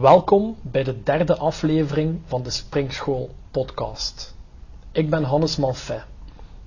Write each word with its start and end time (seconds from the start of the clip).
Welkom 0.00 0.56
bij 0.62 0.82
de 0.82 1.02
derde 1.02 1.36
aflevering 1.36 2.20
van 2.24 2.42
de 2.42 2.50
Springschool 2.50 3.30
podcast. 3.50 4.34
Ik 4.92 5.10
ben 5.10 5.22
Hannes 5.22 5.56
Manfet. 5.56 6.04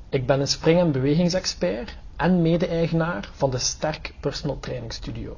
Ik 0.09 0.25
ben 0.27 0.39
een 0.39 0.47
spring- 0.47 0.79
en 0.79 0.91
bewegingsexpert 0.91 1.97
en 2.15 2.41
mede-eigenaar 2.41 3.29
van 3.33 3.49
de 3.49 3.57
Sterk 3.57 4.13
Personal 4.19 4.59
Training 4.59 4.93
Studio. 4.93 5.37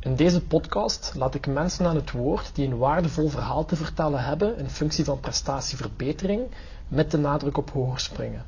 In 0.00 0.16
deze 0.16 0.42
podcast 0.42 1.12
laat 1.16 1.34
ik 1.34 1.46
mensen 1.46 1.86
aan 1.86 1.96
het 1.96 2.10
woord 2.10 2.54
die 2.54 2.66
een 2.66 2.78
waardevol 2.78 3.28
verhaal 3.28 3.64
te 3.64 3.76
vertellen 3.76 4.24
hebben 4.24 4.58
in 4.58 4.70
functie 4.70 5.04
van 5.04 5.20
prestatieverbetering 5.20 6.42
met 6.88 7.10
de 7.10 7.18
nadruk 7.18 7.56
op 7.56 7.70
hoger 7.70 8.00
springen. 8.00 8.44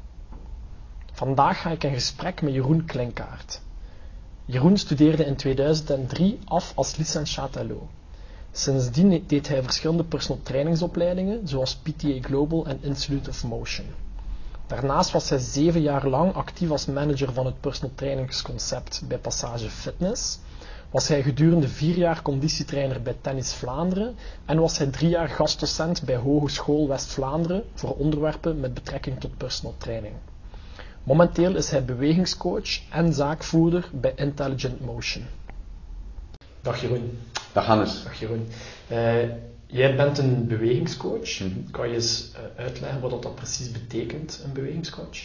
Vandaag 1.12 1.60
ga 1.60 1.70
ik 1.70 1.84
in 1.84 1.94
gesprek 1.94 2.42
met 2.42 2.52
Jeroen 2.52 2.84
Klinkaert. 2.84 3.60
Jeroen 4.44 4.76
studeerde 4.76 5.24
in 5.24 5.36
2003 5.36 6.38
af 6.44 6.72
als 6.74 6.96
licentiat 6.96 7.54
LO. 7.68 7.88
Sindsdien 8.56 9.24
deed 9.26 9.48
hij 9.48 9.62
verschillende 9.62 10.04
personal 10.04 10.42
trainingsopleidingen, 10.42 11.48
zoals 11.48 11.76
PTA 11.76 12.20
Global 12.20 12.66
en 12.66 12.78
Institute 12.82 13.30
of 13.30 13.44
Motion. 13.44 13.86
Daarnaast 14.66 15.10
was 15.10 15.28
hij 15.28 15.38
zeven 15.38 15.80
jaar 15.80 16.08
lang 16.08 16.34
actief 16.34 16.70
als 16.70 16.86
manager 16.86 17.32
van 17.32 17.46
het 17.46 17.60
personal 17.60 17.94
trainingsconcept 17.94 19.02
bij 19.08 19.18
Passage 19.18 19.70
Fitness, 19.70 20.38
was 20.90 21.08
hij 21.08 21.22
gedurende 21.22 21.68
vier 21.68 21.96
jaar 21.96 22.22
conditietrainer 22.22 23.02
bij 23.02 23.16
Tennis 23.20 23.52
Vlaanderen 23.52 24.14
en 24.44 24.60
was 24.60 24.78
hij 24.78 24.86
drie 24.86 25.08
jaar 25.08 25.28
gastdocent 25.28 26.02
bij 26.02 26.16
Hogeschool 26.16 26.88
West-Vlaanderen 26.88 27.64
voor 27.74 27.94
onderwerpen 27.94 28.60
met 28.60 28.74
betrekking 28.74 29.20
tot 29.20 29.36
personal 29.36 29.74
training. 29.78 30.14
Momenteel 31.02 31.56
is 31.56 31.70
hij 31.70 31.84
bewegingscoach 31.84 32.90
en 32.90 33.12
zaakvoerder 33.12 33.88
bij 33.92 34.12
Intelligent 34.16 34.80
Motion. 34.80 35.26
Dag 36.64 36.80
Jeroen. 36.80 37.18
Dag 37.52 37.66
Hannes. 37.66 38.02
Dag 38.04 38.18
Jeroen. 38.20 38.46
Uh, 38.90 39.30
jij 39.66 39.96
bent 39.96 40.18
een 40.18 40.46
bewegingscoach. 40.46 41.40
Mhm. 41.40 41.70
Kan 41.70 41.88
je 41.88 41.94
eens 41.94 42.30
uh, 42.32 42.64
uitleggen 42.64 43.00
wat 43.00 43.22
dat 43.22 43.34
precies 43.34 43.70
betekent, 43.70 44.40
een 44.44 44.52
bewegingscoach? 44.52 45.18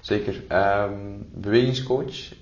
Zeker. 0.00 0.42
Um, 0.52 1.26
bewegingscoach, 1.34 2.32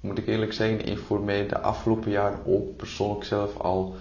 moet 0.00 0.18
ik 0.18 0.26
eerlijk 0.26 0.52
zeggen, 0.52 0.86
heeft 0.88 1.02
voor 1.02 1.20
mij 1.20 1.46
de 1.46 1.58
afgelopen 1.58 2.10
jaren 2.10 2.46
ook 2.46 2.76
persoonlijk 2.76 3.24
zelf 3.24 3.56
al 3.56 3.96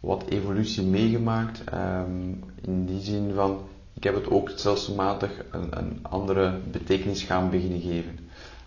wat 0.00 0.24
evolutie 0.28 0.82
meegemaakt. 0.82 1.62
Um, 1.74 2.44
in 2.62 2.86
die 2.86 3.02
zin 3.02 3.32
van, 3.34 3.60
ik 3.94 4.04
heb 4.04 4.14
het 4.14 4.30
ook 4.30 4.50
stelselmatig 4.54 5.30
een, 5.50 5.78
een 5.78 5.98
andere 6.02 6.58
betekenis 6.70 7.22
gaan 7.22 7.50
beginnen 7.50 7.80
geven. 7.80 8.18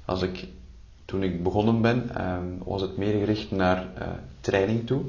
Als 0.05 0.21
ik 0.21 0.47
toen 1.07 1.23
ik 1.23 1.43
begonnen 1.43 1.81
ben, 1.81 2.25
um, 2.31 2.57
was 2.65 2.81
het 2.81 2.97
meer 2.97 3.19
gericht 3.19 3.51
naar 3.51 3.87
uh, 3.99 4.07
training 4.39 4.87
toe, 4.87 5.01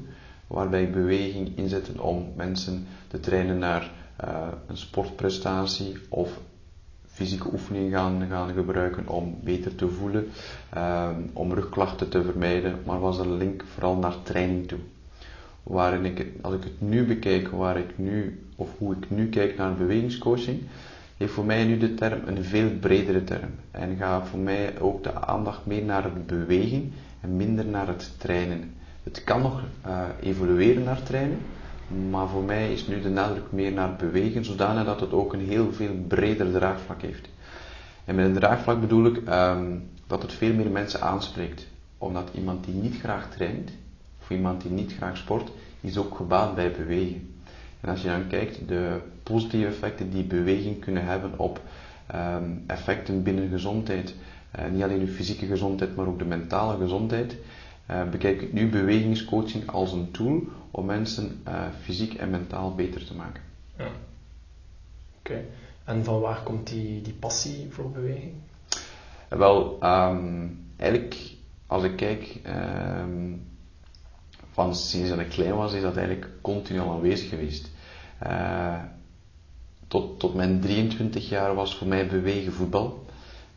waarbij 0.47 0.83
ik 0.83 0.93
beweging 0.93 1.57
inzette 1.57 2.03
om 2.03 2.33
mensen 2.37 2.87
te 3.09 3.21
trainen 3.21 3.59
naar 3.59 3.91
uh, 4.25 4.49
een 4.67 4.77
sportprestatie 4.77 5.97
of 6.09 6.41
fysieke 7.07 7.53
oefeningen 7.53 7.91
gaan, 7.91 8.27
gaan 8.29 8.53
gebruiken 8.53 9.09
om 9.09 9.39
beter 9.43 9.75
te 9.75 9.89
voelen, 9.89 10.29
um, 10.77 11.31
om 11.33 11.53
rugklachten 11.53 12.09
te 12.09 12.23
vermijden, 12.23 12.79
maar 12.85 13.01
was 13.01 13.17
de 13.17 13.29
link 13.29 13.65
vooral 13.75 13.97
naar 13.97 14.23
training 14.23 14.69
toe. 14.69 14.79
Waarin 15.62 16.05
ik, 16.05 16.27
als 16.43 16.55
ik 16.55 16.62
het 16.62 16.81
nu 16.81 17.07
bekijk, 17.07 17.49
waar 17.49 17.79
ik 17.79 17.99
nu, 17.99 18.47
of 18.57 18.69
hoe 18.79 18.95
ik 18.95 19.11
nu 19.11 19.29
kijk 19.29 19.57
naar 19.57 19.75
bewegingscoaching, 19.75 20.61
heeft 21.19 21.33
voor 21.33 21.45
mij 21.45 21.65
nu 21.65 21.79
de 21.79 21.95
term 21.95 22.21
een 22.25 22.45
veel 22.45 22.71
bredere 22.81 23.25
term. 23.25 23.51
En 23.71 23.97
gaat 23.97 24.29
voor 24.29 24.39
mij 24.39 24.81
ook 24.81 25.03
de 25.03 25.15
aandacht 25.15 25.67
meer 25.67 25.85
naar 25.85 26.05
het 26.05 26.27
bewegen 26.27 26.93
en 27.21 27.37
minder 27.37 27.65
naar 27.65 27.87
het 27.87 28.15
trainen. 28.19 28.75
Het 29.03 29.25
kan 29.25 29.43
nog 29.43 29.63
uh, 29.87 30.01
evolueren 30.21 30.83
naar 30.83 31.03
trainen, 31.03 31.39
maar 32.11 32.29
voor 32.29 32.43
mij 32.43 32.73
is 32.73 32.87
nu 32.87 33.01
de 33.01 33.09
nadruk 33.09 33.53
meer 33.53 33.73
naar 33.73 33.97
bewegen, 33.97 34.45
zodanig 34.45 34.85
dat 34.85 35.01
het 35.01 35.13
ook 35.13 35.33
een 35.33 35.47
heel 35.49 35.73
veel 35.73 35.95
breder 36.09 36.53
draagvlak 36.53 37.03
heeft. 37.03 37.29
En 38.05 38.15
met 38.15 38.25
een 38.25 38.35
draagvlak 38.35 38.81
bedoel 38.81 39.07
ik 39.07 39.17
um, 39.28 39.91
dat 40.07 40.23
het 40.23 40.33
veel 40.33 40.55
meer 40.55 40.71
mensen 40.71 41.01
aanspreekt. 41.01 41.67
Omdat 41.99 42.31
iemand 42.34 42.65
die 42.65 42.75
niet 42.75 42.99
graag 42.99 43.31
traint, 43.31 43.71
of 44.21 44.31
iemand 44.31 44.62
die 44.62 44.71
niet 44.71 44.93
graag 44.93 45.17
sport, 45.17 45.51
is 45.81 45.99
ook 45.99 46.17
gebaat 46.17 46.55
bij 46.55 46.73
bewegen. 46.73 47.34
En 47.81 47.89
als 47.89 48.03
je 48.03 48.09
dan 48.09 48.27
kijkt, 48.27 48.69
de 48.69 49.00
positieve 49.22 49.66
effecten 49.66 50.11
die 50.11 50.25
beweging 50.25 50.81
kunnen 50.81 51.05
hebben 51.05 51.39
op 51.39 51.61
um, 52.15 52.65
effecten 52.66 53.22
binnen 53.22 53.49
gezondheid, 53.49 54.15
uh, 54.59 54.71
niet 54.71 54.83
alleen 54.83 55.05
de 55.05 55.12
fysieke 55.12 55.47
gezondheid, 55.47 55.97
maar 55.97 56.06
ook 56.06 56.19
de 56.19 56.25
mentale 56.25 56.77
gezondheid, 56.77 57.37
uh, 57.91 58.09
bekijk 58.11 58.43
ik 58.43 58.53
nu 58.53 58.69
bewegingscoaching 58.69 59.66
als 59.66 59.93
een 59.93 60.11
tool 60.11 60.43
om 60.71 60.84
mensen 60.84 61.41
uh, 61.49 61.66
fysiek 61.81 62.15
en 62.15 62.31
mentaal 62.31 62.75
beter 62.75 63.06
te 63.06 63.15
maken. 63.15 63.43
Ja. 63.77 63.84
Oké. 63.84 63.95
Okay. 65.19 65.45
En 65.84 66.05
van 66.05 66.21
waar 66.21 66.43
komt 66.43 66.66
die, 66.66 67.03
die 67.03 67.12
passie 67.12 67.66
voor 67.71 67.91
beweging? 67.91 68.33
Wel, 69.28 69.78
um, 69.83 70.65
eigenlijk, 70.77 71.16
als 71.66 71.83
ik 71.83 71.97
kijk, 71.97 72.41
um, 72.47 73.47
van 74.59 74.75
sinds 74.75 75.09
dat 75.09 75.19
ik 75.19 75.29
klein 75.29 75.55
was, 75.55 75.73
is 75.73 75.83
dat 75.83 75.97
eigenlijk 75.97 76.29
continu 76.41 76.81
al 76.81 76.91
aanwezig 76.91 77.29
geweest. 77.29 77.71
Uh, 78.27 78.83
tot, 79.89 80.21
tot 80.21 80.35
mijn 80.35 80.61
23 80.61 81.29
jaar 81.29 81.55
was 81.55 81.77
voor 81.77 81.87
mij 81.87 82.07
bewegen 82.07 82.53
voetbal. 82.53 83.05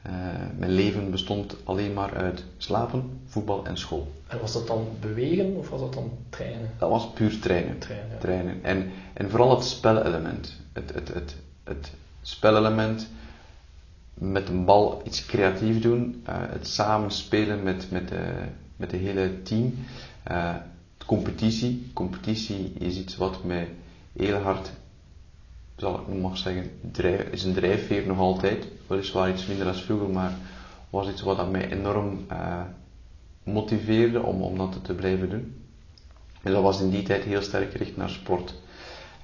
Uh, 0.05 0.13
mijn 0.57 0.71
leven 0.71 1.11
bestond 1.11 1.55
alleen 1.63 1.93
maar 1.93 2.15
uit 2.15 2.43
slapen, 2.57 3.21
voetbal 3.25 3.65
en 3.65 3.77
school. 3.77 4.11
En 4.27 4.39
was 4.39 4.53
dat 4.53 4.67
dan 4.67 4.87
bewegen 4.99 5.55
of 5.55 5.69
was 5.69 5.79
dat 5.79 5.93
dan 5.93 6.11
trainen? 6.29 6.71
Dat 6.77 6.89
was 6.89 7.09
puur 7.13 7.39
trainen. 7.39 7.79
Trainen, 7.79 8.09
ja. 8.11 8.17
trainen. 8.17 8.63
En, 8.63 8.91
en 9.13 9.29
vooral 9.29 9.55
het 9.55 9.63
spelelement. 9.63 10.55
Het, 10.73 10.93
het, 10.93 11.13
het, 11.13 11.35
het 11.63 11.91
spelelement 12.21 13.09
met 14.13 14.49
een 14.49 14.65
bal 14.65 15.01
iets 15.05 15.25
creatief 15.25 15.81
doen, 15.81 16.23
uh, 16.29 16.35
het 16.37 16.67
samen 16.67 17.11
spelen 17.11 17.63
met, 17.63 17.91
met, 17.91 18.07
de, 18.07 18.33
met 18.75 18.89
de 18.89 18.97
hele 18.97 19.41
team. 19.41 19.73
Uh, 20.31 20.55
competitie. 21.11 21.91
Competitie 21.93 22.73
is 22.79 22.97
iets 22.97 23.17
wat 23.17 23.43
mij 23.43 23.75
heel 24.13 24.37
hard, 24.37 24.71
zal 25.75 25.99
ik 25.99 26.07
nog 26.07 26.37
zeggen, 26.37 26.71
drijf, 26.91 27.21
is 27.31 27.43
een 27.43 27.53
drijfveer 27.53 28.07
nog 28.07 28.17
altijd. 28.17 28.67
Weliswaar 28.87 29.29
iets 29.29 29.45
minder 29.45 29.65
dan 29.65 29.75
vroeger, 29.75 30.09
maar 30.09 30.33
was 30.89 31.09
iets 31.09 31.21
wat 31.21 31.51
mij 31.51 31.71
enorm 31.71 32.25
uh, 32.31 32.61
motiveerde 33.43 34.21
om, 34.21 34.41
om 34.41 34.57
dat 34.57 34.79
te 34.83 34.93
blijven 34.93 35.29
doen. 35.29 35.55
En 36.43 36.51
dat 36.51 36.63
was 36.63 36.81
in 36.81 36.89
die 36.89 37.03
tijd 37.03 37.23
heel 37.23 37.41
sterk 37.41 37.71
gericht 37.71 37.97
naar 37.97 38.09
sport. 38.09 38.55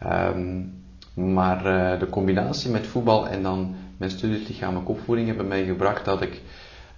Um, 0.05 0.83
maar 1.13 1.57
uh, 1.65 1.99
de 1.99 2.09
combinatie 2.09 2.71
met 2.71 2.87
voetbal 2.87 3.27
en 3.27 3.43
dan 3.43 3.75
mijn 3.97 4.11
studies 4.11 4.47
lichamelijke 4.47 4.91
opvoeding 4.91 5.27
hebben 5.27 5.47
mij 5.47 5.65
gebracht 5.65 6.05
dat 6.05 6.21
ik 6.21 6.41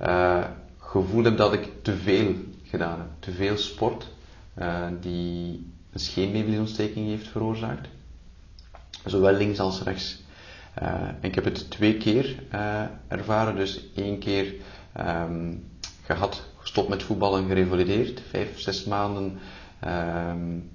uh, 0.01 0.43
gevoel 0.77 1.23
heb 1.23 1.37
dat 1.37 1.53
ik 1.53 1.69
te 1.81 1.95
veel 1.95 2.33
gedaan 2.63 2.97
heb. 2.97 3.07
Te 3.19 3.31
veel 3.31 3.57
sport, 3.57 4.07
uh, 4.59 4.87
die 5.01 5.67
een 5.91 5.99
scheenbeenvliesontsteking 5.99 7.07
heeft 7.07 7.27
veroorzaakt. 7.27 7.87
Zowel 9.05 9.33
links 9.33 9.59
als 9.59 9.83
rechts. 9.83 10.23
En 10.73 11.17
ik 11.21 11.35
heb 11.35 11.43
het 11.43 11.69
twee 11.69 11.97
keer 11.97 12.43
uh, 12.53 12.83
ervaren. 13.07 13.55
Dus 13.55 13.83
één 13.95 14.19
keer 14.19 14.53
um, 14.99 15.63
gehad, 16.03 16.43
gestopt 16.57 16.89
met 16.89 17.03
voetballen, 17.03 17.47
gerevalideerd. 17.47 18.21
Vijf, 18.29 18.59
zes 18.59 18.83
maanden 18.83 19.39
um, 19.87 20.69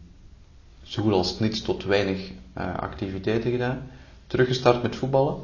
zo 0.83 1.03
goed 1.03 1.13
als 1.13 1.39
niets 1.39 1.63
tot 1.63 1.85
weinig 1.85 2.31
uh, 2.59 2.77
activiteiten 2.79 3.51
gedaan. 3.51 3.91
Teruggestart 4.27 4.83
met 4.83 4.97
voetballen. 4.97 5.43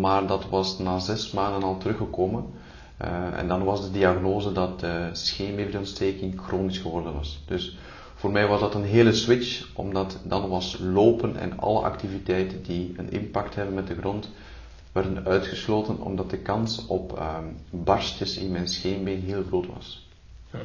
Maar 0.00 0.26
dat 0.26 0.48
was 0.48 0.78
na 0.78 0.98
zes 0.98 1.30
maanden 1.30 1.62
al 1.62 1.78
teruggekomen. 1.78 2.44
Uh, 3.04 3.38
en 3.38 3.48
dan 3.48 3.64
was 3.64 3.82
de 3.82 3.90
diagnose 3.90 4.52
dat 4.52 4.80
de 4.80 5.10
chronisch 6.36 6.78
geworden 6.78 7.12
was. 7.12 7.42
Dus 7.46 7.78
voor 8.14 8.30
mij 8.30 8.46
was 8.46 8.60
dat 8.60 8.74
een 8.74 8.84
hele 8.84 9.12
switch, 9.12 9.68
omdat 9.74 10.18
dan 10.22 10.48
was 10.48 10.78
lopen 10.80 11.36
en 11.36 11.58
alle 11.58 11.80
activiteiten 11.80 12.62
die 12.62 12.94
een 12.96 13.10
impact 13.10 13.54
hebben 13.54 13.74
met 13.74 13.86
de 13.86 13.94
grond, 13.94 14.30
werden 14.92 15.26
uitgesloten 15.26 16.00
omdat 16.00 16.30
de 16.30 16.38
kans 16.38 16.86
op 16.86 17.18
um, 17.18 17.56
barstjes 17.84 18.36
in 18.36 18.50
mijn 18.50 18.68
scheenbeen 18.68 19.22
heel 19.22 19.42
groot 19.46 19.66
was. 19.66 20.08
Ja. 20.50 20.58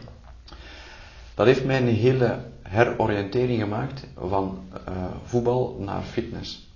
Dat 1.35 1.45
heeft 1.45 1.65
mij 1.65 1.77
een 1.77 1.95
hele 1.95 2.39
heroriëntering 2.61 3.61
gemaakt 3.61 4.07
van 4.17 4.59
uh, 4.89 5.05
voetbal 5.23 5.77
naar 5.79 6.01
fitness. 6.01 6.69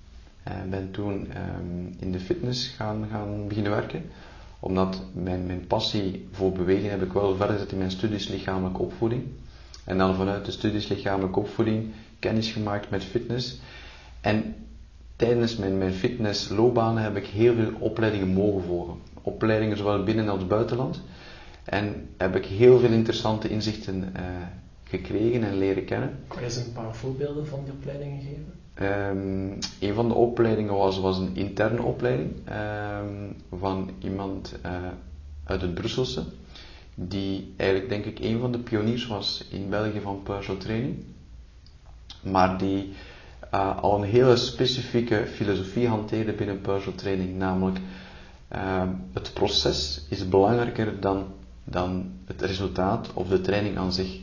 En 0.43 0.69
ben 0.69 0.91
toen 0.91 1.13
um, 1.13 1.95
in 1.99 2.11
de 2.11 2.19
fitness 2.19 2.67
gaan, 2.67 3.07
gaan 3.11 3.47
beginnen 3.47 3.71
werken 3.71 4.05
omdat 4.65 5.01
mijn, 5.13 5.45
mijn 5.45 5.67
passie 5.67 6.27
voor 6.31 6.51
bewegen 6.51 6.89
heb 6.89 7.01
ik 7.01 7.13
wel 7.13 7.35
verder 7.35 7.55
gezet 7.55 7.71
in 7.71 7.77
mijn 7.77 7.91
studies 7.91 8.27
lichamelijke 8.27 8.81
opvoeding. 8.81 9.23
En 9.83 9.97
dan 9.97 10.15
vanuit 10.15 10.45
de 10.45 10.51
studies 10.51 10.87
lichamelijke 10.87 11.39
opvoeding 11.39 11.91
kennis 12.19 12.51
gemaakt 12.51 12.89
met 12.89 13.03
fitness. 13.03 13.59
En 14.21 14.55
tijdens 15.15 15.55
mijn, 15.55 15.77
mijn 15.77 15.93
fitnessloopbaan 15.93 16.97
heb 16.97 17.15
ik 17.15 17.25
heel 17.25 17.55
veel 17.55 17.71
opleidingen 17.79 18.27
mogen 18.27 18.63
volgen. 18.63 18.95
Opleidingen 19.21 19.77
zowel 19.77 20.03
binnen 20.03 20.29
als 20.29 20.47
buitenland. 20.47 21.01
En 21.63 22.09
heb 22.17 22.35
ik 22.35 22.45
heel 22.45 22.79
veel 22.79 22.91
interessante 22.91 23.49
inzichten 23.49 24.13
uh, 24.17 24.21
gekregen 24.83 25.43
en 25.43 25.57
leren 25.57 25.85
kennen. 25.85 26.19
Kan 26.27 26.39
je 26.39 26.45
eens 26.45 26.55
een 26.55 26.73
paar 26.73 26.95
voorbeelden 26.95 27.47
van 27.47 27.63
die 27.63 27.73
opleidingen 27.73 28.21
geven? 28.21 28.53
Um, 28.81 29.57
een 29.79 29.93
van 29.93 30.07
de 30.07 30.13
opleidingen 30.13 30.73
was, 30.73 30.99
was 30.99 31.17
een 31.17 31.35
interne 31.35 31.81
opleiding 31.81 32.31
um, 32.49 33.35
van 33.59 33.89
iemand 33.99 34.55
uh, 34.65 34.71
uit 35.43 35.61
het 35.61 35.73
Brusselse, 35.73 36.23
die 36.95 37.53
eigenlijk 37.57 37.89
denk 37.89 38.05
ik 38.05 38.19
een 38.19 38.39
van 38.39 38.51
de 38.51 38.59
pioniers 38.59 39.07
was 39.07 39.45
in 39.49 39.69
België 39.69 39.99
van 40.01 40.23
personal 40.23 40.61
training, 40.61 40.95
maar 42.23 42.57
die 42.57 42.93
uh, 43.53 43.81
al 43.81 43.97
een 43.97 44.09
hele 44.09 44.35
specifieke 44.35 45.25
filosofie 45.27 45.87
hanteerde 45.87 46.33
binnen 46.33 46.61
personal 46.61 46.97
training, 46.97 47.37
namelijk 47.37 47.79
uh, 48.55 48.83
het 49.13 49.33
proces 49.33 50.05
is 50.09 50.29
belangrijker 50.29 50.99
dan, 50.99 51.25
dan 51.63 52.11
het 52.25 52.41
resultaat 52.41 53.09
of 53.13 53.27
de 53.27 53.41
training 53.41 53.77
aan 53.77 53.93
zich. 53.93 54.19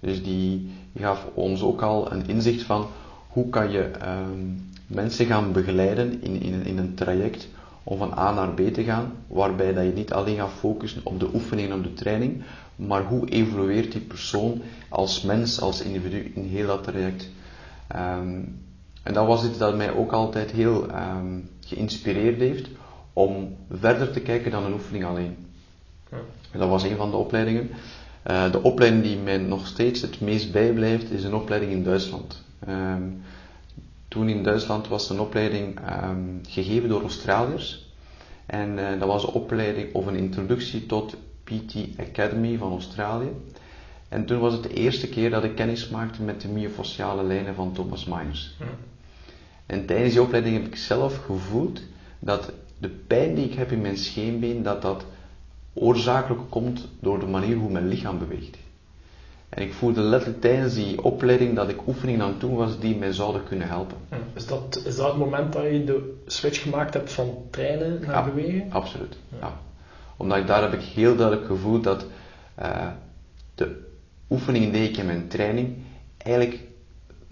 Dus 0.00 0.22
die 0.22 0.70
gaf 0.98 1.26
ons 1.34 1.62
ook 1.62 1.82
al 1.82 2.12
een 2.12 2.28
inzicht 2.28 2.62
van 2.62 2.86
hoe 3.30 3.48
kan 3.48 3.70
je 3.70 3.90
um, 4.02 4.70
mensen 4.86 5.26
gaan 5.26 5.52
begeleiden 5.52 6.22
in, 6.22 6.42
in, 6.42 6.64
in 6.64 6.78
een 6.78 6.94
traject 6.94 7.48
om 7.82 7.98
van 7.98 8.18
A 8.18 8.32
naar 8.32 8.54
B 8.54 8.74
te 8.74 8.84
gaan, 8.84 9.12
waarbij 9.26 9.72
dat 9.72 9.84
je 9.84 9.92
niet 9.92 10.12
alleen 10.12 10.36
gaat 10.36 10.50
focussen 10.50 11.00
op 11.04 11.20
de 11.20 11.28
oefening 11.34 11.68
en 11.70 11.76
op 11.76 11.82
de 11.82 11.92
training, 11.92 12.42
maar 12.76 13.04
hoe 13.04 13.28
evolueert 13.28 13.92
die 13.92 14.00
persoon 14.00 14.62
als 14.88 15.22
mens, 15.22 15.60
als 15.60 15.82
individu 15.82 16.32
in 16.34 16.44
heel 16.44 16.66
dat 16.66 16.84
traject. 16.84 17.28
Um, 17.96 18.58
en 19.02 19.14
dat 19.14 19.26
was 19.26 19.44
iets 19.44 19.58
dat 19.58 19.76
mij 19.76 19.94
ook 19.94 20.12
altijd 20.12 20.50
heel 20.50 20.86
um, 20.90 21.48
geïnspireerd 21.60 22.38
heeft 22.38 22.68
om 23.12 23.56
verder 23.70 24.10
te 24.12 24.20
kijken 24.20 24.50
dan 24.50 24.64
een 24.64 24.72
oefening 24.72 25.04
alleen. 25.04 25.36
Ja. 26.10 26.18
Dat 26.58 26.68
was 26.68 26.82
een 26.82 26.96
van 26.96 27.10
de 27.10 27.16
opleidingen. 27.16 27.70
Uh, 28.30 28.52
de 28.52 28.62
opleiding 28.62 29.02
die 29.02 29.18
mij 29.18 29.38
nog 29.38 29.66
steeds 29.66 30.00
het 30.00 30.20
meest 30.20 30.52
bijblijft 30.52 31.10
is 31.10 31.24
een 31.24 31.34
opleiding 31.34 31.72
in 31.72 31.84
Duitsland. 31.84 32.42
Um, 32.68 33.22
toen 34.08 34.28
in 34.28 34.42
Duitsland 34.42 34.88
was 34.88 35.10
een 35.10 35.20
opleiding 35.20 35.78
um, 36.02 36.40
gegeven 36.48 36.88
door 36.88 37.00
Australiërs. 37.00 37.92
En 38.46 38.78
uh, 38.78 38.98
dat 38.98 39.08
was 39.08 39.22
een 39.22 39.32
opleiding 39.32 39.94
of 39.94 40.06
een 40.06 40.16
introductie 40.16 40.86
tot 40.86 41.16
PT 41.44 41.74
Academy 41.98 42.56
van 42.56 42.70
Australië. 42.70 43.30
En 44.08 44.24
toen 44.24 44.38
was 44.38 44.52
het 44.52 44.62
de 44.62 44.74
eerste 44.74 45.08
keer 45.08 45.30
dat 45.30 45.44
ik 45.44 45.54
kennis 45.54 45.88
maakte 45.88 46.22
met 46.22 46.40
de 46.40 46.48
myofasciale 46.48 47.22
lijnen 47.22 47.54
van 47.54 47.72
Thomas 47.72 48.04
Myers. 48.04 48.56
Ja. 48.58 48.66
En 49.66 49.86
tijdens 49.86 50.12
die 50.12 50.22
opleiding 50.22 50.56
heb 50.56 50.66
ik 50.66 50.76
zelf 50.76 51.24
gevoeld 51.24 51.82
dat 52.18 52.52
de 52.78 52.88
pijn 52.88 53.34
die 53.34 53.44
ik 53.44 53.54
heb 53.54 53.72
in 53.72 53.80
mijn 53.80 53.96
scheenbeen, 53.96 54.62
dat 54.62 54.82
dat 54.82 55.04
oorzakelijk 55.72 56.42
komt 56.48 56.88
door 57.00 57.18
de 57.18 57.26
manier 57.26 57.56
hoe 57.56 57.70
mijn 57.70 57.88
lichaam 57.88 58.18
beweegt. 58.18 58.56
En 59.50 59.62
ik 59.62 59.72
voelde 59.72 60.00
letterlijk 60.00 60.40
tijdens 60.40 60.74
die 60.74 61.02
opleiding 61.02 61.56
dat 61.56 61.68
ik 61.68 61.86
oefeningen 61.86 62.22
aan 62.22 62.30
het 62.30 62.40
doen 62.40 62.54
was 62.54 62.78
die 62.78 62.96
mij 62.96 63.12
zouden 63.12 63.44
kunnen 63.44 63.68
helpen. 63.68 63.96
Is 64.34 64.46
dat, 64.46 64.82
is 64.84 64.96
dat 64.96 65.06
het 65.06 65.16
moment 65.16 65.52
dat 65.52 65.62
je 65.62 65.84
de 65.84 66.22
switch 66.26 66.62
gemaakt 66.62 66.94
hebt 66.94 67.12
van 67.12 67.34
trainen 67.50 68.00
naar 68.00 68.10
ja, 68.10 68.24
bewegen? 68.24 68.72
Absoluut, 68.72 69.16
ja. 69.28 69.36
ja. 69.40 69.60
Omdat 70.16 70.38
ik, 70.38 70.46
daar 70.46 70.62
heb 70.62 70.72
ik 70.72 70.80
heel 70.80 71.16
duidelijk 71.16 71.46
gevoeld 71.46 71.84
dat 71.84 72.06
uh, 72.62 72.88
de 73.54 73.88
oefeningen 74.30 74.72
die 74.72 74.88
ik 74.88 74.96
in 74.96 75.06
mijn 75.06 75.28
training 75.28 75.76
eigenlijk 76.16 76.60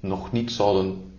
nog 0.00 0.32
niet 0.32 0.52
zouden 0.52 1.12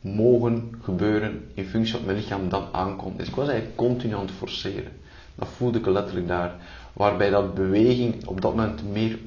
mogen 0.00 0.70
gebeuren 0.82 1.50
in 1.54 1.64
functie 1.64 1.94
van 1.94 2.04
mijn 2.04 2.16
lichaam 2.16 2.48
dan 2.48 2.64
aankomt. 2.72 3.18
Dus 3.18 3.28
ik 3.28 3.34
was 3.34 3.48
eigenlijk 3.48 3.76
continu 3.76 4.14
aan 4.14 4.20
het 4.20 4.30
forceren. 4.30 4.92
Dat 5.34 5.48
voelde 5.48 5.78
ik 5.78 5.86
letterlijk 5.86 6.28
daar. 6.28 6.54
Waarbij 6.92 7.30
dat 7.30 7.54
beweging 7.54 8.26
op 8.26 8.40
dat 8.40 8.54
moment 8.54 8.92
meer 8.92 9.18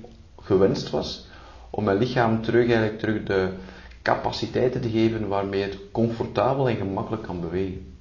gewenst 0.51 0.89
was 0.89 1.25
om 1.69 1.83
mijn 1.83 1.97
lichaam 1.97 2.41
terug, 2.41 2.65
eigenlijk 2.65 2.99
terug 2.99 3.23
de 3.23 3.49
capaciteiten 4.01 4.81
te 4.81 4.89
geven 4.89 5.27
waarmee 5.27 5.61
het 5.61 5.77
comfortabel 5.91 6.69
en 6.69 6.75
gemakkelijk 6.75 7.23
kan 7.23 7.41
bewegen. 7.41 7.93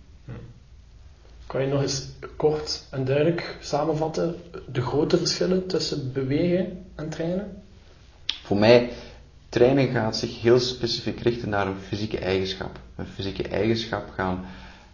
Kan 1.46 1.60
je 1.60 1.66
nog 1.66 1.82
eens 1.82 2.08
kort 2.36 2.86
en 2.90 3.04
duidelijk 3.04 3.56
samenvatten 3.60 4.34
de 4.72 4.82
grote 4.82 5.18
verschillen 5.18 5.66
tussen 5.66 6.12
bewegen 6.12 6.84
en 6.94 7.08
trainen? 7.08 7.62
Voor 8.42 8.56
mij, 8.56 8.90
trainen 9.48 9.88
gaat 9.88 10.16
zich 10.16 10.40
heel 10.40 10.58
specifiek 10.58 11.20
richten 11.20 11.48
naar 11.48 11.66
een 11.66 11.78
fysieke 11.78 12.18
eigenschap. 12.18 12.78
Een 12.96 13.06
fysieke 13.06 13.48
eigenschap 13.48 14.10
gaan 14.14 14.44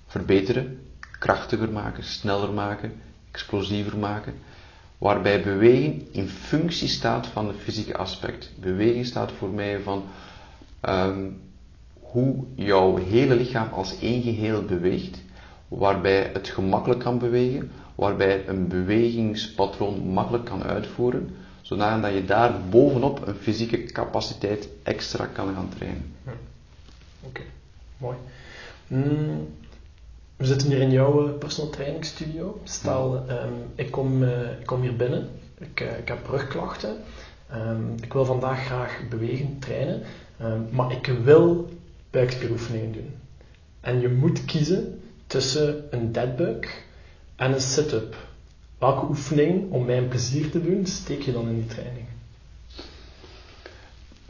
verbeteren, 0.06 0.80
krachtiger 1.18 1.70
maken, 1.70 2.04
sneller 2.04 2.52
maken, 2.52 2.92
explosiever 3.30 3.98
maken 3.98 4.34
waarbij 4.98 5.42
beweging 5.42 6.02
in 6.10 6.28
functie 6.28 6.88
staat 6.88 7.26
van 7.26 7.48
het 7.48 7.56
fysieke 7.56 7.96
aspect. 7.96 8.52
Beweging 8.60 9.06
staat 9.06 9.32
voor 9.32 9.48
mij 9.48 9.80
van 9.80 10.04
um, 10.88 11.40
hoe 12.00 12.44
jouw 12.54 12.96
hele 12.96 13.34
lichaam 13.34 13.68
als 13.72 13.98
één 14.00 14.22
geheel 14.22 14.64
beweegt, 14.64 15.18
waarbij 15.68 16.30
het 16.32 16.48
gemakkelijk 16.48 17.00
kan 17.00 17.18
bewegen, 17.18 17.70
waarbij 17.94 18.48
een 18.48 18.68
bewegingspatroon 18.68 20.08
makkelijk 20.08 20.44
kan 20.44 20.62
uitvoeren, 20.62 21.36
zodat 21.62 22.12
je 22.14 22.24
daar 22.24 22.60
bovenop 22.70 23.26
een 23.26 23.34
fysieke 23.34 23.84
capaciteit 23.84 24.68
extra 24.82 25.26
kan 25.26 25.54
gaan 25.54 25.68
trainen. 25.76 26.14
Oké, 27.20 27.42
mooi. 27.96 28.16
Mm. 28.86 29.48
We 30.36 30.46
zitten 30.46 30.68
hier 30.68 30.80
in 30.80 30.90
jouw 30.90 31.28
eh, 31.28 31.38
personal 31.38 31.70
training 31.70 32.04
studio. 32.04 32.60
Stel, 32.64 33.24
um, 33.30 33.52
ik, 33.74 33.90
kom, 33.90 34.22
uh, 34.22 34.60
ik 34.60 34.66
kom 34.66 34.80
hier 34.80 34.96
binnen, 34.96 35.28
ik, 35.58 35.80
uh, 35.80 35.98
ik 35.98 36.08
heb 36.08 36.26
rugklachten, 36.26 36.96
um, 37.54 37.94
ik 38.02 38.12
wil 38.12 38.24
vandaag 38.24 38.64
graag 38.64 39.00
bewegen, 39.08 39.58
trainen, 39.58 40.02
um, 40.42 40.68
maar 40.70 40.92
ik 40.92 41.06
wil 41.06 41.68
buikspieroefeningen 42.10 42.92
doen. 42.92 43.14
En 43.80 44.00
je 44.00 44.08
moet 44.08 44.44
kiezen 44.44 45.00
tussen 45.26 45.84
een 45.90 46.12
deadbug 46.12 46.82
en 47.36 47.52
een 47.52 47.60
sit-up. 47.60 48.16
Welke 48.78 49.06
oefening, 49.06 49.72
om 49.72 49.84
mij 49.84 49.98
een 49.98 50.08
plezier 50.08 50.50
te 50.50 50.62
doen, 50.62 50.86
steek 50.86 51.22
je 51.22 51.32
dan 51.32 51.48
in 51.48 51.54
die 51.54 51.66
training? 51.66 52.06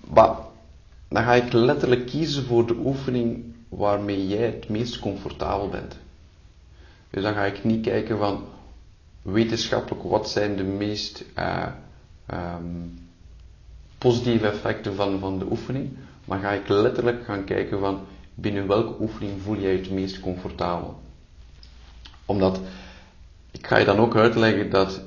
Bah, 0.05 0.39
dan 1.09 1.23
ga 1.23 1.35
ik 1.35 1.53
letterlijk 1.53 2.07
kiezen 2.07 2.45
voor 2.45 2.67
de 2.67 2.77
oefening 2.85 3.55
waarmee 3.69 4.27
jij 4.27 4.47
het 4.47 4.69
meest 4.69 4.99
comfortabel 4.99 5.69
bent. 5.69 5.99
Dus 7.11 7.23
dan 7.23 7.35
ga 7.35 7.45
ik 7.45 7.65
niet 7.65 7.85
kijken 7.85 8.19
van 8.19 8.45
wetenschappelijk 9.23 10.03
wat 10.03 10.31
zijn 10.31 10.57
de 10.57 10.65
meest 10.65 11.25
uh, 11.39 11.67
um, 12.33 12.99
positieve 13.99 14.47
effecten 14.47 14.95
van, 14.95 15.19
van 15.19 15.39
de 15.39 15.47
oefening, 15.51 15.97
maar 16.25 16.41
ga 16.41 16.51
ik 16.51 16.69
letterlijk 16.69 17.25
gaan 17.25 17.45
kijken 17.45 17.79
van 17.81 18.01
binnen 18.35 18.67
welke 18.67 19.03
oefening 19.03 19.43
voel 19.43 19.57
jij 19.57 19.73
het 19.73 19.91
meest 19.91 20.21
comfortabel. 20.21 21.01
Omdat, 22.25 22.61
ik 23.51 23.67
ga 23.67 23.79
je 23.79 23.85
dan 23.85 23.99
ook 23.99 24.17
uitleggen 24.17 24.71
dat 24.71 25.03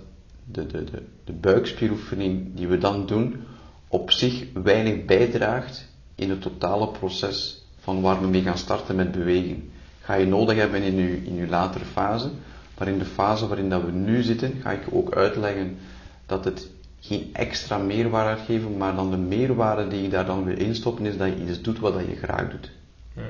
de, 0.46 0.66
de, 0.66 0.84
de, 0.84 1.04
de 1.24 1.34
buikspieroefening 1.34 2.56
die 2.56 2.68
we 2.68 2.78
dan 2.78 3.06
doen, 3.06 3.44
op 3.88 4.12
zich 4.12 4.46
weinig 4.54 5.06
bijdraagt 5.06 5.88
in 6.16 6.30
het 6.30 6.42
totale 6.42 6.88
proces 6.88 7.59
van 7.90 8.02
waar 8.02 8.22
we 8.22 8.28
mee 8.28 8.42
gaan 8.42 8.58
starten 8.58 8.96
met 8.96 9.12
beweging. 9.12 9.64
Ga 10.02 10.14
je 10.14 10.26
nodig 10.26 10.58
hebben 10.58 10.82
in 10.82 10.96
je, 10.96 11.24
in 11.24 11.36
je 11.36 11.48
latere 11.48 11.86
fase, 11.86 12.30
maar 12.78 12.88
in 12.88 13.00
de 13.00 13.06
fase 13.06 13.48
waarin 13.48 13.70
dat 13.70 13.84
we 13.84 13.92
nu 13.92 14.22
zitten, 14.22 14.54
ga 14.62 14.72
ik 14.72 14.86
je 14.86 14.94
ook 14.94 15.16
uitleggen 15.16 15.78
dat 16.26 16.46
het 16.46 16.70
geen 17.00 17.30
extra 17.34 17.78
meerwaarde 17.78 18.38
gaat 18.38 18.46
geven, 18.46 18.78
maar 18.78 18.96
dan 18.96 19.12
de 19.12 19.18
meerwaarde 19.18 19.88
die 19.88 20.02
je 20.02 20.10
daar 20.10 20.26
dan 20.26 20.44
weer 20.44 20.60
instoppen 20.60 21.06
is 21.06 21.18
dat 21.18 21.28
je 21.28 21.46
iets 21.46 21.62
doet 21.62 21.80
wat 21.80 21.94
je 21.94 22.16
graag 22.16 22.50
doet. 22.50 22.72
Ja. 23.16 23.22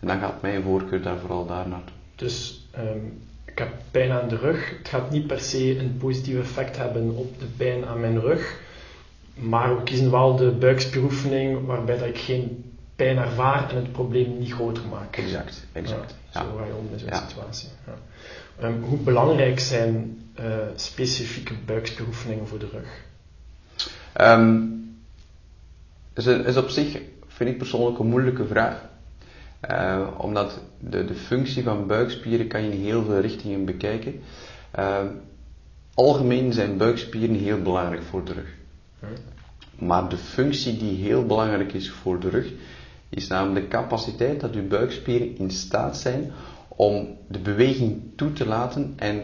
En 0.00 0.06
dan 0.06 0.18
gaat 0.18 0.42
mijn 0.42 0.62
voorkeur 0.62 1.02
daar 1.02 1.18
vooral 1.18 1.46
daar 1.46 1.68
naartoe. 1.68 1.96
Dus 2.14 2.66
um, 2.78 3.22
ik 3.44 3.58
heb 3.58 3.72
pijn 3.90 4.10
aan 4.10 4.28
de 4.28 4.36
rug. 4.36 4.78
Het 4.78 4.88
gaat 4.88 5.10
niet 5.10 5.26
per 5.26 5.40
se 5.40 5.78
een 5.78 5.96
positief 5.98 6.38
effect 6.38 6.76
hebben 6.76 7.16
op 7.16 7.38
de 7.38 7.46
pijn 7.56 7.84
aan 7.84 8.00
mijn 8.00 8.20
rug. 8.20 8.60
Maar 9.34 9.76
we 9.76 9.82
kiezen 9.82 10.10
wel 10.10 10.36
de 10.36 10.50
buikspieroefening 10.50 11.66
waarbij 11.66 11.98
dat 11.98 12.08
ik 12.08 12.18
geen 12.18 12.73
pijn 12.96 13.16
ervaar 13.16 13.70
en 13.70 13.76
het 13.76 13.92
probleem 13.92 14.38
niet 14.38 14.52
groter 14.52 14.86
maken. 14.86 15.22
Exact, 15.22 15.66
exact. 15.72 16.14
Ja, 16.32 16.42
zo 16.42 16.56
ga 16.56 16.64
je 16.64 16.74
om 16.74 16.88
in 16.92 16.98
zo'n 16.98 17.14
situatie. 17.28 17.68
Ja. 17.86 17.94
Um, 18.68 18.82
hoe 18.82 18.98
belangrijk 18.98 19.60
zijn 19.60 20.22
uh, 20.40 20.44
specifieke 20.74 21.54
buikspieroefeningen 21.66 22.46
voor 22.46 22.58
de 22.58 22.68
rug? 22.72 23.02
Um, 24.20 24.72
is, 26.14 26.26
is 26.26 26.56
op 26.56 26.68
zich, 26.68 27.00
vind 27.26 27.50
ik 27.50 27.58
persoonlijk, 27.58 27.98
een 27.98 28.06
moeilijke 28.06 28.46
vraag. 28.46 28.92
Uh, 29.70 30.08
omdat 30.18 30.60
de, 30.80 31.04
de 31.04 31.14
functie 31.14 31.62
van 31.62 31.86
buikspieren 31.86 32.46
kan 32.46 32.62
je 32.62 32.72
in 32.72 32.80
heel 32.80 33.04
veel 33.04 33.20
richtingen 33.20 33.64
bekijken. 33.64 34.20
Uh, 34.78 34.98
algemeen 35.94 36.52
zijn 36.52 36.76
buikspieren 36.76 37.34
heel 37.36 37.62
belangrijk 37.62 38.02
voor 38.02 38.24
de 38.24 38.32
rug. 38.32 38.54
Maar 39.78 40.08
de 40.08 40.16
functie 40.16 40.76
die 40.76 41.04
heel 41.04 41.26
belangrijk 41.26 41.72
is 41.72 41.90
voor 41.90 42.20
de 42.20 42.28
rug, 42.28 42.52
is 43.08 43.26
namelijk 43.26 43.70
de 43.70 43.76
capaciteit 43.76 44.40
dat 44.40 44.54
uw 44.54 44.66
buikspieren 44.68 45.38
in 45.38 45.50
staat 45.50 45.96
zijn 45.96 46.32
om 46.68 47.16
de 47.28 47.38
beweging 47.38 48.02
toe 48.16 48.32
te 48.32 48.46
laten 48.46 48.92
en 48.96 49.22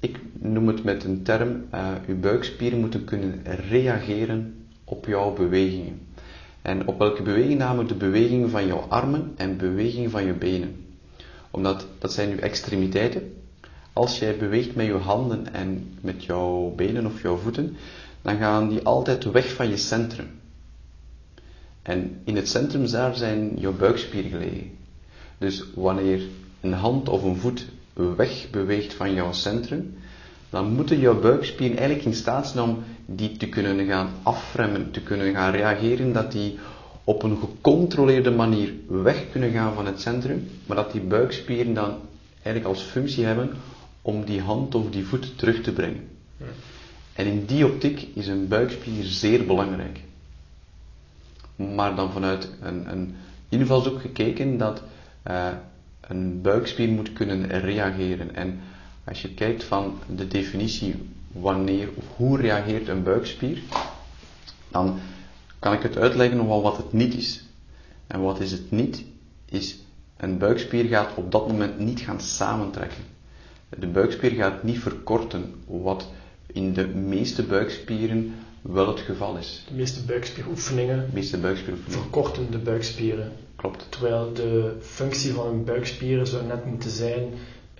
ik 0.00 0.20
noem 0.32 0.66
het 0.66 0.84
met 0.84 1.04
een 1.04 1.22
term, 1.22 1.64
uh, 1.74 1.88
uw 2.06 2.20
buikspieren 2.20 2.80
moeten 2.80 3.04
kunnen 3.04 3.42
reageren 3.68 4.54
op 4.84 5.06
jouw 5.06 5.32
bewegingen. 5.32 6.00
En 6.62 6.86
op 6.86 6.98
welke 6.98 7.22
beweging 7.22 7.58
namelijk 7.58 7.88
de 7.88 7.94
beweging 7.94 8.50
van 8.50 8.66
jouw 8.66 8.84
armen 8.88 9.32
en 9.36 9.56
beweging 9.56 10.10
van 10.10 10.24
je 10.24 10.32
benen. 10.32 10.84
Omdat 11.50 11.86
dat 11.98 12.12
zijn 12.12 12.28
je 12.28 12.36
extremiteiten. 12.36 13.34
Als 13.92 14.18
jij 14.18 14.36
beweegt 14.36 14.74
met 14.74 14.86
je 14.86 14.92
handen 14.92 15.54
en 15.54 15.98
met 16.00 16.24
jouw 16.24 16.72
benen 16.76 17.06
of 17.06 17.22
jouw 17.22 17.36
voeten, 17.36 17.76
dan 18.22 18.36
gaan 18.36 18.68
die 18.68 18.82
altijd 18.82 19.24
weg 19.24 19.54
van 19.54 19.68
je 19.68 19.76
centrum. 19.76 20.26
En 21.82 22.20
in 22.24 22.36
het 22.36 22.48
centrum 22.48 22.90
daar 22.90 23.14
zijn 23.14 23.52
jouw 23.56 23.72
buikspieren 23.72 24.30
gelegen. 24.30 24.70
Dus 25.38 25.64
wanneer 25.74 26.20
een 26.60 26.72
hand 26.72 27.08
of 27.08 27.22
een 27.22 27.36
voet 27.36 27.66
wegbeweegt 28.16 28.94
van 28.94 29.14
jouw 29.14 29.32
centrum, 29.32 29.94
dan 30.50 30.72
moeten 30.72 30.98
jouw 30.98 31.20
buikspieren 31.20 31.76
eigenlijk 31.76 32.06
in 32.06 32.14
staat 32.14 32.48
zijn 32.48 32.64
om 32.64 32.78
die 33.06 33.36
te 33.36 33.48
kunnen 33.48 33.86
gaan 33.86 34.10
afremmen, 34.22 34.90
te 34.90 35.00
kunnen 35.00 35.32
gaan 35.32 35.52
reageren, 35.52 36.12
dat 36.12 36.32
die 36.32 36.58
op 37.04 37.22
een 37.22 37.36
gecontroleerde 37.36 38.30
manier 38.30 38.72
weg 38.86 39.30
kunnen 39.30 39.52
gaan 39.52 39.74
van 39.74 39.86
het 39.86 40.00
centrum, 40.00 40.48
maar 40.66 40.76
dat 40.76 40.92
die 40.92 41.00
buikspieren 41.00 41.74
dan 41.74 41.94
eigenlijk 42.42 42.66
als 42.66 42.82
functie 42.82 43.24
hebben 43.24 43.50
om 44.02 44.24
die 44.24 44.40
hand 44.40 44.74
of 44.74 44.90
die 44.90 45.04
voet 45.04 45.38
terug 45.38 45.60
te 45.60 45.72
brengen. 45.72 46.08
En 47.12 47.26
in 47.26 47.44
die 47.44 47.66
optiek 47.66 48.08
is 48.14 48.26
een 48.26 48.48
buikspier 48.48 49.04
zeer 49.04 49.46
belangrijk. 49.46 50.00
Maar 51.74 51.94
dan 51.94 52.12
vanuit 52.12 52.48
een, 52.60 52.90
een 52.92 53.14
invalshoek 53.48 54.00
gekeken 54.00 54.58
dat 54.58 54.82
uh, 55.30 55.48
een 56.00 56.40
buikspier 56.40 56.88
moet 56.88 57.12
kunnen 57.12 57.60
reageren. 57.60 58.34
En 58.34 58.60
als 59.04 59.22
je 59.22 59.34
kijkt 59.34 59.64
van 59.64 59.98
de 60.16 60.28
definitie 60.28 60.94
wanneer 61.32 61.88
of 61.94 62.04
hoe 62.16 62.40
reageert 62.40 62.88
een 62.88 63.02
buikspier, 63.02 63.62
dan 64.70 64.98
kan 65.58 65.72
ik 65.72 65.82
het 65.82 65.96
uitleggen 65.96 66.40
over 66.40 66.62
wat 66.62 66.76
het 66.76 66.92
niet 66.92 67.14
is. 67.14 67.44
En 68.06 68.20
wat 68.20 68.40
is 68.40 68.52
het 68.52 68.70
niet? 68.70 69.04
Is 69.44 69.78
een 70.16 70.38
buikspier 70.38 70.84
gaat 70.84 71.14
op 71.14 71.32
dat 71.32 71.48
moment 71.48 71.78
niet 71.78 72.00
gaan 72.00 72.20
samentrekken. 72.20 73.04
De 73.68 73.86
buikspier 73.86 74.30
gaat 74.30 74.62
niet 74.62 74.78
verkorten, 74.78 75.54
wat 75.66 76.10
in 76.46 76.72
de 76.72 76.86
meeste 76.86 77.42
buikspieren 77.42 78.34
wel 78.62 78.88
het 78.88 79.00
geval 79.00 79.36
is. 79.36 79.64
De 79.68 79.74
meeste 79.74 80.04
buikspieroefeningen, 80.04 81.06
de 81.06 81.14
meeste 81.14 81.38
buikspieroefeningen. 81.38 82.02
verkorten 82.02 82.50
de 82.50 82.58
buikspieren. 82.58 83.32
Klopt. 83.56 83.86
Terwijl 83.88 84.32
de 84.32 84.76
functie 84.80 85.32
van 85.32 85.46
een 85.46 85.64
buikspieren 85.64 86.26
zou 86.26 86.46
net 86.46 86.64
moeten 86.64 86.90
zijn 86.90 87.22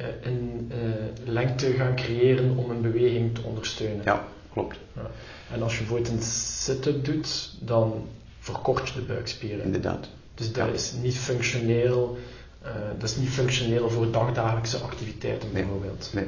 uh, 0.00 0.06
een 0.22 0.70
uh, 0.72 1.32
lengte 1.32 1.72
gaan 1.72 1.96
creëren 1.96 2.56
om 2.56 2.70
een 2.70 2.80
beweging 2.80 3.34
te 3.34 3.42
ondersteunen. 3.42 4.04
Ja, 4.04 4.28
klopt. 4.52 4.78
Ja. 4.96 5.10
En 5.52 5.62
als 5.62 5.72
je 5.72 5.78
bijvoorbeeld 5.78 6.08
een 6.08 6.22
sit-up 6.22 7.04
doet, 7.04 7.54
dan 7.60 8.06
verkort 8.38 8.88
je 8.88 8.94
de 8.94 9.06
buikspieren. 9.06 9.64
Inderdaad. 9.64 10.08
Dus 10.34 10.52
dat 10.52 10.66
ja. 10.66 10.72
is 10.72 10.92
niet 11.02 11.18
functioneel. 11.18 12.18
Uh, 12.64 12.68
dat 12.98 13.08
is 13.08 13.16
niet 13.16 13.28
functioneel 13.28 13.90
voor 13.90 14.10
dagdagelijkse 14.10 14.78
activiteiten 14.78 15.48
nee. 15.52 15.62
bijvoorbeeld. 15.62 16.10
Nee. 16.14 16.26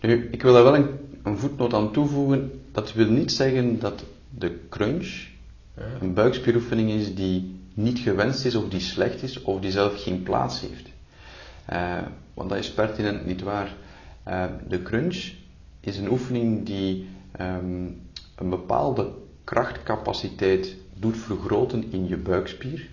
Nu, 0.00 0.28
ik 0.30 0.42
wil 0.42 0.52
daar 0.52 0.62
wel 0.62 0.74
een, 0.74 0.88
een 1.26 1.38
voetnoot 1.38 1.74
aan 1.74 1.92
toevoegen. 1.92 2.62
Dat 2.72 2.92
wil 2.92 3.10
niet 3.10 3.32
zeggen 3.32 3.78
dat 3.78 4.04
de 4.30 4.58
crunch 4.68 5.26
een 6.00 6.14
buikspieroefening 6.14 6.90
is 6.90 7.14
die 7.14 7.60
niet 7.74 7.98
gewenst 7.98 8.44
is 8.44 8.54
of 8.54 8.68
die 8.68 8.80
slecht 8.80 9.22
is 9.22 9.42
of 9.42 9.60
die 9.60 9.70
zelf 9.70 10.02
geen 10.02 10.22
plaats 10.22 10.60
heeft. 10.60 10.88
Uh, 11.72 11.98
want 12.34 12.48
dat 12.48 12.58
is 12.58 12.72
pertinent 12.72 13.26
niet 13.26 13.42
waar. 13.42 13.74
Uh, 14.28 14.44
de 14.68 14.82
crunch 14.82 15.32
is 15.80 15.98
een 15.98 16.10
oefening 16.10 16.66
die 16.66 17.08
um, 17.40 18.00
een 18.36 18.50
bepaalde 18.50 19.10
krachtcapaciteit 19.44 20.76
doet 20.94 21.16
vergroten 21.16 21.92
in 21.92 22.08
je 22.08 22.16
buikspier. 22.16 22.88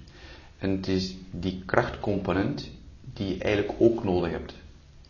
En 0.57 0.69
het 0.69 0.87
is 0.87 1.15
die 1.31 1.63
krachtcomponent 1.65 2.69
die 3.13 3.27
je 3.27 3.43
eigenlijk 3.43 3.81
ook 3.81 4.03
nodig 4.03 4.31
hebt. 4.31 4.53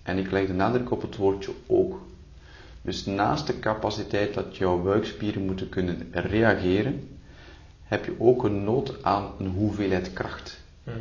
En 0.03 0.17
ik 0.17 0.31
leg 0.31 0.47
de 0.47 0.53
nadruk 0.53 0.91
op 0.91 1.01
het 1.01 1.15
woordje 1.15 1.51
ook. 1.67 1.99
Dus 2.83 3.05
naast 3.05 3.47
de 3.47 3.59
capaciteit 3.59 4.33
dat 4.33 4.57
jouw 4.57 4.81
buikspieren 4.81 5.45
moeten 5.45 5.69
kunnen 5.69 6.07
reageren, 6.11 7.07
heb 7.83 8.05
je 8.05 8.15
ook 8.19 8.43
een 8.43 8.63
nood 8.63 9.03
aan 9.03 9.31
een 9.39 9.47
hoeveelheid 9.47 10.13
kracht. 10.13 10.59
Ja. 10.83 10.91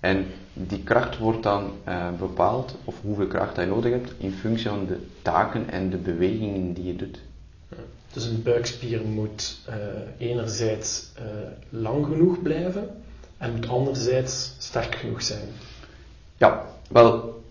En 0.00 0.26
die 0.52 0.82
kracht 0.82 1.18
wordt 1.18 1.42
dan 1.42 1.72
uh, 1.88 2.08
bepaald, 2.18 2.76
of 2.84 3.00
hoeveel 3.00 3.26
kracht 3.26 3.56
je 3.56 3.64
nodig 3.64 3.92
hebt, 3.92 4.12
in 4.18 4.32
functie 4.32 4.68
van 4.68 4.86
de 4.86 5.06
taken 5.22 5.70
en 5.70 5.90
de 5.90 5.96
bewegingen 5.96 6.72
die 6.72 6.84
je 6.84 6.96
doet. 6.96 7.18
Ja. 7.68 7.76
Dus 8.12 8.24
een 8.24 8.42
buikspier 8.42 9.04
moet 9.04 9.58
uh, 9.68 9.74
enerzijds 10.28 11.12
uh, 11.18 11.24
lang 11.68 12.06
genoeg 12.06 12.42
blijven 12.42 12.88
en 13.38 13.52
moet 13.54 13.68
anderzijds 13.68 14.54
sterk 14.58 14.94
genoeg 14.94 15.22
zijn. 15.22 15.48
Ja, 16.36 16.66
wel, 16.88 17.41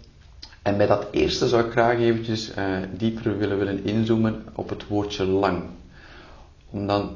en 0.62 0.78
bij 0.78 0.88
dat 0.88 1.08
eerste 1.12 1.48
zou 1.48 1.66
ik 1.66 1.72
graag 1.72 1.98
eventjes 1.98 2.52
dieper 2.98 3.38
willen, 3.38 3.58
willen 3.58 3.84
inzoomen 3.84 4.44
op 4.54 4.70
het 4.70 4.88
woordje 4.88 5.26
lang. 5.26 5.64
Omdat 6.70 7.12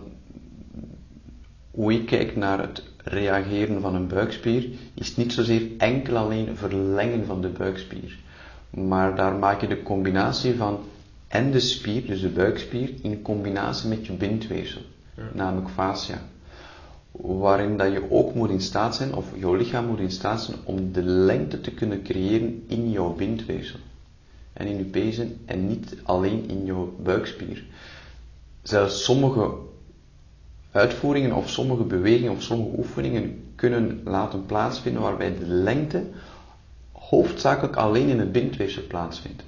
hoe 1.71 1.93
ik 1.93 2.05
kijk 2.05 2.35
naar 2.35 2.59
het 2.59 2.83
reageren 3.03 3.81
van 3.81 3.95
een 3.95 4.07
buikspier, 4.07 4.67
is 4.93 5.15
niet 5.15 5.33
zozeer 5.33 5.61
enkel 5.77 6.17
alleen 6.17 6.57
verlengen 6.57 7.25
van 7.25 7.41
de 7.41 7.47
buikspier. 7.47 8.17
Maar 8.69 9.15
daar 9.15 9.33
maak 9.33 9.61
je 9.61 9.67
de 9.67 9.83
combinatie 9.83 10.55
van 10.55 10.79
en 11.27 11.51
de 11.51 11.59
spier, 11.59 12.05
dus 12.05 12.21
de 12.21 12.29
buikspier, 12.29 12.89
in 13.01 13.21
combinatie 13.21 13.89
met 13.89 14.05
je 14.05 14.13
bindweefsel, 14.13 14.81
ja. 15.15 15.23
namelijk 15.33 15.69
fascia. 15.69 16.21
Waarin 17.17 17.77
dat 17.77 17.91
je 17.91 18.11
ook 18.11 18.33
moet 18.33 18.49
in 18.49 18.61
staat 18.61 18.95
zijn, 18.95 19.13
of 19.13 19.25
jouw 19.35 19.55
lichaam 19.55 19.85
moet 19.85 19.99
in 19.99 20.11
staat 20.11 20.41
zijn, 20.41 20.57
om 20.63 20.91
de 20.91 21.03
lengte 21.03 21.61
te 21.61 21.71
kunnen 21.71 22.03
creëren 22.03 22.63
in 22.67 22.91
jouw 22.91 23.13
bindweefsel. 23.13 23.79
En 24.53 24.67
in 24.67 24.77
je 24.77 24.83
pezen, 24.83 25.37
en 25.45 25.67
niet 25.67 25.95
alleen 26.03 26.49
in 26.49 26.65
jouw 26.65 26.95
buikspier. 27.03 27.63
Zelfs 28.61 29.03
sommige 29.03 29.53
uitvoeringen 30.71 31.35
of 31.35 31.49
sommige 31.49 31.83
bewegingen 31.83 32.31
of 32.31 32.41
sommige 32.41 32.77
oefeningen 32.77 33.43
kunnen 33.55 34.01
laten 34.03 34.45
plaatsvinden 34.45 35.01
waarbij 35.01 35.37
de 35.37 35.45
lengte 35.45 36.03
hoofdzakelijk 36.91 37.75
alleen 37.75 38.07
in 38.07 38.19
het 38.19 38.31
bindweefsel 38.31 38.83
plaatsvindt. 38.87 39.43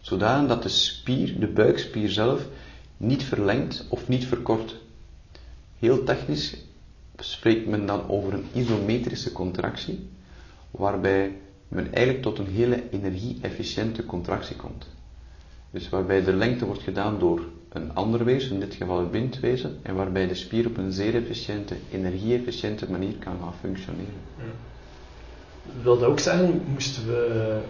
Zodanig 0.00 0.48
dat 0.48 0.62
de 0.62 0.68
spier, 0.68 1.40
de 1.40 1.46
buikspier 1.46 2.10
zelf, 2.10 2.46
niet 2.96 3.24
verlengt 3.24 3.86
of 3.88 4.08
niet 4.08 4.26
verkort. 4.26 4.76
Heel 5.78 6.04
technisch 6.04 6.56
spreekt 7.18 7.66
men 7.66 7.86
dan 7.86 8.08
over 8.08 8.32
een 8.32 8.46
isometrische 8.52 9.32
contractie, 9.32 10.08
waarbij 10.70 11.36
men 11.68 11.92
eigenlijk 11.92 12.24
tot 12.24 12.38
een 12.38 12.46
hele 12.46 12.90
energie-efficiënte 12.90 14.04
contractie 14.04 14.56
komt. 14.56 14.86
Dus 15.70 15.88
waarbij 15.88 16.24
de 16.24 16.32
lengte 16.32 16.66
wordt 16.66 16.82
gedaan 16.82 17.18
door 17.18 17.42
een 17.68 17.94
ander 17.94 18.24
wezen, 18.24 18.52
in 18.52 18.60
dit 18.60 18.74
geval 18.74 18.98
het 18.98 19.10
bindwezen, 19.10 19.78
en 19.82 19.94
waarbij 19.94 20.26
de 20.26 20.34
spier 20.34 20.66
op 20.66 20.76
een 20.76 20.92
zeer 20.92 21.14
efficiënte, 21.14 21.76
energie-efficiënte 21.92 22.90
manier 22.90 23.14
kan 23.18 23.36
gaan 23.40 23.54
functioneren. 23.60 24.20
Ja. 24.36 24.44
Wil 25.82 25.98
dat 25.98 26.08
ook 26.08 26.18
zeggen, 26.18 26.62
moesten 26.72 27.06
we 27.06 27.60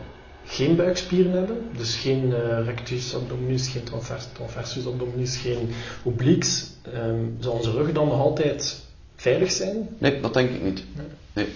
geen 0.45 0.77
buikspieren 0.77 1.33
hebben, 1.33 1.57
dus 1.77 1.97
geen 1.97 2.25
uh, 2.25 2.65
rectus 2.65 3.15
abdominis, 3.15 3.69
geen 3.69 3.83
transvers, 3.83 4.27
transversus 4.33 4.87
abdominis, 4.87 5.37
geen 5.37 5.69
obliques, 6.03 6.71
um, 6.95 7.37
zou 7.41 7.57
onze 7.57 7.71
rug 7.71 7.93
dan 7.93 8.09
nog 8.09 8.21
altijd 8.21 8.87
veilig 9.21 9.51
zijn? 9.51 9.89
Nee, 9.99 10.21
dat 10.21 10.35
denk 10.35 10.51
ik 10.51 10.63
niet. 10.63 10.85
Nee. 10.97 11.07
nee. 11.33 11.47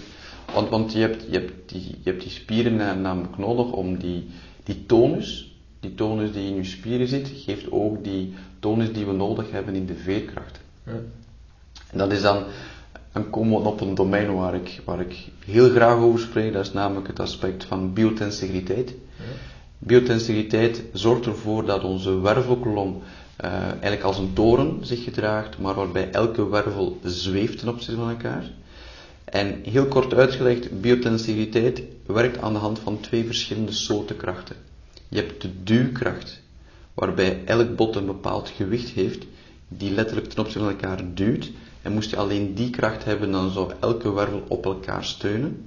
Want, 0.53 0.69
want 0.69 0.93
je, 0.93 0.99
hebt, 0.99 1.23
je, 1.29 1.39
hebt 1.39 1.69
die, 1.69 1.81
je 1.81 2.09
hebt 2.09 2.21
die 2.21 2.31
spieren 2.31 3.01
namelijk 3.01 3.37
nodig 3.37 3.71
om 3.71 3.97
die, 3.97 4.25
die 4.63 4.85
tonus, 4.85 5.55
die 5.79 5.95
tonus 5.95 6.31
die 6.31 6.49
in 6.49 6.55
je 6.55 6.63
spieren 6.63 7.07
zit, 7.07 7.31
geeft 7.35 7.71
ook 7.71 8.03
die 8.03 8.33
tonus 8.59 8.93
die 8.93 9.05
we 9.05 9.11
nodig 9.11 9.51
hebben 9.51 9.75
in 9.75 9.85
de 9.85 9.95
veerkracht. 9.95 10.59
Ja. 10.85 10.91
En 11.91 11.97
dat 11.97 12.11
is 12.11 12.21
dan, 12.21 12.43
dan 13.11 13.29
komen 13.29 13.61
we 13.61 13.67
op 13.67 13.81
een 13.81 13.95
domein 13.95 14.33
waar 14.33 14.55
ik, 14.55 14.81
waar 14.85 14.99
ik 14.99 15.27
heel 15.45 15.69
graag 15.69 15.97
over 15.97 16.19
spreek, 16.19 16.53
dat 16.53 16.65
is 16.65 16.73
namelijk 16.73 17.07
het 17.07 17.19
aspect 17.19 17.65
van 17.65 17.93
biotensiviteit. 17.93 18.93
Ja. 19.87 20.69
Zorgt 20.93 21.25
ervoor 21.25 21.65
dat 21.65 21.83
onze 21.83 22.19
wervelkolom 22.19 23.01
uh, 23.41 23.51
eigenlijk 23.51 24.03
als 24.03 24.17
een 24.17 24.33
toren 24.33 24.85
zich 24.85 25.03
gedraagt, 25.03 25.57
maar 25.57 25.75
waarbij 25.75 26.11
elke 26.11 26.49
wervel 26.49 26.99
zweeft 27.03 27.59
ten 27.59 27.67
opzichte 27.67 27.95
van 27.95 28.09
elkaar. 28.09 28.51
En 29.23 29.61
heel 29.63 29.85
kort 29.85 30.13
uitgelegd, 30.13 30.81
biotensiviteit 30.81 31.81
werkt 32.05 32.37
aan 32.41 32.53
de 32.53 32.59
hand 32.59 32.79
van 32.79 32.99
twee 32.99 33.25
verschillende 33.25 33.71
soorten 33.71 34.17
krachten. 34.17 34.55
Je 35.09 35.19
hebt 35.19 35.41
de 35.41 35.63
duwkracht, 35.63 36.41
waarbij 36.93 37.41
elk 37.45 37.75
bot 37.75 37.95
een 37.95 38.05
bepaald 38.05 38.49
gewicht 38.49 38.89
heeft, 38.89 39.25
die 39.67 39.91
letterlijk 39.91 40.29
ten 40.29 40.39
opzichte 40.39 40.59
van 40.59 40.69
elkaar 40.69 41.13
duwt. 41.13 41.51
En 41.81 41.93
moest 41.93 42.09
je 42.09 42.17
alleen 42.17 42.53
die 42.53 42.69
kracht 42.69 43.03
hebben, 43.03 43.31
dan 43.31 43.51
zou 43.51 43.71
elke 43.79 44.13
wervel 44.13 44.43
op 44.47 44.65
elkaar 44.65 45.03
steunen. 45.03 45.65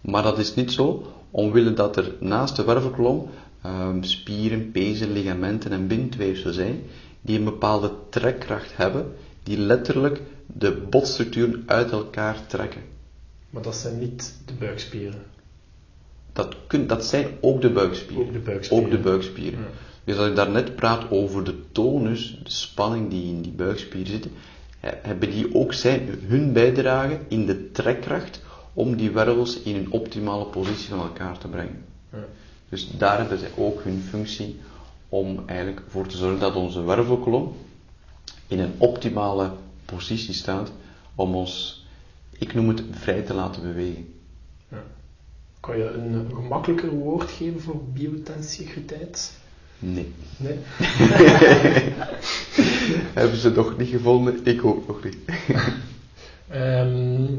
Maar 0.00 0.22
dat 0.22 0.38
is 0.38 0.54
niet 0.54 0.72
zo, 0.72 1.12
omwille 1.30 1.72
dat 1.74 1.96
er 1.96 2.14
naast 2.20 2.56
de 2.56 2.64
wervelkolom 2.64 3.28
um, 3.66 4.02
spieren, 4.02 4.70
pezen, 4.70 5.12
ligamenten 5.12 5.72
en 5.72 5.86
bindweefsel 5.86 6.52
zijn, 6.52 6.82
die 7.20 7.38
een 7.38 7.44
bepaalde 7.44 7.92
trekkracht 8.10 8.76
hebben 8.76 9.12
die 9.42 9.58
letterlijk 9.58 10.20
de 10.46 10.72
botstructuren 10.90 11.62
uit 11.66 11.90
elkaar 11.90 12.46
trekken. 12.46 12.80
Maar 13.50 13.62
dat 13.62 13.76
zijn 13.76 13.98
niet 13.98 14.34
de 14.46 14.52
buikspieren. 14.52 15.22
Dat, 16.32 16.56
kun, 16.66 16.86
dat 16.86 17.04
zijn 17.04 17.26
ook 17.40 17.60
de 17.60 17.70
buikspieren. 17.70 18.26
Ook 18.26 18.32
de 18.32 18.38
buikspieren. 18.38 18.84
Ook 18.84 18.90
de 18.90 18.98
buikspieren. 18.98 19.58
Ja. 19.60 19.66
Dus 20.04 20.16
als 20.16 20.28
ik 20.28 20.36
daarnet 20.36 20.76
praat 20.76 21.10
over 21.10 21.44
de 21.44 21.54
tonus, 21.72 22.38
de 22.42 22.50
spanning 22.50 23.10
die 23.10 23.24
in 23.24 23.42
die 23.42 23.52
buikspieren 23.52 24.12
zit, 24.12 24.26
he- 24.80 24.98
hebben 25.02 25.30
die 25.30 25.54
ook 25.54 25.72
zijn, 25.72 26.08
hun 26.26 26.52
bijdrage 26.52 27.18
in 27.28 27.46
de 27.46 27.70
trekkracht 27.70 28.42
om 28.72 28.96
die 28.96 29.10
wervels 29.10 29.62
in 29.62 29.74
een 29.76 29.90
optimale 29.92 30.44
positie 30.44 30.88
van 30.88 30.98
elkaar 31.00 31.38
te 31.38 31.48
brengen. 31.48 31.84
Ja. 32.12 32.18
Dus 32.68 32.90
daar 32.90 33.18
hebben 33.18 33.38
zij 33.38 33.50
ook 33.56 33.82
hun 33.82 34.02
functie 34.08 34.60
om 35.08 35.42
eigenlijk 35.46 35.82
voor 35.88 36.06
te 36.06 36.16
zorgen 36.16 36.40
dat 36.40 36.54
onze 36.54 36.82
wervelkolom 36.82 37.56
in 38.46 38.58
een 38.58 38.74
optimale 38.78 39.52
positie 39.84 40.34
staat 40.34 40.72
om 41.14 41.34
ons, 41.34 41.84
ik 42.38 42.54
noem 42.54 42.68
het, 42.68 42.82
vrij 42.90 43.22
te 43.22 43.34
laten 43.34 43.62
bewegen. 43.62 44.14
Ja. 44.68 44.82
Kan 45.60 45.78
je 45.78 45.90
een 45.90 46.30
gemakkelijker 46.34 46.90
woord 46.90 47.30
geven 47.30 47.60
voor 47.60 47.80
biotensiviteit? 47.92 49.38
Nee. 49.78 50.12
Nee? 50.36 50.58
hebben 53.20 53.36
ze 53.36 53.50
nog 53.50 53.78
niet 53.78 53.88
gevonden? 53.88 54.44
Ik 54.44 54.64
ook 54.64 54.86
nog 54.86 55.04
niet. 55.04 55.16
Ehm, 56.48 57.34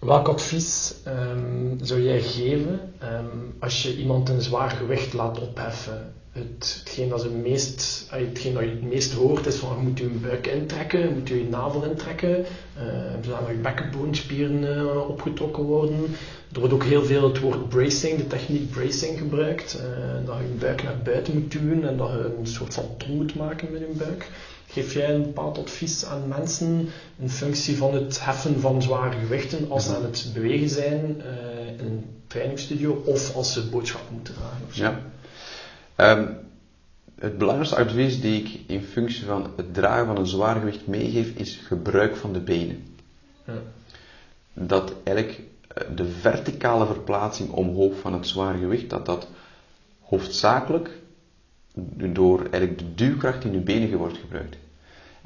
welk 0.00 0.28
advies 0.28 0.94
ehm, 1.04 1.74
zou 1.80 2.02
jij 2.02 2.20
geven 2.20 2.80
ehm, 2.98 3.24
als 3.58 3.82
je 3.82 3.96
iemand 3.96 4.28
een 4.28 4.42
zwaar 4.42 4.70
gewicht 4.70 5.12
laat 5.12 5.40
opheffen? 5.40 6.12
Het, 6.32 6.76
hetgeen, 6.78 7.08
dat 7.08 7.20
ze 7.20 7.30
meest, 7.30 8.06
hetgeen 8.10 8.54
dat 8.54 8.62
je 8.62 8.68
het 8.68 8.82
meest 8.82 9.12
hoort 9.12 9.46
is 9.46 9.56
van 9.56 9.78
moet 9.82 9.98
je 9.98 10.04
een 10.04 10.20
buik 10.20 10.46
intrekken, 10.46 11.12
moet 11.14 11.28
je 11.28 11.38
je 11.38 11.48
navel 11.48 11.82
intrekken, 11.84 12.44
eh, 12.74 12.84
zodat 13.22 13.48
je 13.48 13.54
bekkenboonspieren 13.54 14.76
eh, 14.76 15.08
opgetrokken 15.08 15.62
worden. 15.62 16.04
Er 16.52 16.58
wordt 16.58 16.74
ook 16.74 16.84
heel 16.84 17.04
veel 17.04 17.28
het 17.28 17.40
woord 17.40 17.68
bracing, 17.68 18.18
de 18.18 18.26
techniek 18.26 18.70
bracing 18.70 19.18
gebruikt, 19.18 19.74
eh, 19.74 20.26
dat 20.26 20.36
je 20.36 20.42
je 20.42 20.58
buik 20.58 20.82
naar 20.82 20.98
buiten 21.04 21.34
moet 21.34 21.52
duwen 21.52 21.88
en 21.88 21.96
dat 21.96 22.10
je 22.10 22.34
een 22.38 22.46
soort 22.46 22.74
van 22.74 22.96
ton 22.96 23.16
moet 23.16 23.34
maken 23.34 23.72
met 23.72 23.80
je 23.80 23.94
buik. 23.96 24.30
Geef 24.78 24.92
jij 24.92 25.14
een 25.14 25.22
bepaald 25.22 25.58
advies 25.58 26.04
aan 26.04 26.28
mensen 26.28 26.88
in 27.18 27.30
functie 27.30 27.76
van 27.76 27.94
het 27.94 28.24
heffen 28.24 28.60
van 28.60 28.82
zware 28.82 29.18
gewichten 29.18 29.70
als 29.70 29.84
ze 29.84 29.96
aan 29.96 30.02
het 30.02 30.30
bewegen 30.34 30.68
zijn 30.68 31.22
eh, 31.22 31.68
in 31.68 31.86
een 31.86 32.04
trainingsstudio 32.26 33.02
of 33.04 33.34
als 33.34 33.52
ze 33.52 33.68
boodschappen 33.68 34.14
moeten 34.14 34.34
dragen? 34.34 34.66
Of 34.66 34.74
zo? 34.74 34.82
Ja. 34.82 35.00
Ehm, 35.94 36.26
het 37.18 37.38
belangrijkste 37.38 37.76
advies 37.76 38.20
die 38.20 38.42
ik 38.42 38.60
in 38.66 38.82
functie 38.82 39.24
van 39.24 39.50
het 39.56 39.74
dragen 39.74 40.06
van 40.06 40.16
een 40.16 40.26
zwaar 40.26 40.56
gewicht 40.58 40.86
meegeef, 40.86 41.28
is 41.34 41.60
gebruik 41.66 42.16
van 42.16 42.32
de 42.32 42.40
benen. 42.40 42.84
Ja. 43.46 43.62
Dat 44.54 44.92
eigenlijk 45.04 45.40
eh, 45.68 45.84
de 45.94 46.08
verticale 46.08 46.86
verplaatsing 46.86 47.50
omhoog 47.50 47.98
van 47.98 48.12
het 48.12 48.26
zware 48.26 48.58
gewicht, 48.58 48.90
dat 48.90 49.06
dat 49.06 49.28
hoofdzakelijk 50.00 50.90
door 52.12 52.40
eigenlijk 52.40 52.78
de 52.78 52.94
duwkracht 52.94 53.44
in 53.44 53.52
je 53.52 53.60
benen 53.60 53.98
wordt 53.98 54.18
gebruikt. 54.18 54.56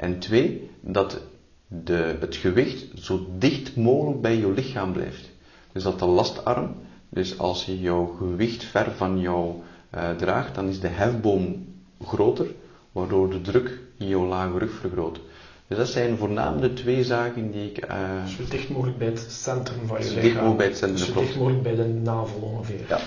En 0.03 0.19
twee, 0.19 0.71
dat 0.81 1.21
de, 1.67 2.17
het 2.21 2.37
gewicht 2.37 2.85
zo 2.95 3.27
dicht 3.39 3.77
mogelijk 3.77 4.21
bij 4.21 4.37
je 4.37 4.53
lichaam 4.53 4.93
blijft. 4.93 5.31
Dus 5.73 5.83
dat 5.83 5.99
de 5.99 6.05
lastarm, 6.05 6.75
dus 7.09 7.39
als 7.39 7.65
je 7.65 7.81
jouw 7.81 8.07
gewicht 8.19 8.65
ver 8.65 8.93
van 8.97 9.21
jou 9.21 9.53
eh, 9.91 10.11
draagt, 10.11 10.55
dan 10.55 10.69
is 10.69 10.81
de 10.81 10.89
hefboom 10.89 11.67
groter, 12.05 12.47
waardoor 12.93 13.31
de 13.31 13.41
druk 13.41 13.79
in 13.99 14.09
jouw 14.09 14.27
lage 14.27 14.59
rug 14.59 14.73
vergroot. 14.73 15.21
Dus 15.69 15.79
dat 15.79 15.89
zijn 15.89 16.17
voornamelijk 16.17 16.77
de 16.77 16.83
twee 16.83 17.05
zaken 17.05 17.51
die 17.51 17.71
ik... 17.71 17.77
eh, 17.79 18.25
Zo 18.27 18.43
dicht 18.51 18.69
mogelijk 18.69 18.99
bij 18.99 19.07
het 19.09 19.27
centrum 19.31 19.87
van 19.87 19.99
je 19.99 20.05
Zo 20.05 20.09
lichaam. 20.09 20.23
dicht 20.23 20.35
mogelijk 20.35 20.57
bij 20.59 20.67
het 20.67 20.77
centrum, 20.77 21.07
zo 21.07 21.21
dicht 21.21 21.37
mogelijk 21.37 21.63
bij 21.63 21.75
de 21.75 21.85
navel 21.85 22.41
ongeveer. 22.41 22.81
ja, 22.89 22.99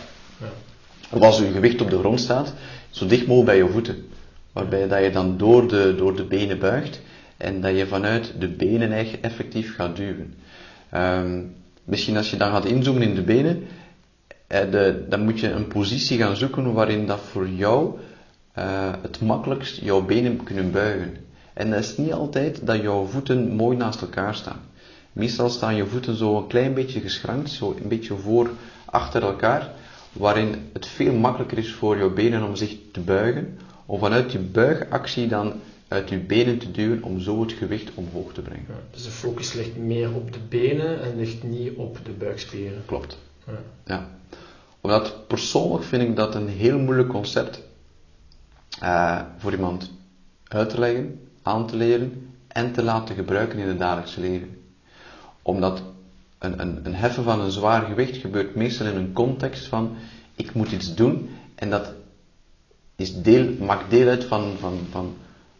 Ja. 0.41 0.47
Of 1.11 1.21
als 1.21 1.37
je 1.37 1.51
gewicht 1.51 1.81
op 1.81 1.89
de 1.89 1.97
grond 1.99 2.19
staat, 2.19 2.53
zo 2.89 3.05
dicht 3.05 3.27
mogelijk 3.27 3.45
bij 3.57 3.57
je 3.67 3.71
voeten. 3.71 4.05
Waarbij 4.55 4.87
dat 4.87 5.03
je 5.03 5.11
dan 5.11 5.37
door 5.37 5.67
de, 5.67 5.93
door 5.97 6.15
de 6.15 6.23
benen 6.23 6.59
buigt 6.59 7.01
en 7.37 7.61
dat 7.61 7.77
je 7.77 7.87
vanuit 7.87 8.33
de 8.39 8.47
benen 8.47 8.91
echt 8.91 9.19
effectief 9.19 9.75
gaat 9.75 9.95
duwen. 9.95 10.33
Ehm, 10.89 11.41
misschien 11.83 12.17
als 12.17 12.29
je 12.29 12.37
dan 12.37 12.51
gaat 12.51 12.65
inzoomen 12.65 13.01
in 13.01 13.15
de 13.15 13.21
benen, 13.21 13.67
eh, 14.47 14.93
dan 15.09 15.23
moet 15.23 15.39
je 15.39 15.49
een 15.49 15.67
positie 15.67 16.17
gaan 16.17 16.35
zoeken 16.35 16.73
waarin 16.73 17.07
dat 17.07 17.19
voor 17.19 17.49
jou 17.49 17.99
eh, 18.53 18.93
het 19.01 19.21
makkelijkst 19.21 19.81
jouw 19.81 20.05
benen 20.05 20.43
kunnen 20.43 20.71
buigen. 20.71 21.17
En 21.53 21.69
dat 21.69 21.79
is 21.79 21.97
niet 21.97 22.13
altijd 22.13 22.65
dat 22.65 22.81
jouw 22.81 23.05
voeten 23.05 23.55
mooi 23.55 23.77
naast 23.77 24.01
elkaar 24.01 24.35
staan. 24.35 24.59
Meestal 25.13 25.49
staan 25.49 25.75
je 25.75 25.85
voeten 25.85 26.15
zo 26.15 26.37
een 26.37 26.47
klein 26.47 26.73
beetje 26.73 26.99
geschrankt, 26.99 27.49
zo 27.49 27.75
een 27.81 27.87
beetje 27.87 28.15
voor 28.15 28.49
achter 28.85 29.21
elkaar, 29.21 29.71
waarin 30.11 30.69
het 30.73 30.87
veel 30.87 31.13
makkelijker 31.13 31.57
is 31.57 31.73
voor 31.73 31.97
jouw 31.97 32.13
benen 32.13 32.43
om 32.43 32.55
zich 32.55 32.75
te 32.91 32.99
buigen, 32.99 33.57
om 33.85 33.99
vanuit 33.99 34.31
die 34.31 34.39
buigactie 34.39 35.27
dan 35.27 35.53
uit 35.87 36.09
je 36.09 36.17
benen 36.17 36.57
te 36.57 36.71
duwen 36.71 37.03
om 37.03 37.19
zo 37.19 37.41
het 37.41 37.51
gewicht 37.51 37.91
omhoog 37.93 38.33
te 38.33 38.41
brengen. 38.41 38.65
Ja. 38.67 38.75
Dus 38.91 39.03
de 39.03 39.09
focus 39.09 39.53
ligt 39.53 39.77
meer 39.77 40.15
op 40.15 40.33
de 40.33 40.39
benen 40.49 41.01
en 41.01 41.15
ligt 41.15 41.43
niet 41.43 41.75
op 41.75 41.97
de 42.03 42.11
buikspieren. 42.11 42.81
Klopt. 42.85 43.17
Ja. 43.45 43.53
Ja. 43.85 44.09
Omdat 44.81 45.27
persoonlijk 45.27 45.83
vind 45.83 46.01
ik 46.01 46.15
dat 46.15 46.35
een 46.35 46.47
heel 46.47 46.79
moeilijk 46.79 47.09
concept 47.09 47.61
eh, 48.79 49.21
voor 49.37 49.51
iemand 49.51 49.91
uit 50.47 50.69
te 50.69 50.79
leggen, 50.79 51.19
aan 51.41 51.67
te 51.67 51.75
leren 51.75 52.31
en 52.47 52.71
te 52.71 52.83
laten 52.83 53.15
gebruiken 53.15 53.59
in 53.59 53.67
het 53.67 53.79
dagelijkse 53.79 54.19
leven. 54.19 54.57
Omdat 55.41 55.81
een, 56.39 56.61
een, 56.61 56.79
een 56.83 56.95
heffen 56.95 57.23
van 57.23 57.41
een 57.41 57.51
zwaar 57.51 57.81
gewicht 57.81 58.17
gebeurt 58.17 58.55
meestal 58.55 58.87
in 58.87 58.95
een 58.95 59.13
context 59.13 59.67
van 59.67 59.95
ik 60.35 60.53
moet 60.53 60.71
iets 60.71 60.95
doen 60.95 61.29
en 61.55 61.69
dat 61.69 61.93
is 62.95 63.21
deel, 63.21 63.53
maakt 63.59 63.89
deel 63.89 64.07
uit 64.07 64.23
van, 64.23 64.51
van, 64.59 64.79
van 64.89 65.13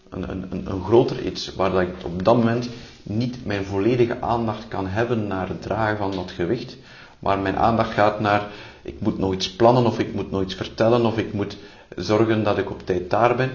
een, 0.09 0.29
een, 0.29 0.71
een, 0.71 0.83
groter 0.83 1.25
iets 1.25 1.55
waar 1.55 1.71
dat 1.71 1.81
ik 1.81 1.93
op 2.05 2.23
dat 2.23 2.37
moment 2.37 2.69
niet 3.03 3.45
mijn 3.45 3.65
volledige 3.65 4.21
aandacht 4.21 4.67
kan 4.67 4.87
hebben 4.87 5.27
naar 5.27 5.47
het 5.47 5.61
dragen 5.61 5.97
van 5.97 6.11
dat 6.11 6.31
gewicht, 6.31 6.77
maar 7.19 7.39
mijn 7.39 7.57
aandacht 7.57 7.93
gaat 7.93 8.19
naar 8.19 8.47
ik 8.81 8.99
moet 8.99 9.17
nog 9.17 9.33
iets 9.33 9.55
plannen 9.55 9.85
of 9.85 9.99
ik 9.99 10.13
moet 10.13 10.31
nog 10.31 10.41
iets 10.41 10.55
vertellen 10.55 11.05
of 11.05 11.17
ik 11.17 11.33
moet 11.33 11.57
zorgen 11.95 12.43
dat 12.43 12.57
ik 12.57 12.69
op 12.69 12.85
tijd 12.85 13.09
daar 13.09 13.35
ben. 13.35 13.51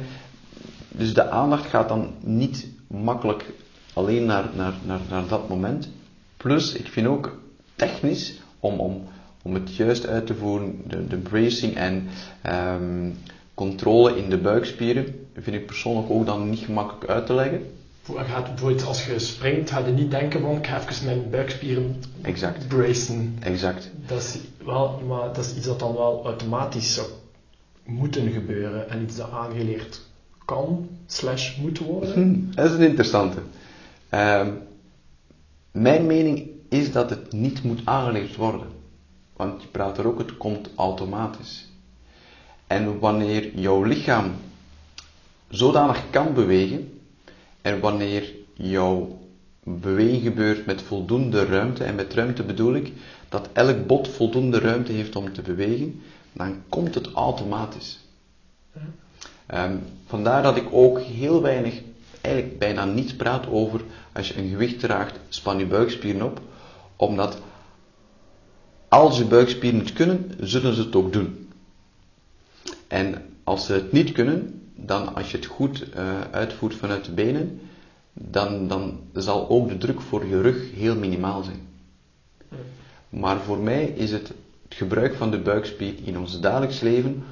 Dus 0.88 1.14
de 1.14 1.30
aandacht 1.30 1.66
gaat 1.66 1.88
dan 1.88 2.14
niet 2.20 2.66
makkelijk 2.86 3.44
alleen 3.92 4.24
naar, 4.24 4.44
naar, 4.54 4.74
naar, 4.84 5.00
naar 5.08 5.26
dat 5.28 5.48
moment. 5.48 5.88
Plus, 6.36 6.72
ik 6.72 6.86
vind 6.86 7.06
ook 7.06 7.38
technisch, 7.74 8.40
om, 8.60 8.80
om, 8.80 9.02
om 9.42 9.54
het 9.54 9.76
juist 9.76 10.06
uit 10.06 10.26
te 10.26 10.34
voeren, 10.34 10.82
de, 10.86 11.06
de 11.06 11.16
bracing 11.16 11.76
en 11.76 12.08
ehm, 12.42 13.10
controle 13.60 14.16
in 14.16 14.30
de 14.30 14.38
buikspieren, 14.38 15.04
vind 15.34 15.56
ik 15.56 15.66
persoonlijk 15.66 16.10
ook 16.10 16.26
dan 16.26 16.50
niet 16.50 16.58
gemakkelijk 16.58 17.10
uit 17.10 17.26
te 17.26 17.34
leggen. 17.34 17.60
Gaat 18.16 18.44
bijvoorbeeld 18.44 18.86
als 18.86 19.06
je 19.06 19.18
springt, 19.18 19.70
ga 19.70 19.78
je 19.78 19.92
niet 19.92 20.10
denken 20.10 20.40
van 20.40 20.56
ik 20.56 20.66
ga 20.66 20.80
even 20.88 21.06
mijn 21.06 21.30
buikspieren 21.30 21.96
Exact. 22.22 22.68
bracen. 22.68 23.36
Exact. 23.40 23.90
Dat 24.06 24.18
is, 24.18 24.38
wel, 24.64 25.02
maar 25.06 25.26
dat 25.32 25.44
is 25.44 25.56
iets 25.56 25.66
dat 25.66 25.78
dan 25.78 25.94
wel 25.94 26.22
automatisch 26.24 26.94
zou 26.94 27.06
moeten 27.84 28.30
gebeuren 28.30 28.90
en 28.90 29.02
iets 29.02 29.16
dat 29.16 29.30
aangeleerd 29.30 30.00
kan, 30.44 30.88
slash 31.06 31.56
moet 31.56 31.78
worden. 31.78 32.12
Hm, 32.12 32.54
dat 32.54 32.70
is 32.70 32.72
een 32.72 32.88
interessante. 32.88 33.38
Ehm, 34.08 34.50
mijn 35.72 36.06
mening 36.06 36.48
is 36.68 36.92
dat 36.92 37.10
het 37.10 37.32
niet 37.32 37.62
moet 37.62 37.80
aangeleerd 37.84 38.36
worden. 38.36 38.66
Want 39.36 39.62
je 39.62 39.68
praat 39.68 39.98
er 39.98 40.06
ook, 40.06 40.18
het 40.18 40.36
komt 40.36 40.70
automatisch. 40.76 41.69
En 42.70 42.98
wanneer 42.98 43.54
jouw 43.54 43.82
lichaam 43.82 44.32
zodanig 45.48 46.02
kan 46.10 46.34
bewegen, 46.34 47.00
en 47.62 47.80
wanneer 47.80 48.32
jouw 48.54 49.18
beweging 49.62 50.22
gebeurt 50.22 50.66
met 50.66 50.82
voldoende 50.82 51.44
ruimte, 51.44 51.84
en 51.84 51.94
met 51.94 52.14
ruimte 52.14 52.42
bedoel 52.42 52.74
ik 52.74 52.92
dat 53.28 53.48
elk 53.52 53.86
bot 53.86 54.08
voldoende 54.08 54.58
ruimte 54.58 54.92
heeft 54.92 55.16
om 55.16 55.32
te 55.32 55.42
bewegen, 55.42 56.02
dan 56.32 56.62
komt 56.68 56.94
het 56.94 57.12
automatisch. 57.12 57.98
Ehm, 59.46 59.76
vandaar 60.06 60.42
dat 60.42 60.56
ik 60.56 60.66
ook 60.70 61.00
heel 61.00 61.42
weinig, 61.42 61.80
eigenlijk 62.20 62.58
bijna 62.58 62.84
niets 62.84 63.14
praat 63.14 63.46
over 63.46 63.80
als 64.12 64.28
je 64.28 64.38
een 64.38 64.48
gewicht 64.48 64.80
draagt, 64.80 65.18
span 65.28 65.58
je 65.58 65.66
buikspieren 65.66 66.22
op, 66.22 66.40
omdat 66.96 67.38
als 68.88 69.18
je 69.18 69.24
buikspieren 69.24 69.78
het 69.78 69.92
kunnen, 69.92 70.34
zullen 70.40 70.74
ze 70.74 70.82
het 70.82 70.96
ook 70.96 71.12
doen. 71.12 71.39
En 72.90 73.22
als 73.44 73.66
ze 73.66 73.72
het 73.72 73.92
niet 73.92 74.12
kunnen, 74.12 74.62
dan 74.76 75.14
als 75.14 75.30
je 75.30 75.36
het 75.36 75.46
goed 75.46 75.90
eh, 75.90 76.20
uitvoert 76.30 76.74
vanuit 76.74 77.04
de 77.04 77.12
benen, 77.12 77.60
dan, 78.12 78.68
dan 78.68 79.00
zal 79.12 79.48
ook 79.48 79.68
de 79.68 79.78
druk 79.78 80.00
voor 80.00 80.26
je 80.26 80.40
rug 80.40 80.74
heel 80.74 80.96
minimaal 80.96 81.42
zijn. 81.42 81.68
Maar 83.08 83.40
voor 83.40 83.58
mij 83.58 83.84
is 83.84 84.10
het, 84.10 84.28
het 84.62 84.74
gebruik 84.74 85.14
van 85.14 85.30
de 85.30 85.38
buikspier 85.38 85.94
in 86.04 86.18
ons 86.18 86.40
dagelijks 86.40 86.80
leven, 86.80 87.24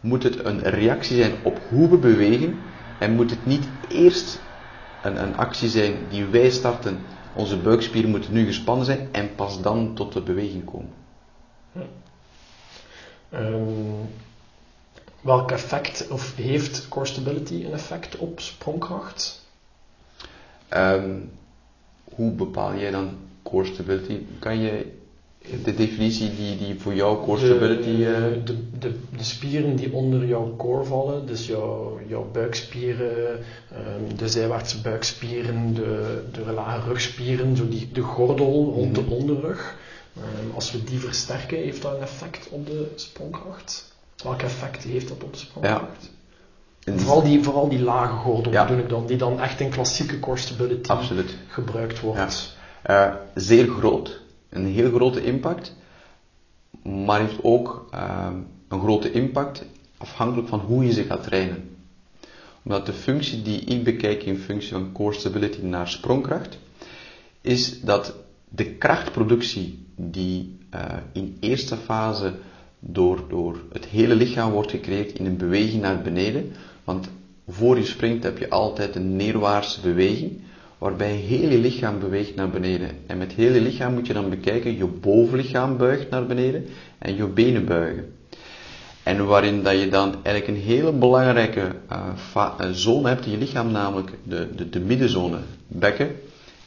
moet 0.00 0.22
het 0.22 0.44
een 0.44 0.60
reactie 0.60 1.16
zijn 1.16 1.32
op 1.42 1.60
hoe 1.68 1.88
we 1.88 1.96
bewegen 1.96 2.58
en 2.98 3.12
moet 3.12 3.30
het 3.30 3.46
niet 3.46 3.68
eerst 3.88 4.40
een, 5.02 5.22
een 5.22 5.36
actie 5.36 5.68
zijn 5.68 5.94
die 6.08 6.24
wij 6.24 6.50
starten. 6.50 6.98
Onze 7.34 7.56
buikspieren 7.56 8.10
moeten 8.10 8.32
nu 8.32 8.46
gespannen 8.46 8.86
zijn 8.86 9.08
en 9.12 9.34
pas 9.34 9.62
dan 9.62 9.94
tot 9.94 10.12
de 10.12 10.22
beweging 10.22 10.64
komen. 10.64 10.92
Um, 13.32 14.08
welk 15.26 15.50
effect, 15.50 16.08
of 16.10 16.36
heeft 16.36 16.88
core 16.88 17.06
stability 17.06 17.64
een 17.64 17.72
effect 17.72 18.16
op 18.16 18.40
sprongkracht? 18.40 19.44
Um, 20.74 21.30
hoe 22.04 22.30
bepaal 22.30 22.74
jij 22.74 22.90
dan 22.90 23.16
core 23.42 23.64
stability? 23.64 24.18
Kan 24.38 24.58
je 24.58 24.92
de 25.64 25.74
definitie 25.74 26.34
die, 26.34 26.56
die 26.56 26.80
voor 26.80 26.94
jou 26.94 27.24
core 27.24 27.38
stability... 27.38 27.96
De, 27.96 28.36
uh... 28.36 28.46
de, 28.46 28.78
de, 28.78 28.98
de, 29.16 29.24
spieren 29.24 29.76
die 29.76 29.92
onder 29.92 30.26
jouw 30.26 30.54
core 30.56 30.84
vallen, 30.84 31.26
dus 31.26 31.46
jouw, 31.46 32.00
jouw 32.06 32.30
buikspieren, 32.32 33.38
um, 33.72 34.16
de 34.16 34.28
zijwaartse 34.28 34.80
buikspieren, 34.80 35.74
de, 35.74 36.22
de 36.32 36.52
lage 36.52 36.88
rugspieren, 36.88 37.56
zo 37.56 37.68
die, 37.68 37.88
de 37.92 38.02
gordel 38.02 38.72
rond 38.74 38.94
de 38.94 39.00
mhm. 39.00 39.12
onderrug. 39.12 39.76
Um, 40.16 40.54
als 40.54 40.72
we 40.72 40.84
die 40.84 40.98
versterken, 40.98 41.58
heeft 41.58 41.82
dat 41.82 41.94
een 41.94 42.02
effect 42.02 42.48
op 42.48 42.66
de 42.66 42.92
sprongkracht? 42.94 43.95
Welk 44.22 44.42
effect 44.42 44.82
heeft 44.82 45.08
dat 45.08 45.22
op 45.22 45.36
sprongkracht? 45.36 46.10
Ja. 46.80 46.98
Vooral 46.98 47.22
die, 47.22 47.42
vooral 47.42 47.68
die 47.68 47.80
lage 47.80 48.16
gordel 48.16 48.52
ja. 48.52 48.64
bedoel 48.64 48.82
ik 48.82 48.88
dan, 48.88 49.06
die 49.06 49.16
dan 49.16 49.40
echt 49.40 49.60
in 49.60 49.70
klassieke 49.70 50.20
core 50.20 50.36
stability 50.36 50.90
Absoluut. 50.90 51.36
gebruikt 51.48 52.00
wordt. 52.00 52.54
Ja. 52.84 53.10
Uh, 53.10 53.14
zeer 53.34 53.68
groot 53.68 54.24
een 54.56 54.66
heel 54.66 54.90
grote 54.90 55.24
impact, 55.24 55.74
maar 56.82 57.20
heeft 57.20 57.42
ook 57.42 57.88
uh, 57.94 58.28
een 58.68 58.80
grote 58.80 59.12
impact 59.12 59.64
afhankelijk 59.96 60.48
van 60.48 60.58
hoe 60.58 60.84
je 60.84 60.92
ze 60.92 61.04
gaat 61.04 61.22
trainen. 61.22 61.76
Omdat 62.62 62.86
de 62.86 62.92
functie 62.92 63.42
die 63.42 63.60
ik 63.60 63.84
bekijk 63.84 64.22
in 64.22 64.38
functie 64.38 64.72
van 64.72 64.92
core 64.92 65.14
stability 65.14 65.60
naar 65.60 65.88
sprongkracht, 65.88 66.58
is 67.40 67.80
dat 67.80 68.14
de 68.48 68.64
krachtproductie 68.64 69.86
die 69.96 70.58
uh, 70.74 70.80
in 71.12 71.36
eerste 71.40 71.76
fase 71.76 72.34
door, 72.78 73.24
door 73.28 73.56
het 73.72 73.84
hele 73.84 74.14
lichaam 74.14 74.52
wordt 74.52 74.70
gecreëerd 74.70 75.18
in 75.18 75.26
een 75.26 75.36
beweging 75.36 75.82
naar 75.82 76.02
beneden, 76.02 76.52
want 76.84 77.08
voor 77.48 77.76
je 77.76 77.84
springt 77.84 78.22
heb 78.22 78.38
je 78.38 78.50
altijd 78.50 78.96
een 78.96 79.16
neerwaartse 79.16 79.80
beweging, 79.80 80.40
waarbij 80.78 81.14
heel 81.14 81.48
je 81.48 81.58
lichaam 81.58 81.98
beweegt 81.98 82.34
naar 82.34 82.50
beneden. 82.50 82.90
En 83.06 83.18
met 83.18 83.32
heel 83.32 83.52
je 83.52 83.60
lichaam 83.60 83.94
moet 83.94 84.06
je 84.06 84.12
dan 84.12 84.30
bekijken, 84.30 84.76
je 84.76 84.86
bovenlichaam 84.86 85.76
buigt 85.76 86.10
naar 86.10 86.26
beneden 86.26 86.66
en 86.98 87.16
je 87.16 87.26
benen 87.26 87.66
buigen. 87.66 88.14
En 89.02 89.26
waarin 89.26 89.62
dat 89.62 89.80
je 89.80 89.88
dan 89.88 90.14
eigenlijk 90.22 90.46
een 90.46 90.64
hele 90.64 90.92
belangrijke 90.92 91.74
uh, 91.92 92.70
zone 92.72 93.08
hebt 93.08 93.24
in 93.24 93.30
je 93.30 93.38
lichaam, 93.38 93.70
namelijk 93.70 94.10
de, 94.22 94.48
de, 94.56 94.68
de 94.68 94.80
middenzone, 94.80 95.38
bekken, 95.66 96.10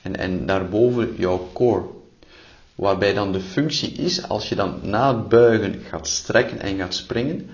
en, 0.01 0.15
en 0.15 0.45
daarboven 0.45 1.13
jouw 1.17 1.49
core. 1.53 1.83
Waarbij 2.79 3.13
dan 3.13 3.31
de 3.31 3.39
functie 3.39 3.91
is, 3.91 4.27
als 4.27 4.49
je 4.49 4.55
dan 4.55 4.79
na 4.83 5.15
het 5.15 5.29
buigen 5.29 5.81
gaat 5.81 6.07
strekken 6.07 6.59
en 6.59 6.77
gaat 6.77 6.93
springen, 6.93 7.49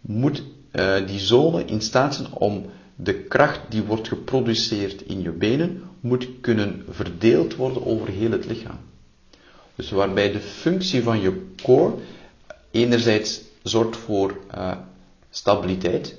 moet 0.00 0.42
uh, 0.72 1.06
die 1.06 1.18
zone 1.18 1.64
in 1.64 1.80
staat 1.80 2.14
zijn 2.14 2.32
om 2.32 2.66
de 2.96 3.14
kracht 3.14 3.60
die 3.68 3.82
wordt 3.82 4.08
geproduceerd 4.08 5.02
in 5.02 5.22
je 5.22 5.30
benen 5.30 5.82
moet 6.00 6.28
kunnen 6.40 6.84
verdeeld 6.88 7.56
worden 7.56 7.86
over 7.86 8.08
heel 8.08 8.30
het 8.30 8.46
lichaam. 8.46 8.78
Dus 9.74 9.90
waarbij 9.90 10.32
de 10.32 10.40
functie 10.40 11.02
van 11.02 11.20
je 11.20 11.46
core 11.62 11.94
enerzijds 12.70 13.40
zorgt 13.62 13.96
voor 13.96 14.38
uh, 14.54 14.76
stabiliteit, 15.30 16.16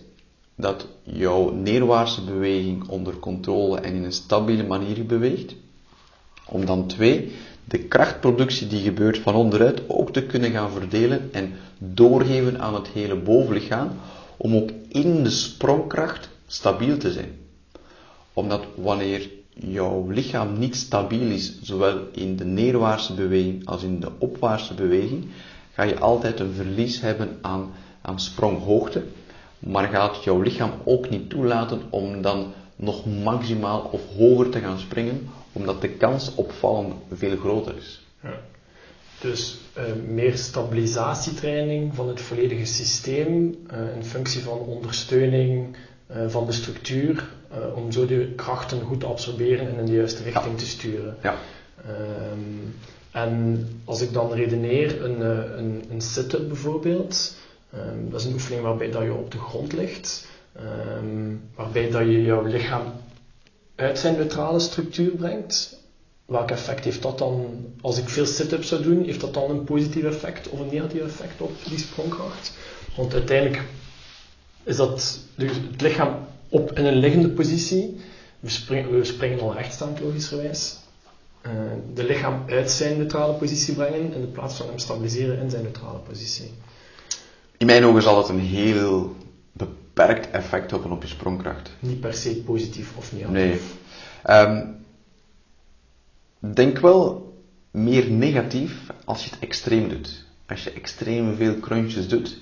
dat 0.56 0.88
jouw 1.04 1.52
neerwaartse 1.52 2.24
beweging 2.24 2.88
onder 2.88 3.16
controle 3.18 3.80
en 3.80 3.94
in 3.94 4.04
een 4.04 4.12
stabiele 4.12 4.64
manier 4.64 5.06
beweegt. 5.06 5.56
Om 6.48 6.66
dan 6.66 6.88
twee, 6.88 7.32
de 7.66 7.80
krachtproductie 7.80 8.68
die 8.68 8.82
gebeurt 8.82 9.18
van 9.18 9.36
onderuit 9.36 9.82
ook 9.88 10.14
te 10.14 10.24
kunnen 10.24 10.52
gaan 10.52 10.72
verdelen 10.72 11.30
en 11.32 11.54
doorgeven 11.78 12.60
aan 12.60 12.74
het 12.74 12.88
hele 12.88 13.16
bovenlichaam, 13.16 13.92
om 14.38 14.56
ook 14.56 14.70
in 14.88 15.24
de 15.24 15.30
sprongkracht 15.30 16.30
stabiel 16.48 16.98
te 16.98 17.12
zijn. 17.12 17.32
Omdat 18.34 18.64
wanneer 18.76 19.30
jouw 19.54 20.10
lichaam 20.10 20.60
niet 20.60 20.76
stabiel 20.76 21.32
is, 21.32 21.62
zowel 21.62 22.00
in 22.12 22.36
de 22.36 22.46
neerwaartse 22.46 23.14
beweging 23.14 23.66
als 23.66 23.84
in 23.84 24.00
de 24.00 24.12
opwaartse 24.18 24.74
beweging, 24.74 25.26
ga 25.74 25.84
je 25.84 26.00
altijd 26.00 26.40
een 26.40 26.54
verlies 26.54 27.02
hebben 27.02 27.38
aan, 27.42 27.70
aan 28.02 28.20
spronghoogte, 28.20 29.04
maar 29.60 29.88
gaat 29.88 30.24
jouw 30.24 30.42
lichaam 30.42 30.72
ook 30.84 31.10
niet 31.10 31.30
toelaten 31.30 31.82
om 31.90 32.22
dan 32.22 32.54
nog 32.76 33.06
maximaal 33.24 33.90
of 33.92 34.02
hoger 34.18 34.50
te 34.50 34.60
gaan 34.60 34.80
springen, 34.80 35.30
omdat 35.56 35.82
de 35.82 35.90
kans 35.90 36.36
op 36.36 36.52
vallen 36.52 36.94
veel 37.12 37.38
groter 37.38 37.78
is. 37.78 38.06
Ja. 38.24 38.40
Dus 39.20 39.58
uh, 39.78 39.84
meer 40.08 40.38
stabilisatietraining 40.38 41.96
van 41.96 42.08
het 42.08 42.22
volledige 42.22 42.66
systeem 42.66 43.58
uh, 43.72 43.96
in 43.96 44.04
functie 44.04 44.42
van 44.42 44.58
ondersteuning 44.58 45.76
uh, 46.12 46.28
van 46.28 46.46
de 46.46 46.52
structuur 46.52 47.34
om 47.76 47.92
zo 47.92 48.06
de 48.06 48.34
krachten 48.36 48.82
goed 48.82 49.00
te 49.00 49.06
absorberen 49.06 49.68
en 49.68 49.80
in 49.80 49.86
de 49.86 49.92
juiste 49.92 50.24
richting 50.24 50.52
ja. 50.52 50.58
te 50.58 50.66
sturen. 50.66 51.18
Ja. 51.22 51.36
Um, 52.32 52.76
en 53.12 53.68
als 53.86 54.02
ik 54.02 54.14
dan 54.14 54.34
redeneer, 54.34 55.04
een, 55.04 55.22
een, 55.58 55.84
een 55.90 56.02
sit-up 56.02 56.48
bijvoorbeeld, 56.48 57.36
um, 57.76 58.10
dat 58.10 58.20
is 58.20 58.26
een 58.26 58.34
oefening 58.34 58.64
waarbij 58.64 58.92
dat 58.92 59.04
je 59.04 59.14
op 59.14 59.32
de 59.32 59.40
grond 59.40 59.74
ligt, 59.74 60.28
um, 60.98 61.42
waarbij 61.56 61.90
dat 61.90 62.02
je 62.02 62.22
jouw 62.22 62.44
lichaam 62.44 62.94
uit 63.76 64.00
zijn 64.00 64.16
neutrale 64.16 64.60
structuur 64.60 65.12
brengt. 65.12 65.84
Welk 66.26 66.52
effect 66.52 66.84
heeft 66.84 67.02
dat 67.02 67.18
dan, 67.18 67.66
als 67.82 67.98
ik 67.98 68.10
veel 68.10 68.26
sit-ups 68.26 68.68
zou 68.68 68.84
doen, 68.84 69.04
heeft 69.04 69.22
dat 69.22 69.34
dan 69.34 69.50
een 69.50 69.64
positief 69.64 70.04
effect 70.04 70.50
of 70.50 70.60
een 70.60 70.70
negatief 70.72 71.02
effect 71.02 71.42
op 71.42 71.52
die 71.70 71.80
sprongkracht? 71.80 72.54
Want 72.96 73.14
uiteindelijk 73.14 73.64
is 74.64 74.76
dat 74.76 75.20
dus 75.36 75.52
het 75.72 75.82
lichaam 75.82 76.28
op 76.50 76.78
in 76.78 76.86
een 76.86 76.98
liggende 76.98 77.30
positie. 77.30 77.98
We 78.40 78.50
springen, 78.50 79.00
we 79.00 79.04
springen 79.04 79.40
al 79.40 79.54
rechtstaand 79.54 80.00
logischerwijs. 80.00 80.76
Uh, 81.46 81.52
de 81.94 82.04
lichaam 82.04 82.44
uit 82.48 82.72
zijn 82.72 82.98
neutrale 82.98 83.34
positie 83.34 83.74
brengen 83.74 84.14
in 84.14 84.32
plaats 84.32 84.56
van 84.56 84.68
hem 84.68 84.80
stabiliseren 84.80 85.40
in 85.40 85.50
zijn 85.50 85.64
neutrale 85.64 86.00
positie. 86.00 86.52
In 87.58 87.66
mijn 87.66 87.86
ogen 87.86 88.02
zal 88.02 88.18
het 88.18 88.30
een 88.30 88.40
heel 88.40 89.16
beperkt 89.96 90.32
effect 90.32 90.72
hebben 90.72 90.92
op 90.92 91.02
je 91.02 91.08
sprongkracht. 91.08 91.72
Niet 91.80 92.00
per 92.00 92.14
se 92.14 92.36
positief 92.44 92.92
of 92.96 93.14
negatief. 93.14 93.76
Nee. 94.24 94.48
Um, 94.48 94.76
denk 96.40 96.80
wel 96.80 97.34
meer 97.72 98.12
negatief 98.12 98.74
als 99.06 99.24
je 99.24 99.30
het 99.30 99.40
extreem 99.40 99.90
doet. 99.90 100.26
Als 100.48 100.64
je 100.64 100.72
extreem 100.72 101.36
veel 101.36 101.60
crunches 101.60 102.08
doet, 102.08 102.42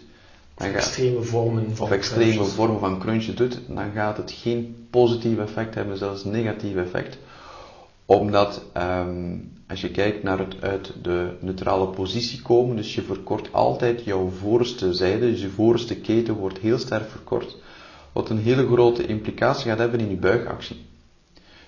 extreme 0.55 1.21
vormen 1.21 1.75
van 1.75 1.85
of 1.85 1.91
extreme 1.91 2.43
vormen 2.43 2.79
van 2.79 2.99
crunchen 2.99 3.35
doet, 3.35 3.59
dan 3.67 3.91
gaat 3.91 4.17
het 4.17 4.31
geen 4.31 4.87
positief 4.89 5.37
effect 5.37 5.75
hebben, 5.75 5.97
zelfs 5.97 6.23
negatief 6.23 6.75
effect. 6.75 7.17
Omdat 8.05 8.63
um, 8.77 9.51
als 9.73 9.81
je 9.81 9.91
kijkt 9.91 10.23
naar 10.23 10.39
het 10.39 10.55
uit 10.59 10.93
de 11.01 11.29
neutrale 11.39 11.87
positie 11.87 12.41
komen, 12.41 12.75
dus 12.75 12.95
je 12.95 13.01
verkort 13.01 13.53
altijd 13.53 14.03
jouw 14.03 14.29
voorste 14.29 14.93
zijde, 14.93 15.31
dus 15.31 15.41
je 15.41 15.49
voorste 15.49 15.95
keten 15.95 16.33
wordt 16.33 16.57
heel 16.57 16.77
sterk 16.77 17.09
verkort, 17.09 17.57
wat 18.11 18.29
een 18.29 18.37
hele 18.37 18.67
grote 18.67 19.05
implicatie 19.05 19.69
gaat 19.69 19.77
hebben 19.77 19.99
in 19.99 20.09
je 20.09 20.15
buigactie. 20.15 20.85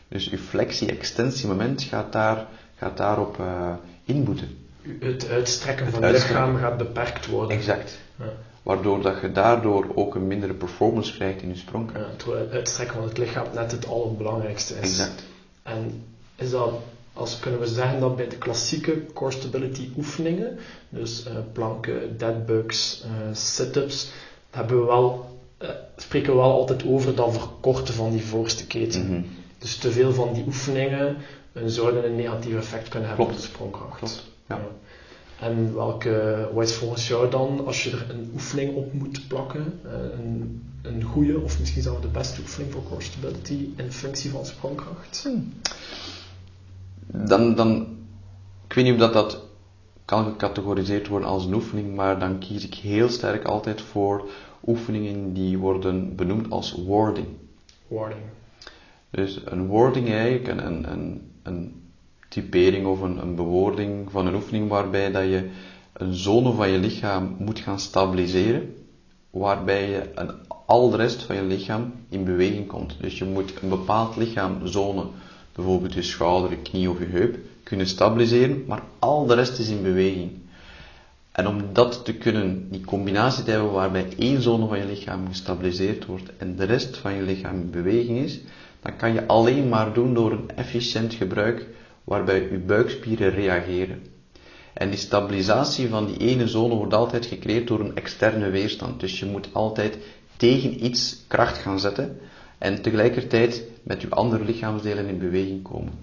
Dus 0.08 0.26
je 0.26 0.38
flexie-extensiemoment 0.38 1.84
gaat, 1.84 2.12
daar, 2.12 2.48
gaat 2.76 2.98
daarop 2.98 3.38
uh, 3.40 3.74
inboeten. 4.04 4.58
Het 5.00 5.30
uitstrekken 5.30 5.92
van 5.92 6.04
het 6.04 6.12
lichaam 6.12 6.58
gaat 6.58 6.78
beperkt 6.78 7.28
worden. 7.28 7.58
Exact. 7.58 8.00
Ja 8.20 8.34
waardoor 8.66 9.02
dat 9.02 9.22
je 9.22 9.32
daardoor 9.32 9.92
ook 9.96 10.16
een 10.16 10.28
mindere 10.28 10.54
performance 10.54 11.14
krijgt 11.14 11.42
in 11.42 11.48
je 11.48 11.56
sprong. 11.56 11.90
Ja, 11.94 12.00
het 12.00 12.52
uitstrekken 12.52 12.96
van 12.96 13.08
het 13.08 13.18
lichaam 13.18 13.46
net 13.54 13.72
het 13.72 13.88
allerbelangrijkste 13.88 14.74
is. 14.74 14.80
Exact. 14.82 15.24
En 15.64 16.04
is 16.36 16.50
dat, 16.50 16.74
als 17.16 17.40
kunnen 17.40 17.60
we 17.60 17.68
zeggen 17.68 18.00
dat 18.00 18.16
bij 18.16 18.28
de 18.28 18.38
klassieke 18.38 19.06
core 19.14 19.32
stability 19.32 19.90
oefeningen, 19.98 20.58
dus 20.90 21.26
uh, 21.28 21.34
planken, 21.54 22.18
deadbugs, 22.18 23.04
uh, 23.06 23.36
sit-ups, 23.36 24.10
hebben 24.50 24.80
we 24.80 24.86
wel, 24.86 25.40
uh, 25.62 25.70
spreken 25.98 26.32
we 26.32 26.38
wel 26.38 26.52
altijd 26.52 26.86
over 26.86 27.16
dat 27.16 27.34
verkorten 27.34 27.94
van 27.94 28.12
die 28.12 28.24
voorste 28.26 28.68
keten. 28.68 29.08
Mm 29.08 29.26
Dus 29.58 29.76
te 29.76 29.92
veel 29.92 30.14
van 30.14 30.34
die 30.34 30.44
oefeningen 30.46 31.18
zouden 31.66 32.06
een 32.06 32.16
negatief 32.16 32.56
effect 32.56 32.90
kunnen 32.90 33.08
hebben 33.08 33.26
Klopt. 33.26 33.42
op 33.42 33.46
de 33.46 33.52
sprongkracht. 33.54 33.98
Klopt. 33.98 34.24
Ja. 34.48 34.56
ja. 34.56 34.68
En 35.40 35.76
welke, 35.76 36.50
wat 36.54 36.70
is 36.70 36.74
volgens 36.74 37.08
jou 37.08 37.30
dan, 37.30 37.66
als 37.66 37.84
je 37.84 37.92
er 37.92 38.10
een 38.10 38.30
oefening 38.34 38.76
op 38.76 38.94
moet 38.94 39.28
plakken, 39.28 39.80
eh, 39.84 39.92
een, 39.92 40.64
een 40.82 41.04
goede 41.04 41.40
of 41.40 41.60
misschien 41.60 41.82
zelfs 41.82 42.02
de 42.02 42.08
beste 42.08 42.42
oefening 42.42 42.72
voor 42.72 42.84
core 42.84 43.02
stability 43.02 43.68
in 43.76 43.92
functie 43.92 44.32
van 44.32 44.46
sprongkracht? 44.46 45.22
Hmm. 45.24 45.54
Dan, 47.08 47.56
dan, 47.56 47.98
ik 48.68 48.74
weet 48.74 48.86
niet 48.86 48.94
of 48.94 49.00
dat, 49.00 49.14
dat 49.14 49.48
kan 50.06 50.26
gecategoriseerd 50.26 51.08
worden 51.08 51.30
als 51.30 51.46
een 51.46 51.54
oefening, 51.54 51.96
maar 51.96 52.20
dan 52.20 52.40
kies 52.40 52.66
ik 52.66 52.74
heel 52.74 53.10
sterk 53.10 53.46
altijd 53.46 53.82
voor 53.82 54.30
oefeningen 54.66 55.34
die 55.34 55.58
worden 55.58 56.16
benoemd 56.16 56.52
als 56.52 56.76
warding. 56.88 57.28
Warding. 57.88 58.22
Dus 59.10 59.42
een 59.46 59.68
wording 59.68 60.10
eigenlijk, 60.10 60.48
een, 60.48 60.66
een, 60.66 60.92
een, 60.92 61.32
een 61.44 61.84
typering 62.30 62.86
of 62.86 63.02
een, 63.02 63.18
een 63.18 63.36
bewoording 63.36 64.12
van 64.12 64.28
een 64.28 64.36
oefening 64.36 64.70
waarbij 64.70 65.12
dat 65.12 65.24
je 65.24 65.50
een 65.94 66.14
zone 66.14 66.52
van 66.52 66.70
je 66.70 66.78
lichaam 66.78 67.36
moet 67.40 67.60
gaan 67.60 67.80
stabiliseren, 67.80 68.76
waarbij 69.30 69.90
je 69.90 70.12
een, 70.16 70.32
al 70.66 70.90
de 70.90 70.98
rest 70.98 71.24
van 71.24 71.36
je 71.36 71.44
lichaam 71.44 71.94
in 72.10 72.24
beweging 72.24 72.68
komt. 72.68 72.96
Dus 73.02 73.18
je 73.18 73.26
moet 73.26 73.62
een 73.62 73.70
bepaald 73.70 74.16
lichaamzone, 74.16 75.06
bijvoorbeeld 75.56 75.94
je 75.94 76.02
schouder, 76.02 76.50
je 76.50 76.58
knie 76.58 76.90
of 76.90 77.00
je 77.00 77.06
heup, 77.06 77.38
kunnen 77.64 77.88
stabiliseren, 77.88 78.64
maar 78.68 78.84
al 79.00 79.26
de 79.26 79.34
rest 79.34 79.60
is 79.60 79.70
in 79.70 79.82
beweging. 79.82 80.32
En 81.32 81.48
om 81.48 81.74
dat 81.74 82.06
te 82.06 82.14
kunnen, 82.14 82.68
die 82.72 82.86
combinatie 82.86 83.44
te 83.44 83.52
hebben 83.52 83.72
waarbij 83.72 84.08
één 84.18 84.42
zone 84.42 84.68
van 84.68 84.78
je 84.78 84.86
lichaam 84.86 85.28
gestabiliseerd 85.28 86.06
wordt 86.06 86.32
en 86.38 86.56
de 86.56 86.64
rest 86.64 86.98
van 86.98 87.14
je 87.14 87.22
lichaam 87.22 87.56
in 87.56 87.70
beweging 87.70 88.18
is, 88.18 88.40
dan 88.82 88.96
kan 88.96 89.14
je 89.14 89.28
alleen 89.28 89.70
maar 89.70 89.94
doen 89.94 90.14
door 90.14 90.32
een 90.32 90.50
efficiënt 90.56 91.14
gebruik 91.14 91.68
waarbij 92.04 92.50
je 92.52 92.58
buikspieren 92.58 93.30
reageren. 93.30 94.02
En 94.74 94.90
die 94.90 95.00
stabilisatie 95.00 95.90
van 95.90 96.06
die 96.06 96.18
ene 96.18 96.48
zone 96.48 96.76
wordt 96.76 96.94
altijd 96.94 97.26
gecreëerd 97.26 97.68
door 97.68 97.80
een 97.80 97.96
externe 97.96 98.50
weerstand. 98.50 99.00
Dus 99.00 99.20
je 99.20 99.26
moet 99.26 99.50
altijd 99.52 99.98
tegen 100.38 100.86
iets 100.86 101.24
kracht 101.28 101.58
gaan 101.58 101.80
zetten 101.80 102.20
en 102.58 102.82
tegelijkertijd 102.82 103.64
met 103.86 104.02
je 104.02 104.10
andere 104.10 104.46
lichaamsdelen 104.46 105.08
in 105.08 105.20
beweging 105.20 105.64
komen. 105.64 105.94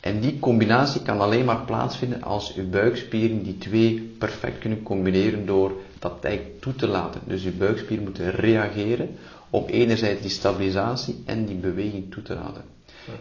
En 0.00 0.20
die 0.20 0.38
combinatie 0.38 1.02
kan 1.02 1.20
alleen 1.20 1.44
maar 1.44 1.64
plaatsvinden 1.64 2.22
als 2.22 2.52
je 2.54 2.62
buikspieren 2.62 3.42
die 3.42 3.58
twee 3.58 4.14
perfect 4.18 4.58
kunnen 4.58 4.82
combineren 4.82 5.46
door 5.46 5.72
dat 5.98 6.24
eigenlijk 6.24 6.60
toe 6.60 6.74
te 6.74 6.86
laten. 6.86 7.20
Dus 7.26 7.42
je 7.42 7.50
buikspieren 7.50 8.04
moeten 8.04 8.30
reageren 8.30 9.08
om 9.50 9.64
enerzijds 9.66 10.20
die 10.20 10.30
stabilisatie 10.30 11.22
en 11.24 11.44
die 11.44 11.56
beweging 11.56 12.12
toe 12.12 12.22
te 12.22 12.34
laten. 12.34 12.62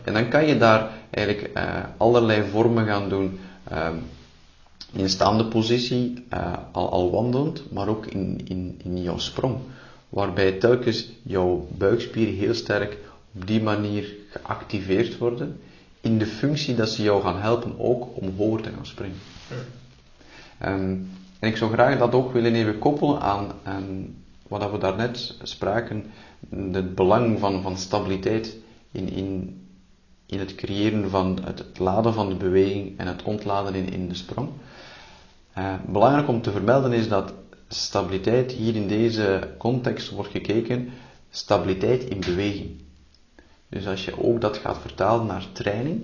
En 0.03 0.13
dan 0.13 0.29
kan 0.29 0.45
je 0.45 0.57
daar 0.57 0.89
eigenlijk 1.09 1.57
uh, 1.57 1.83
allerlei 1.97 2.43
vormen 2.49 2.85
gaan 2.85 3.09
doen. 3.09 3.39
Uh, 3.71 3.89
in 4.93 5.09
staande 5.09 5.45
positie, 5.45 6.25
uh, 6.33 6.53
al, 6.71 6.91
al 6.91 7.11
wandelend, 7.11 7.71
maar 7.71 7.87
ook 7.87 8.05
in, 8.05 8.41
in, 8.45 8.79
in 8.83 9.01
jouw 9.01 9.17
sprong. 9.17 9.57
Waarbij 10.09 10.51
telkens 10.51 11.09
jouw 11.23 11.67
buikspieren 11.77 12.33
heel 12.33 12.53
sterk 12.53 12.97
op 13.35 13.47
die 13.47 13.61
manier 13.61 14.15
geactiveerd 14.29 15.17
worden. 15.17 15.59
In 16.01 16.17
de 16.17 16.25
functie 16.25 16.75
dat 16.75 16.89
ze 16.89 17.03
jou 17.03 17.21
gaan 17.21 17.39
helpen 17.39 17.79
ook 17.79 18.07
om 18.15 18.35
hoger 18.37 18.61
te 18.61 18.71
gaan 18.75 18.85
springen. 18.85 19.17
Um, 20.65 21.09
en 21.39 21.49
ik 21.49 21.57
zou 21.57 21.71
graag 21.71 21.97
dat 21.97 22.13
ook 22.13 22.33
willen 22.33 22.55
even 22.55 22.79
koppelen 22.79 23.21
aan, 23.21 23.51
aan 23.63 24.15
wat 24.47 24.71
we 24.71 24.77
daarnet 24.77 25.37
spraken. 25.41 26.05
Het 26.71 26.95
belang 26.95 27.39
van, 27.39 27.61
van 27.61 27.77
stabiliteit 27.77 28.57
in, 28.91 29.09
in, 29.09 29.61
in 30.25 30.39
het 30.39 30.55
creëren 30.55 31.09
van 31.09 31.39
het, 31.43 31.59
het, 31.59 31.79
laden 31.79 32.13
van 32.13 32.29
de 32.29 32.35
beweging 32.35 32.97
en 32.97 33.07
het 33.07 33.23
ontladen 33.23 33.75
in, 33.75 33.93
in 33.93 34.07
de 34.07 34.15
sprong. 34.15 34.49
Uh, 35.57 35.73
belangrijk 35.87 36.27
om 36.27 36.41
te 36.41 36.51
vermelden 36.51 36.91
is 36.91 37.07
dat 37.07 37.33
stabiliteit 37.67 38.51
hier 38.51 38.75
in 38.75 38.87
deze 38.87 39.53
context 39.57 40.09
wordt 40.09 40.31
gekeken, 40.31 40.89
stabiliteit 41.29 42.03
in 42.03 42.19
beweging. 42.19 42.81
Dus 43.73 43.87
als 43.87 44.05
je 44.05 44.23
ook 44.23 44.41
dat 44.41 44.57
gaat 44.57 44.77
vertalen 44.81 45.25
naar 45.25 45.45
training, 45.51 46.01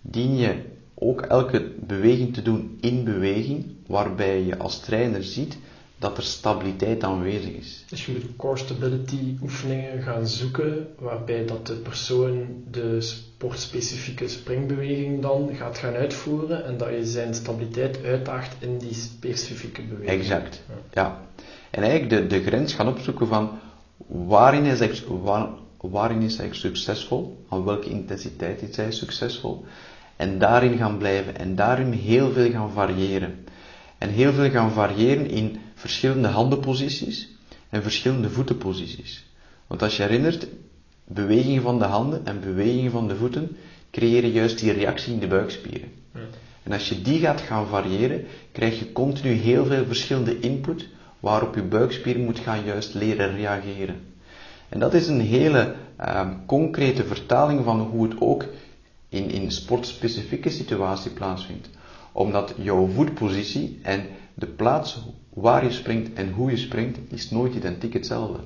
dien 0.00 0.36
je 0.36 0.54
ook 0.94 1.20
elke 1.20 1.72
beweging 1.80 2.34
te 2.34 2.42
doen 2.42 2.78
in 2.80 3.04
beweging, 3.04 3.66
waarbij 3.86 4.42
je 4.42 4.58
als 4.58 4.80
trainer 4.80 5.24
ziet 5.24 5.58
dat 5.98 6.16
er 6.16 6.22
stabiliteit 6.22 7.04
aanwezig 7.04 7.52
is. 7.52 7.84
Dus 7.88 8.06
je 8.06 8.12
moet 8.12 8.36
core 8.36 8.56
stability 8.56 9.36
oefeningen 9.42 10.02
gaan 10.02 10.26
zoeken, 10.26 10.86
waarbij 10.98 11.46
dat 11.46 11.66
de 11.66 11.74
persoon 11.74 12.46
de 12.70 13.00
sportspecifieke 13.00 14.28
springbeweging 14.28 15.22
dan 15.22 15.50
gaat 15.54 15.78
gaan 15.78 15.94
uitvoeren 15.94 16.64
en 16.64 16.76
dat 16.76 16.88
je 16.88 17.06
zijn 17.06 17.34
stabiliteit 17.34 18.04
uitdaagt 18.04 18.56
in 18.58 18.78
die 18.78 18.94
specifieke 18.94 19.82
beweging. 19.82 20.20
Exact, 20.20 20.62
ja. 20.68 21.02
ja. 21.02 21.20
En 21.70 21.82
eigenlijk 21.82 22.30
de, 22.30 22.36
de 22.36 22.44
grens 22.44 22.74
gaan 22.74 22.88
opzoeken 22.88 23.26
van 23.26 23.50
waarin 24.06 24.64
is, 24.64 25.04
waar, 25.22 25.48
waarin 25.80 26.22
is 26.22 26.36
hij 26.36 26.48
succesvol, 26.52 27.44
aan 27.48 27.64
welke 27.64 27.90
intensiteit 27.90 28.62
is 28.62 28.76
hij 28.76 28.92
succesvol, 28.92 29.64
en 30.16 30.38
daarin 30.38 30.76
gaan 30.76 30.98
blijven 30.98 31.38
en 31.38 31.54
daarin 31.54 31.92
heel 31.92 32.32
veel 32.32 32.50
gaan 32.50 32.72
variëren. 32.72 33.44
En 33.98 34.10
heel 34.10 34.32
veel 34.32 34.50
gaan 34.50 34.72
variëren 34.72 35.30
in 35.30 35.58
verschillende 35.74 36.28
handenposities 36.28 37.28
en 37.68 37.82
verschillende 37.82 38.30
voetenposities. 38.30 39.24
Want 39.66 39.82
als 39.82 39.96
je 39.96 40.02
herinnert, 40.02 40.46
bewegingen 41.04 41.62
van 41.62 41.78
de 41.78 41.84
handen 41.84 42.26
en 42.26 42.40
bewegingen 42.40 42.90
van 42.90 43.08
de 43.08 43.16
voeten 43.16 43.56
creëren 43.90 44.30
juist 44.30 44.58
die 44.58 44.72
reactie 44.72 45.12
in 45.12 45.18
de 45.18 45.26
buikspieren. 45.26 45.88
En 46.62 46.72
als 46.72 46.88
je 46.88 47.02
die 47.02 47.20
gaat 47.20 47.40
gaan 47.40 47.66
variëren, 47.66 48.24
krijg 48.52 48.78
je 48.78 48.92
continu 48.92 49.30
heel 49.30 49.64
veel 49.64 49.84
verschillende 49.84 50.38
input 50.38 50.88
waarop 51.20 51.54
je 51.54 51.62
buikspier 51.62 52.18
moet 52.18 52.38
gaan 52.38 52.64
juist 52.64 52.94
leren 52.94 53.36
reageren. 53.36 54.00
En 54.68 54.78
dat 54.78 54.94
is 54.94 55.08
een 55.08 55.20
hele 55.20 55.74
uh, 56.00 56.28
concrete 56.46 57.04
vertaling 57.04 57.64
van 57.64 57.80
hoe 57.80 58.08
het 58.08 58.20
ook 58.20 58.44
in, 59.08 59.30
in 59.30 59.50
sportspecifieke 59.50 60.50
situatie 60.50 61.10
plaatsvindt. 61.10 61.68
Omdat 62.12 62.54
jouw 62.56 62.86
voetpositie 62.86 63.78
en 63.82 64.06
de 64.34 64.46
plaats 64.46 65.02
waar 65.28 65.64
je 65.64 65.70
springt 65.70 66.12
en 66.12 66.32
hoe 66.32 66.50
je 66.50 66.56
springt, 66.56 66.98
is 67.08 67.30
nooit 67.30 67.54
identiek 67.54 67.92
hetzelfde. 67.92 68.40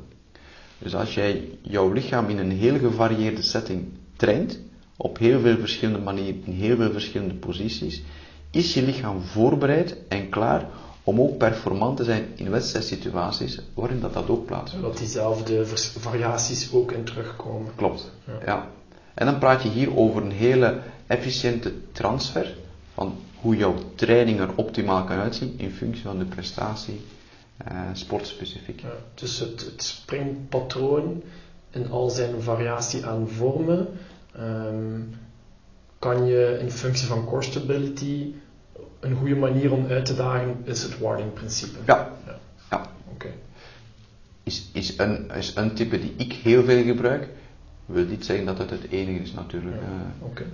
Dus 0.79 0.95
als 0.95 1.15
jij 1.15 1.49
jouw 1.63 1.93
lichaam 1.93 2.29
in 2.29 2.39
een 2.39 2.51
heel 2.51 2.79
gevarieerde 2.79 3.43
setting 3.43 3.85
traint, 4.17 4.59
op 4.97 5.19
heel 5.19 5.41
veel 5.41 5.59
verschillende 5.59 6.05
manieren, 6.05 6.43
in 6.45 6.53
heel 6.53 6.77
veel 6.77 6.93
verschillende 6.93 7.35
posities, 7.35 8.03
is 8.51 8.75
je 8.75 8.83
lichaam 8.83 9.21
voorbereid 9.21 9.97
en 10.09 10.29
klaar 10.29 10.69
om 11.05 11.21
ook 11.21 11.39
performant 11.39 11.97
te 11.97 12.05
zijn 12.05 12.27
in 12.35 12.51
wedstrijdsituaties 12.51 13.61
waarin 13.75 14.01
dat, 14.01 14.13
dat 14.13 14.29
ook 14.29 14.47
plaatsvindt. 14.47 14.87
Dat 14.87 14.99
diezelfde 14.99 15.67
variaties 15.99 16.73
ook 16.73 16.93
in 16.93 17.05
terugkomen. 17.05 17.73
Klopt, 17.75 18.11
ja. 18.27 18.39
ja. 18.45 18.69
En 19.15 19.27
dan 19.27 19.39
praat 19.39 19.63
je 19.63 19.69
hier 19.69 19.97
over 19.97 20.23
een 20.23 20.33
hele 20.33 20.81
efficiënte 21.07 21.73
transfer 21.93 22.57
van 22.95 23.15
hoe 23.41 23.57
jouw 23.57 23.75
training 23.95 24.41
er 24.41 24.51
optimaal 24.55 25.05
kan 25.05 25.19
uitzien 25.19 25.55
in 25.57 25.71
functie 25.71 26.03
van 26.03 26.19
de 26.19 26.25
prestatie 26.25 27.01
uh, 27.73 27.81
sportspecifiek. 27.93 28.81
Ja, 28.81 28.93
dus 29.15 29.39
het, 29.39 29.65
het, 29.65 29.83
springpatroon 29.83 31.23
in 31.71 31.91
al 31.91 32.11
zijn 32.11 32.43
variatie 32.43 33.07
aan 33.07 33.29
vormen 33.29 33.89
um, 34.39 35.15
kan 35.99 36.27
je 36.27 36.59
in 36.61 36.71
functie 36.71 37.07
van 37.07 37.25
core 37.25 37.43
stability 37.43 38.33
een 39.01 39.17
goede 39.17 39.37
manier 39.37 39.73
om 39.73 39.87
uit 39.87 40.05
te 40.05 40.17
dagen 40.17 40.57
is 40.65 40.83
het 40.83 40.99
warding-principe. 40.99 41.79
Ja. 41.87 42.17
ja. 42.27 42.39
ja. 42.71 42.91
Oké. 43.13 43.29
Is, 44.43 44.71
is, 44.73 44.99
een, 44.99 45.31
is 45.31 45.53
een 45.55 45.75
type 45.75 46.01
die 46.01 46.15
ik 46.17 46.33
heel 46.33 46.65
veel 46.65 46.83
gebruik. 46.83 47.29
Wil 47.87 48.05
niet 48.05 48.25
zeggen 48.25 48.47
dat 48.47 48.59
het 48.59 48.71
het 48.71 48.91
enige 48.91 49.23
is 49.23 49.33
natuurlijk. 49.33 49.77
Ja. 49.77 49.83
Uh, 49.83 50.27
Oké. 50.27 50.45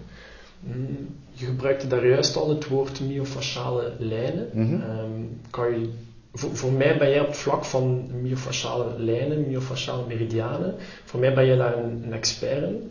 Mm, 0.61 1.09
je 1.33 1.47
gebruikte 1.47 1.87
daar 1.87 2.07
juist 2.07 2.37
al 2.37 2.49
het 2.49 2.69
woord 2.69 3.01
myofasciale 3.01 3.93
lijnen. 3.99 4.49
Mm 4.53 4.69
-hmm. 4.69 5.41
kan 5.51 5.81
je, 5.81 5.91
voor, 6.33 6.57
voor, 6.57 6.73
mij 6.73 6.99
ben 6.99 7.11
jij 7.11 7.21
op 7.21 7.27
het 7.27 7.37
vlak 7.37 7.65
van 7.65 8.11
myofasciale 8.23 8.95
lijnen, 8.99 9.47
myofasciale 9.47 10.07
meridianen, 10.07 10.75
voor 11.05 11.21
mij 11.21 11.35
ben 11.35 11.45
je 11.45 11.57
daar 11.57 11.77
een, 11.77 12.03
een 12.05 12.13
expert 12.13 12.63
in. 12.63 12.91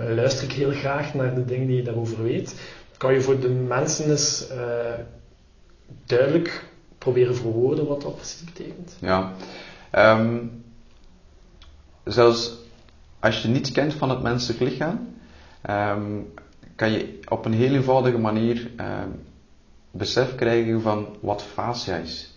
Um, 0.00 0.14
luister 0.14 0.44
ik 0.44 0.52
heel 0.52 0.70
graag 0.70 1.14
naar 1.14 1.34
de 1.34 1.44
dingen 1.44 1.66
die 1.66 1.76
je 1.76 1.82
daarover 1.82 2.22
weet. 2.22 2.54
Kan 2.98 3.12
je 3.14 3.20
voor 3.20 3.40
de 3.40 3.48
mensen 3.48 4.10
eens 4.10 4.50
uh, 4.50 4.56
duidelijk 6.04 6.64
proberen 6.98 7.36
verwoorden 7.36 7.86
wat 7.86 8.02
dat 8.02 8.14
precies 8.16 8.44
betekent? 8.44 8.96
Ja. 9.00 9.32
Um, 9.92 10.64
zelfs 12.04 12.52
als 13.20 13.42
je 13.42 13.48
niets 13.48 13.72
kent 13.72 13.94
van 13.94 14.10
het 14.10 14.22
menselijk 14.22 14.60
lichaam, 14.60 15.14
um, 15.70 16.32
kan 16.74 16.90
je 16.90 17.18
op 17.28 17.44
een 17.44 17.52
heel 17.52 17.74
eenvoudige 17.74 18.18
manier 18.18 18.70
um, 18.80 19.22
besef 19.90 20.34
krijgen 20.34 20.80
van 20.82 21.16
wat 21.20 21.42
fascia 21.42 21.96
is. 21.96 22.34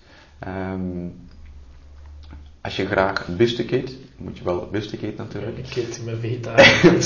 Als 2.62 2.76
je 2.76 2.86
graag 2.86 3.28
een 3.28 3.36
biefstuk 3.36 3.72
moet 4.20 4.38
je 4.38 4.44
wel 4.44 4.68
biefstuk 4.72 5.02
eten 5.02 5.26
natuurlijk. 5.26 5.58
Ik 5.58 5.76
eet 5.76 6.02
met 6.06 6.16
veta. 6.20 6.56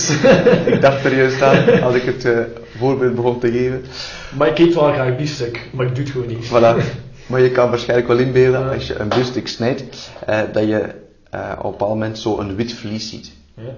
ik 0.73 0.81
dacht 0.81 1.05
er 1.05 1.15
juist 1.15 1.41
aan, 1.41 1.81
als 1.81 1.95
ik 1.95 2.03
het 2.03 2.25
uh, 2.25 2.39
voorbeeld 2.77 3.15
begon 3.15 3.39
te 3.39 3.51
geven. 3.51 3.83
Maar 4.37 4.47
ik 4.47 4.57
eet 4.57 4.73
wel 4.73 4.93
graag 4.93 5.17
biefstuk, 5.17 5.69
maar 5.73 5.85
ik 5.85 5.95
doe 5.95 6.03
het 6.03 6.13
gewoon 6.13 6.27
niet. 6.27 6.45
Voilà. 6.47 7.01
Maar 7.27 7.41
je 7.41 7.51
kan 7.51 7.69
waarschijnlijk 7.69 8.07
wel 8.07 8.17
inbeelden, 8.17 8.69
als 8.69 8.87
je 8.87 8.95
een 8.95 9.09
biefstuk 9.09 9.47
snijdt, 9.47 10.11
uh, 10.29 10.41
dat 10.53 10.63
je 10.63 10.95
uh, 11.33 11.51
op 11.57 11.63
een 11.63 11.71
bepaald 11.71 11.93
moment 11.93 12.19
zo 12.19 12.39
een 12.39 12.55
wit 12.55 12.73
vlies 12.73 13.09
ziet. 13.09 13.31
Ja. 13.53 13.75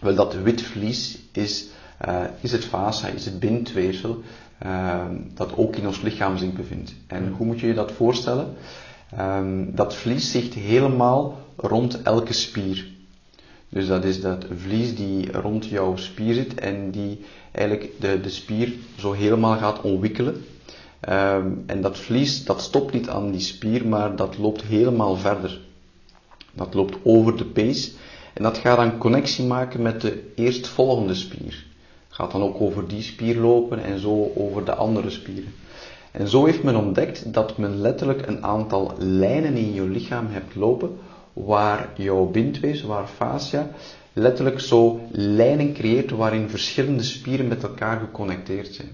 Wel, 0.00 0.14
dat 0.14 0.34
wit 0.34 0.62
vlies 0.62 1.18
is 1.32 1.68
is 2.40 2.52
het 2.52 2.64
fascia, 2.64 3.08
is 3.08 3.24
het 3.24 3.40
bindweefsel 3.40 4.22
uh, 4.66 5.04
dat 5.34 5.56
ook 5.56 5.76
in 5.76 5.86
ons 5.86 6.00
lichaam 6.00 6.36
zich 6.36 6.52
bevindt. 6.52 6.94
En 7.06 7.34
hoe 7.36 7.46
moet 7.46 7.60
je 7.60 7.66
je 7.66 7.74
dat 7.74 7.92
voorstellen? 7.92 8.54
Um, 9.18 9.74
dat 9.74 9.94
vlies 9.94 10.30
zit 10.30 10.54
helemaal 10.54 11.38
rond 11.60 12.02
elke 12.02 12.32
spier. 12.32 12.86
Dus 13.68 13.86
dat 13.86 14.04
is 14.04 14.20
dat 14.20 14.46
vlies 14.56 14.96
die 14.96 15.32
rond 15.32 15.66
jouw 15.66 15.96
spier 15.96 16.34
zit 16.34 16.54
en 16.54 16.90
die 16.90 17.24
eigenlijk 17.52 17.90
de, 18.00 18.20
de 18.20 18.28
spier 18.28 18.72
zo 18.98 19.12
helemaal 19.12 19.56
gaat 19.56 19.80
ontwikkelen. 19.80 20.44
Ehm, 21.00 21.52
en 21.66 21.80
dat 21.80 21.98
vlies, 21.98 22.44
dat 22.44 22.60
stopt 22.60 22.92
niet 22.92 23.08
aan 23.08 23.30
die 23.30 23.40
spier, 23.40 23.86
maar 23.86 24.16
dat 24.16 24.38
loopt 24.38 24.62
helemaal 24.62 25.16
verder. 25.16 25.60
Dat 26.52 26.74
loopt 26.74 26.96
over 27.02 27.36
de 27.36 27.44
pees 27.44 27.92
en 28.34 28.42
dat 28.42 28.58
gaat 28.58 28.76
dan 28.76 28.98
connectie 28.98 29.44
maken 29.44 29.82
met 29.82 30.00
de 30.00 30.32
eerstvolgende 30.34 31.14
spier. 31.14 31.64
Gaat 32.08 32.32
dan 32.32 32.42
ook 32.42 32.60
over 32.60 32.88
die 32.88 33.02
spier 33.02 33.36
lopen 33.36 33.82
en 33.82 33.98
zo 33.98 34.32
over 34.34 34.64
de 34.64 34.74
andere 34.74 35.10
spieren. 35.10 35.54
En 36.10 36.28
zo 36.28 36.44
heeft 36.44 36.62
men 36.62 36.76
ontdekt 36.76 37.32
dat 37.32 37.58
men 37.58 37.80
letterlijk 37.80 38.26
een 38.26 38.44
aantal 38.44 38.92
lijnen 38.98 39.56
in 39.56 39.72
je 39.74 39.88
lichaam 39.88 40.26
hebt 40.28 40.54
lopen, 40.54 40.98
waar 41.32 41.90
jouw 41.96 42.24
bindweefsel, 42.24 42.88
waar 42.88 43.06
fascia, 43.06 43.70
letterlijk 44.12 44.60
zo 44.60 45.00
lijnen 45.10 45.72
creëert 45.72 46.10
waarin 46.10 46.48
verschillende 46.48 47.02
spieren 47.02 47.48
met 47.48 47.62
elkaar 47.62 48.00
geconnecteerd 48.00 48.74
zijn. 48.74 48.88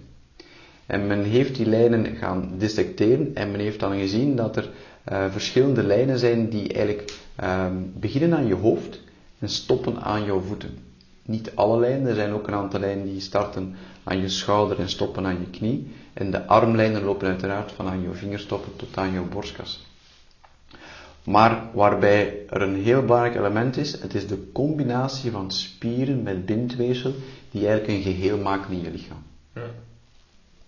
En 0.87 1.07
men 1.07 1.23
heeft 1.23 1.57
die 1.57 1.67
lijnen 1.67 2.17
gaan 2.17 2.53
dissecteren 2.59 3.35
en 3.35 3.51
men 3.51 3.61
heeft 3.61 3.81
dan 3.81 3.99
gezien 3.99 4.37
dat 4.37 4.57
er 4.57 4.71
uh, 5.13 5.25
verschillende 5.31 5.83
lijnen 5.83 6.19
zijn 6.19 6.49
die 6.49 6.73
eigenlijk 6.73 7.13
uh, 7.41 7.67
beginnen 7.95 8.39
aan 8.39 8.47
je 8.47 8.55
hoofd 8.55 9.01
en 9.39 9.49
stoppen 9.49 10.03
aan 10.03 10.25
jouw 10.25 10.41
voeten. 10.41 10.79
Niet 11.23 11.53
alle 11.55 11.81
lijnen, 11.81 12.07
er 12.07 12.15
zijn 12.15 12.33
ook 12.33 12.47
een 12.47 12.55
aantal 12.55 12.81
lijnen 12.81 13.05
die 13.07 13.21
starten 13.21 13.75
aan 14.05 14.21
je 14.21 14.29
schouder 14.29 14.79
en 14.79 14.89
stoppen 14.89 15.27
aan 15.27 15.39
je 15.41 15.59
knie. 15.59 15.91
En 16.13 16.31
de 16.31 16.47
armlijnen 16.47 17.03
lopen 17.05 17.29
uiteraard 17.29 17.73
van 17.73 17.89
aan 17.89 18.03
je 18.03 18.13
vingerstoppen 18.13 18.77
tot 18.77 18.97
aan 18.97 19.13
je 19.13 19.21
borstkas. 19.21 19.87
Maar 21.27 21.63
waarbij 21.73 22.47
er 22.51 22.63
een 22.63 22.83
heel 22.83 23.03
belangrijk 23.03 23.37
element 23.37 23.77
is, 23.77 24.01
het 24.01 24.15
is 24.15 24.27
de 24.27 24.51
combinatie 24.53 25.31
van 25.31 25.51
spieren 25.51 26.23
met 26.23 26.47
bindweefsel 26.47 27.13
die 27.51 27.67
eigenlijk 27.67 27.99
een 27.99 28.13
geheel 28.13 28.39
maken 28.39 28.73
in 28.73 28.83
je 28.83 28.91
lichaam. 28.91 29.23
Ja. 29.55 29.63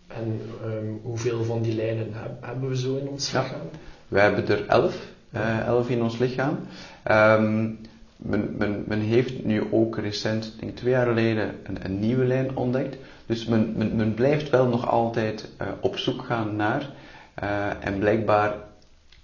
En 0.06 0.40
um, 0.64 1.00
hoeveel 1.02 1.44
van 1.44 1.62
die 1.62 1.74
lijnen 1.74 2.12
hebben 2.40 2.68
we 2.68 2.76
zo 2.76 2.96
in 2.96 3.08
ons 3.08 3.32
lichaam? 3.32 3.68
We 4.08 4.20
hebben 4.20 4.48
er 4.48 4.66
elf, 4.66 5.06
uh, 5.34 5.58
elf 5.66 5.88
in 5.88 6.02
ons 6.02 6.18
lichaam. 6.18 6.58
Um, 7.10 7.78
men, 8.16 8.54
men, 8.58 8.84
men, 8.86 9.00
heeft 9.00 9.44
nu 9.44 9.62
ook 9.70 9.98
recent, 9.98 10.54
denk 10.60 10.76
twee 10.76 10.92
jaar 10.92 11.06
geleden, 11.06 11.54
een, 11.62 11.84
een 11.84 11.98
nieuwe 11.98 12.24
lijn 12.24 12.56
ontdekt. 12.56 12.96
Dus 13.26 13.46
men, 13.46 13.72
men, 13.76 13.96
men 13.96 14.14
blijft 14.14 14.50
wel 14.50 14.66
nog 14.66 14.88
altijd 14.88 15.48
uh, 15.62 15.68
op 15.80 15.96
zoek 15.96 16.24
gaan 16.24 16.56
naar. 16.56 16.90
Uh, 17.42 17.86
en 17.86 17.98
blijkbaar 17.98 18.54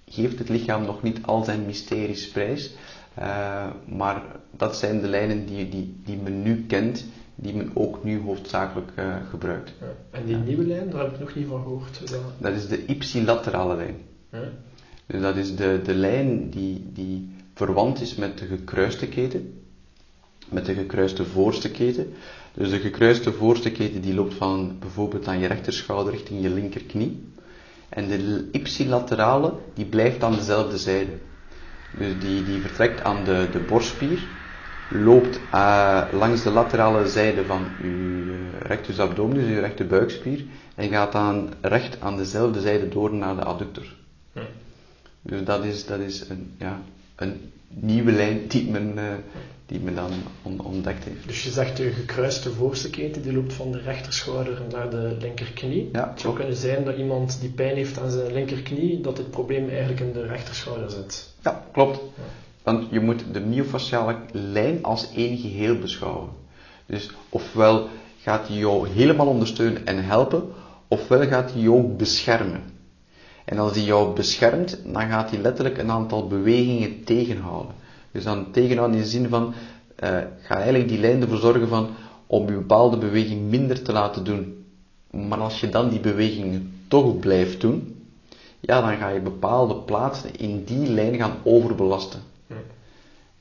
geeft 0.07 0.39
het 0.39 0.49
lichaam 0.49 0.85
nog 0.85 1.03
niet 1.03 1.19
al 1.23 1.45
zijn 1.45 1.67
mysteries 1.67 2.29
prijs. 2.29 2.75
Uh, 3.19 3.67
maar 3.87 4.23
dat 4.57 4.77
zijn 4.77 5.01
de 5.01 5.09
lijnen 5.09 5.47
die, 5.47 5.69
die, 5.69 5.97
die 6.05 6.17
men 6.17 6.43
nu 6.43 6.65
kent, 6.67 7.05
die 7.35 7.55
men 7.55 7.71
ook 7.75 8.05
nu 8.05 8.21
hoofdzakelijk 8.21 8.93
gebruikt. 9.31 9.73
Ja. 9.81 9.87
En 10.11 10.27
die 10.27 10.37
nieuwe 10.37 10.67
lijn, 10.67 10.91
daar 10.91 11.03
heb 11.03 11.13
ik 11.13 11.21
nog 11.21 11.35
niet 11.35 11.47
van 11.47 11.63
gehoord. 11.63 12.11
Dat, 12.11 12.21
dat 12.39 12.55
is 12.55 12.69
de 12.69 12.85
ipsilaterale 12.85 13.77
lijn. 13.77 13.97
Ja. 14.33 14.49
Dus 15.07 15.21
dat 15.21 15.37
is 15.37 15.57
de, 15.57 15.81
de 15.85 15.95
lijn 15.95 16.51
die, 16.51 16.85
die 16.93 17.29
verwant 17.55 18.01
is 18.01 18.15
met 18.15 18.39
de 18.39 18.47
gekruiste 18.47 19.09
keten, 19.09 19.61
met 20.49 20.67
de 20.67 20.75
gekruiste 20.75 21.25
voorste 21.25 21.71
keten. 21.71 22.13
Dus 22.55 22.71
de 22.71 22.79
gekruiste 22.79 23.33
voorste 23.33 23.73
keten 23.73 24.01
die 24.01 24.15
loopt 24.15 24.35
van 24.35 24.77
bijvoorbeeld 24.79 25.27
aan 25.27 25.39
je 25.39 25.47
rechterschouder 25.47 26.13
richting 26.13 26.43
je 26.43 26.51
linkerknie. 26.51 27.33
En 27.95 28.09
de 28.09 28.49
ipsilaterale 28.53 29.53
die 29.75 29.85
blijft 29.85 30.23
aan 30.23 30.35
dezelfde 30.35 30.79
zijde. 30.79 31.13
Dus 31.99 32.19
die, 32.19 32.45
die 32.45 32.61
vertrekt 32.61 33.03
aan 33.03 33.25
de, 33.25 33.49
de 33.53 33.59
borstspier, 33.59 34.19
loopt 34.91 35.41
uh, 35.55 36.03
langs 36.13 36.43
de 36.43 36.51
laterale 36.51 37.09
zijde 37.09 37.45
van 37.45 37.67
uw 37.83 38.23
uh, 38.23 38.35
rectus 38.59 38.99
abdominis, 38.99 39.47
uw 39.47 39.61
rechte 39.61 39.85
buikspier, 39.85 40.45
en 40.75 40.89
gaat 40.89 41.13
dan 41.13 41.53
recht 41.61 42.01
aan 42.01 42.17
dezelfde 42.17 42.61
zijde 42.61 42.89
door 42.89 43.15
naar 43.15 43.37
de 43.37 43.45
adductor. 43.45 43.87
Hm. 44.33 44.41
Dus 45.23 45.45
dat 45.45 45.65
is, 45.65 45.87
dat 45.87 45.99
is 45.99 46.29
een, 46.29 46.55
ja, 46.59 46.81
een 47.17 47.53
nieuwe 47.69 48.13
lijn 48.13 48.47
die 48.49 48.71
men, 48.71 48.93
uh, 48.97 49.03
die 49.75 49.83
men 49.83 49.95
dan 49.95 50.61
ontdekt 50.65 51.05
heeft. 51.05 51.27
Dus 51.27 51.45
je 51.45 51.51
zegt 51.51 51.77
de 51.77 51.91
gekruiste 51.91 52.51
voorste 52.51 52.91
keten 52.91 53.23
die 53.23 53.33
loopt 53.33 53.53
van 53.53 53.73
de 53.73 53.81
rechterschouder 53.81 54.63
naar 54.71 54.91
de 54.91 55.17
linkerknie. 55.21 55.89
Ja, 55.93 56.09
het 56.11 56.21
zou 56.21 56.35
kunnen 56.35 56.57
zijn 56.57 56.85
dat 56.85 56.97
iemand 56.97 57.41
die 57.41 57.51
pijn 57.51 57.77
heeft 57.77 57.99
aan 57.99 58.11
zijn 58.11 58.33
linkerknie, 58.33 59.01
dat 59.01 59.19
het 59.19 59.31
probleem 59.31 59.69
eigenlijk 59.69 60.01
in 60.01 60.13
de 60.13 60.27
rechterschouder 60.27 60.91
zit. 60.91 61.35
Ja, 61.43 61.65
klopt. 61.73 62.01
Ja. 62.17 62.23
Want 62.63 62.87
je 62.91 63.01
moet 63.01 63.25
de 63.33 63.41
myofasciale 63.41 64.17
lijn 64.33 64.83
als 64.83 65.13
één 65.15 65.39
geheel 65.39 65.79
beschouwen. 65.79 66.29
Dus 66.87 67.11
ofwel 67.29 67.89
gaat 68.21 68.49
hij 68.49 68.57
jou 68.57 68.89
helemaal 68.89 69.27
ondersteunen 69.27 69.87
en 69.87 70.05
helpen, 70.05 70.43
ofwel 70.89 71.27
gaat 71.27 71.53
hij 71.53 71.61
jou 71.61 71.83
beschermen. 71.83 72.63
En 73.45 73.59
als 73.59 73.75
hij 73.75 73.85
jou 73.85 74.15
beschermt, 74.15 74.81
dan 74.85 75.09
gaat 75.09 75.31
hij 75.31 75.39
letterlijk 75.39 75.79
een 75.79 75.91
aantal 75.91 76.27
bewegingen 76.27 77.05
tegenhouden. 77.05 77.83
Dus 78.15 78.25
dan 78.25 78.51
tegenhouden 78.51 78.97
in 78.97 79.03
de 79.03 79.09
zin 79.09 79.29
van, 79.29 79.55
uh, 80.05 80.19
ga 80.41 80.55
eigenlijk 80.57 80.89
die 80.89 80.99
lijn 80.99 81.23
ervoor 81.23 81.39
zorgen 81.39 81.69
van, 81.69 81.89
om 82.27 82.47
je 82.47 82.53
bepaalde 82.53 82.97
beweging 82.97 83.51
minder 83.51 83.83
te 83.83 83.93
laten 83.93 84.25
doen. 84.25 84.65
Maar 85.11 85.39
als 85.39 85.61
je 85.61 85.69
dan 85.69 85.89
die 85.89 86.01
bewegingen 86.01 86.81
toch 86.89 87.19
blijft 87.19 87.61
doen, 87.61 88.07
ja, 88.61 88.81
dan 88.81 88.97
ga 88.97 89.09
je 89.09 89.21
bepaalde 89.21 89.75
plaatsen 89.75 90.37
in 90.37 90.65
die 90.65 90.89
lijn 90.89 91.17
gaan 91.17 91.37
overbelasten. 91.43 92.21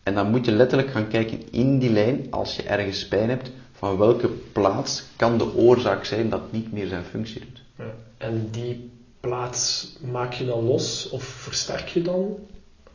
En 0.03 0.13
dan 0.13 0.31
moet 0.31 0.45
je 0.45 0.51
letterlijk 0.51 0.91
gaan 0.91 1.07
kijken 1.07 1.51
in 1.51 1.79
die 1.79 1.91
lijn, 1.91 2.27
als 2.29 2.55
je 2.55 2.63
ergens 2.63 3.07
pijn 3.07 3.29
hebt, 3.29 3.51
van 3.71 3.97
welke 3.97 4.27
plaats 4.27 5.03
kan 5.15 5.37
de 5.37 5.55
oorzaak 5.55 6.05
zijn 6.05 6.29
dat 6.29 6.51
niet 6.51 6.71
meer 6.71 6.87
zijn 6.87 7.03
functie 7.03 7.39
doet. 7.39 7.61
Ja. 7.77 7.93
En 8.17 8.47
die 8.51 8.91
plaats 9.19 9.93
maak 10.11 10.33
je 10.33 10.45
dan 10.45 10.63
los 10.63 11.09
of 11.09 11.23
versterk 11.23 11.87
je 11.87 12.01
dan? 12.01 12.37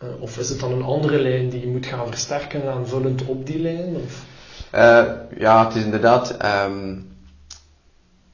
Uh, 0.02 0.08
of 0.22 0.38
is 0.38 0.48
het 0.48 0.61
dan 0.61 0.72
een 0.72 0.82
andere 0.82 1.18
lijn 1.18 1.48
die 1.48 1.61
je 1.61 1.66
moet 1.66 1.87
gaan 1.87 2.06
versterken 2.06 2.72
aanvullend 2.72 3.24
op 3.24 3.46
die 3.46 3.58
lijn? 3.58 3.96
Of? 3.96 4.24
Uh, 4.74 5.04
ja, 5.38 5.66
het 5.66 5.74
is 5.74 5.84
inderdaad 5.84 6.37
um, 6.44 7.06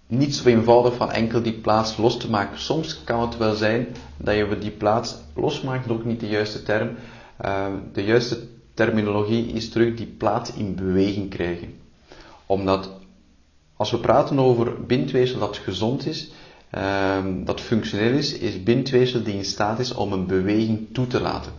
niet 0.06 0.34
zo 0.34 0.48
eenvoudig 0.48 0.94
van 0.94 1.10
enkel 1.10 1.42
die 1.42 1.60
plaats 1.60 1.96
los 1.96 2.18
te 2.18 2.30
maken. 2.30 2.58
Soms 2.58 3.04
kan 3.04 3.20
het 3.20 3.36
wel 3.36 3.54
zijn 3.54 3.86
dat 4.16 4.34
je 4.34 4.58
die 4.58 4.70
plaats 4.70 5.16
losmaakt, 5.34 5.90
ook 5.90 6.04
niet 6.04 6.20
de 6.20 6.28
juiste 6.28 6.62
term. 6.62 6.96
Uh, 7.44 7.66
de 7.92 8.04
juiste 8.04 8.38
terminologie 8.74 9.46
is 9.46 9.68
terug 9.68 9.94
die 9.94 10.06
plaats 10.06 10.52
in 10.52 10.74
beweging 10.74 11.30
krijgen. 11.30 11.74
Omdat 12.46 12.90
als 13.76 13.90
we 13.90 13.98
praten 13.98 14.38
over 14.38 14.86
bindweefsel 14.86 15.38
dat 15.38 15.56
gezond 15.56 16.06
is, 16.06 16.32
dat 17.44 17.60
functioneel 17.60 18.12
is, 18.12 18.38
is 18.38 18.62
bindweefsel 18.62 19.22
die 19.22 19.34
in 19.34 19.44
staat 19.44 19.78
is 19.78 19.94
om 19.94 20.12
een 20.12 20.26
beweging 20.26 20.88
toe 20.92 21.06
te 21.06 21.20
laten. 21.20 21.52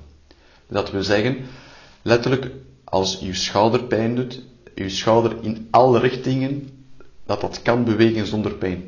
Dat 0.67 0.91
we 0.91 1.03
zeggen, 1.03 1.37
letterlijk, 2.01 2.51
als 2.83 3.17
je 3.19 3.33
schouder 3.33 3.83
pijn 3.83 4.15
doet, 4.15 4.41
je 4.75 4.89
schouder 4.89 5.37
in 5.41 5.67
alle 5.71 5.99
richtingen, 5.99 6.69
dat 7.25 7.41
dat 7.41 7.61
kan 7.61 7.83
bewegen 7.83 8.25
zonder 8.25 8.53
pijn. 8.53 8.83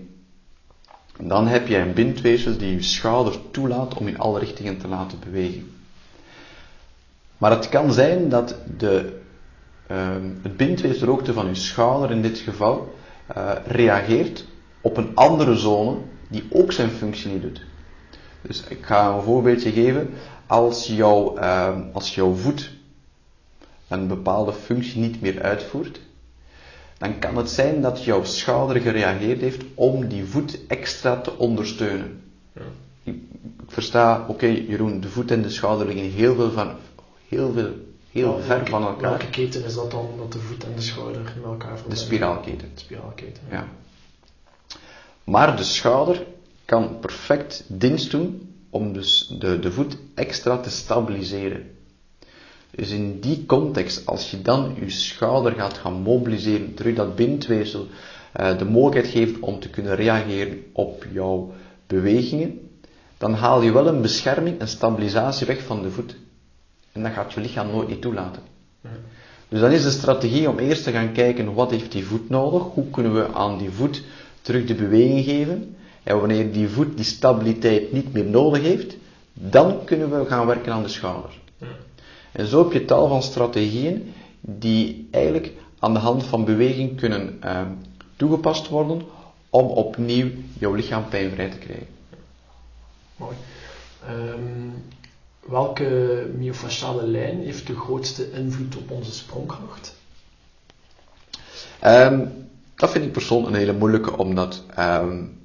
Dan 1.19 1.47
heb 1.47 1.67
je 1.67 1.77
een 1.77 1.93
bindweefsel 1.93 2.57
die 2.57 2.71
je 2.71 2.81
schouder 2.81 3.35
toelaat 3.51 3.93
om 3.93 4.07
in 4.07 4.19
alle 4.19 4.39
richtingen 4.39 4.77
te 4.77 4.87
laten 4.87 5.19
bewegen. 5.19 5.71
Maar 7.37 7.51
het 7.51 7.69
kan 7.69 7.93
zijn 7.93 8.29
dat 8.29 8.55
de, 8.77 9.19
uh, 9.91 10.15
het 10.41 10.57
bindweefselhoogte 10.57 11.33
van 11.33 11.47
je 11.47 11.55
schouder 11.55 12.11
in 12.11 12.21
dit 12.21 12.37
geval 12.37 12.95
uh, 13.37 13.51
reageert 13.65 14.45
op 14.81 14.97
een 14.97 15.15
andere 15.15 15.55
zone 15.55 15.97
die 16.27 16.43
ook 16.49 16.71
zijn 16.71 16.89
functie 16.89 17.31
niet 17.31 17.41
doet. 17.41 17.65
Dus 18.41 18.63
ik 18.63 18.85
ga 18.85 19.09
een 19.09 19.21
voorbeeldje 19.21 19.71
geven. 19.71 20.09
Als, 20.45 20.87
jouw, 20.87 21.37
uh, 21.37 21.77
als 21.91 22.15
jouw 22.15 22.33
voet 22.33 22.71
een 23.87 24.07
bepaalde 24.07 24.53
functie 24.53 25.01
niet 25.01 25.21
meer 25.21 25.41
uitvoert, 25.41 25.99
dan 26.97 27.19
kan 27.19 27.37
het 27.37 27.49
zijn 27.49 27.81
dat 27.81 28.03
jouw 28.03 28.23
schouder 28.23 28.81
gereageerd 28.81 29.41
heeft 29.41 29.63
om 29.73 30.07
die 30.07 30.25
voet 30.25 30.59
extra 30.67 31.21
te 31.21 31.37
ondersteunen. 31.37 32.21
Ja. 32.53 32.61
Ik, 33.03 33.15
ik, 33.31 33.51
versta, 33.67 34.19
oké 34.21 34.31
okay, 34.31 34.65
Jeroen, 34.67 34.99
de 34.99 35.09
voet 35.09 35.31
en 35.31 35.41
de 35.41 35.49
schouder 35.49 35.87
liggen 35.87 36.11
heel 36.11 36.35
veel, 36.35 36.51
van, 36.51 36.71
heel 37.27 37.51
veel 37.53 37.73
heel 38.11 38.39
ver 38.39 38.67
van 38.67 38.83
elkaar. 38.83 39.09
Welke 39.09 39.29
keten 39.29 39.65
is 39.65 39.73
dat 39.73 39.91
dan, 39.91 40.09
dat 40.17 40.31
de 40.31 40.39
voet 40.39 40.63
en 40.63 40.75
de 40.75 40.81
schouder 40.81 41.21
met 41.21 41.43
elkaar 41.43 41.77
verbinden? 41.77 41.89
De 41.89 41.95
spiraalketen. 41.95 42.69
De 42.73 42.79
spiraalketen, 42.79 43.43
ja. 43.49 43.55
ja. 43.55 43.67
Maar 45.29 45.57
de 45.57 45.63
schouder 45.63 46.25
kan 46.65 46.99
perfect 46.99 47.63
dienst 47.67 48.11
doen 48.11 48.53
om 48.69 48.93
dus 48.93 49.35
de, 49.39 49.59
de 49.59 49.71
voet 49.71 49.97
extra 50.15 50.57
te 50.57 50.69
stabiliseren. 50.69 51.71
Dus 52.71 52.89
in 52.89 53.19
die 53.19 53.45
context, 53.45 54.05
als 54.05 54.31
je 54.31 54.41
dan 54.41 54.75
je 54.79 54.89
schouder 54.89 55.51
gaat 55.51 55.77
gaan 55.77 56.01
mobiliseren, 56.01 56.73
terug 56.73 56.95
dat 56.95 57.15
bindweefsel 57.15 57.87
uh, 58.39 58.57
de 58.57 58.65
mogelijkheid 58.65 59.13
geeft 59.13 59.39
om 59.39 59.59
te 59.59 59.69
kunnen 59.69 59.95
reageren 59.95 60.63
op 60.73 61.05
jouw 61.11 61.53
bewegingen, 61.87 62.59
dan 63.17 63.33
haal 63.33 63.61
je 63.61 63.71
wel 63.71 63.87
een 63.87 64.01
bescherming, 64.01 64.61
een 64.61 64.67
stabilisatie 64.67 65.47
weg 65.47 65.63
van 65.63 65.81
de 65.81 65.91
voet. 65.91 66.15
En 66.91 67.03
dat 67.03 67.11
gaat 67.11 67.33
je 67.33 67.41
lichaam 67.41 67.71
nooit 67.71 67.87
niet 67.87 68.01
toelaten. 68.01 68.41
Dus 69.49 69.59
dan 69.59 69.71
is 69.71 69.83
de 69.83 69.91
strategie 69.91 70.49
om 70.49 70.59
eerst 70.59 70.83
te 70.83 70.91
gaan 70.91 71.11
kijken 71.11 71.53
wat 71.53 71.71
heeft 71.71 71.91
die 71.91 72.05
voet 72.05 72.29
nodig, 72.29 72.63
hoe 72.63 72.89
kunnen 72.89 73.13
we 73.13 73.33
aan 73.33 73.57
die 73.57 73.71
voet 73.71 74.03
terug 74.47 74.65
de 74.65 74.75
beweging 74.75 75.23
geven. 75.25 75.75
En 76.03 76.19
wanneer 76.19 76.51
die 76.51 76.67
voet 76.69 76.95
die 76.95 77.05
stabiliteit 77.05 77.91
niet 77.91 78.13
meer 78.13 78.25
nodig 78.25 78.61
heeft, 78.61 78.97
dan 79.33 79.85
kunnen 79.85 80.19
we 80.19 80.25
gaan 80.25 80.45
werken 80.47 80.73
aan 80.73 80.83
de 80.83 80.89
schouder. 80.89 81.29
En 82.31 82.45
zo 82.47 82.63
heb 82.63 82.71
je 82.73 82.85
tal 82.85 83.07
van 83.07 83.21
strategieën 83.21 84.13
die 84.41 85.07
eigenlijk 85.11 85.53
aan 85.79 85.93
de 85.93 85.99
hand 85.99 86.23
van 86.23 86.45
beweging 86.45 86.97
kunnen 86.99 87.39
uh, 87.45 87.61
toegepast 88.15 88.67
worden 88.67 89.01
om 89.49 89.65
opnieuw 89.67 90.29
jouw 90.59 90.73
lichaam 90.73 91.07
pijnvrij 91.09 91.49
te 91.49 91.57
krijgen. 91.57 91.87
Mooi. 93.15 93.35
Um, 94.09 94.73
welke 95.47 96.29
myofasciale 96.37 97.07
lijn 97.07 97.39
heeft 97.43 97.67
de 97.67 97.75
grootste 97.75 98.31
invloed 98.31 98.75
op 98.77 98.91
onze 98.91 99.11
sprongkracht? 99.11 99.95
Um, 101.85 102.46
dat 102.77 102.91
vind 102.91 103.05
ik 103.05 103.11
persoonlijk 103.11 103.53
een 103.53 103.59
hele 103.59 103.73
moeilijke, 103.73 104.17
omdat 104.17 104.63
um, 104.79 105.39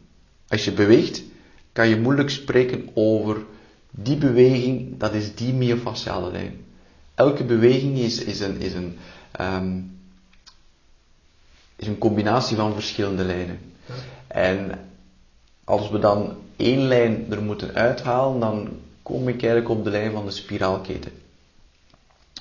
als 0.49 0.65
je 0.65 0.73
beweegt, 0.73 1.23
kan 1.73 1.89
je 1.89 2.01
moeilijk 2.01 2.31
spreken 2.31 2.89
over 2.95 3.45
die 3.91 4.17
beweging, 4.17 4.99
dat 4.99 5.15
is 5.15 5.35
die 5.35 5.53
myofasciale 5.53 6.31
lijn. 6.31 6.65
Elke 7.15 7.45
beweging 7.45 7.99
is, 7.99 8.25
is, 8.25 8.41
een, 8.41 8.61
is, 8.61 8.75
een, 8.75 8.99
um, 9.41 9.99
is 11.77 11.87
een 11.87 11.99
combinatie 11.99 12.57
van 12.57 12.73
verschillende 12.73 13.25
lijnen. 13.25 13.59
En 14.27 14.79
als 15.65 15.91
we 15.91 15.99
dan 15.99 16.37
één 16.57 16.81
lijn 16.81 17.27
er 17.31 17.43
moeten 17.43 17.75
uithalen, 17.75 18.41
dan 18.41 18.69
kom 19.03 19.29
ik 19.29 19.43
eigenlijk 19.43 19.69
op 19.69 19.85
de 19.85 19.91
lijn 19.91 20.13
van 20.13 20.25
de 20.25 20.31
spiraalketen. 20.31 21.13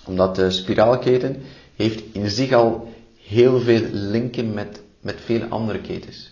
Omdat 0.06 0.36
de 0.36 0.52
spiraalketen 0.52 1.42
heeft 1.76 2.04
in 2.14 2.30
zich 2.30 2.52
al 2.52 2.94
heel 3.32 3.60
veel 3.60 3.82
linken 3.92 4.54
met, 4.54 4.81
met 5.02 5.22
vele 5.22 5.48
andere 5.48 5.82
ketens. 5.82 6.30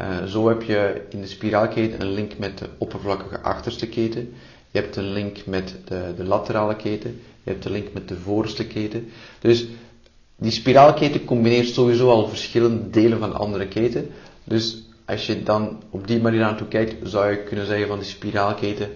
Uh, 0.00 0.24
zo 0.24 0.48
heb 0.48 0.62
je 0.62 1.06
in 1.10 1.20
de 1.20 1.26
spiraalketen 1.26 2.00
een 2.00 2.12
link 2.12 2.38
met 2.38 2.58
de 2.58 2.68
oppervlakkige 2.78 3.40
achterste 3.40 3.88
keten. 3.88 4.32
Je 4.70 4.78
hebt 4.78 4.96
een 4.96 5.12
link 5.12 5.46
met 5.46 5.76
de, 5.84 6.12
de 6.16 6.24
laterale 6.24 6.76
keten. 6.76 7.20
Je 7.42 7.50
hebt 7.50 7.64
een 7.64 7.72
link 7.72 7.92
met 7.92 8.08
de 8.08 8.16
voorste 8.16 8.66
keten. 8.66 9.08
Dus 9.40 9.66
die 10.36 10.50
spiraalketen 10.50 11.24
combineert 11.24 11.68
sowieso 11.68 12.10
al 12.10 12.28
verschillende 12.28 12.90
delen 12.90 13.18
van 13.18 13.30
de 13.30 13.36
andere 13.36 13.68
keten. 13.68 14.08
Dus 14.44 14.82
als 15.04 15.26
je 15.26 15.42
dan 15.42 15.82
op 15.90 16.06
die 16.06 16.20
manier 16.20 16.42
aan 16.42 16.56
toe 16.56 16.68
kijkt, 16.68 17.10
zou 17.10 17.30
je 17.30 17.42
kunnen 17.42 17.66
zeggen 17.66 17.86
van 17.88 17.98
die 17.98 18.08
spiraalketen 18.08 18.90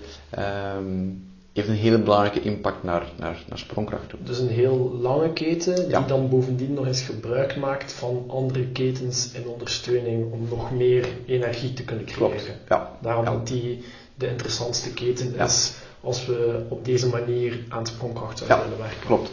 um, 0.79 1.25
heeft 1.57 1.69
een 1.69 1.83
hele 1.83 1.99
belangrijke 1.99 2.41
impact 2.41 2.83
naar, 2.83 3.13
naar, 3.17 3.45
naar 3.49 3.59
sprongkracht 3.59 4.09
toe. 4.09 4.19
Dus 4.23 4.39
een 4.39 4.49
heel 4.49 4.99
lange 5.01 5.33
keten 5.33 5.89
die 5.89 6.05
dan 6.07 6.29
bovendien 6.29 6.75
nog 6.75 6.87
eens 6.87 7.03
gebruik 7.03 7.57
maakt 7.57 7.93
van 7.93 8.25
andere 8.29 8.67
ketens 8.67 9.33
in 9.33 9.47
ondersteuning 9.47 10.33
om 10.33 10.49
nog 10.49 10.73
meer 10.73 11.09
energie 11.27 11.73
te 11.73 11.85
kunnen 11.85 12.05
krijgen. 12.05 12.37
Klopt. 12.37 12.59
Ja. 12.69 12.91
Daarom 13.01 13.25
dat 13.25 13.47
die 13.47 13.85
de 14.15 14.29
interessantste 14.29 14.93
keten 14.93 15.35
is 15.35 15.73
als 16.01 16.27
we 16.27 16.65
op 16.69 16.85
deze 16.85 17.09
manier 17.09 17.59
aan 17.69 17.87
sprongkracht 17.87 18.39
zouden 18.39 18.63
willen 18.63 18.79
werken. 18.79 19.07
Klopt. 19.07 19.31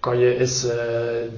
Kan 0.00 0.18
je 0.18 0.38
eens 0.38 0.64
uh, 0.64 0.72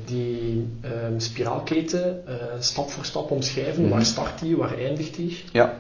die 0.05 0.69
um, 0.85 1.21
spiraalketen 1.21 2.23
uh, 2.29 2.35
stap 2.59 2.91
voor 2.91 3.05
stap 3.05 3.31
omschrijven? 3.31 3.75
Mm 3.75 3.89
-hmm. 3.89 3.97
Waar 3.97 4.05
start 4.05 4.41
die? 4.41 4.57
Waar 4.57 4.79
eindigt 4.79 5.17
die? 5.17 5.45
Ja. 5.53 5.79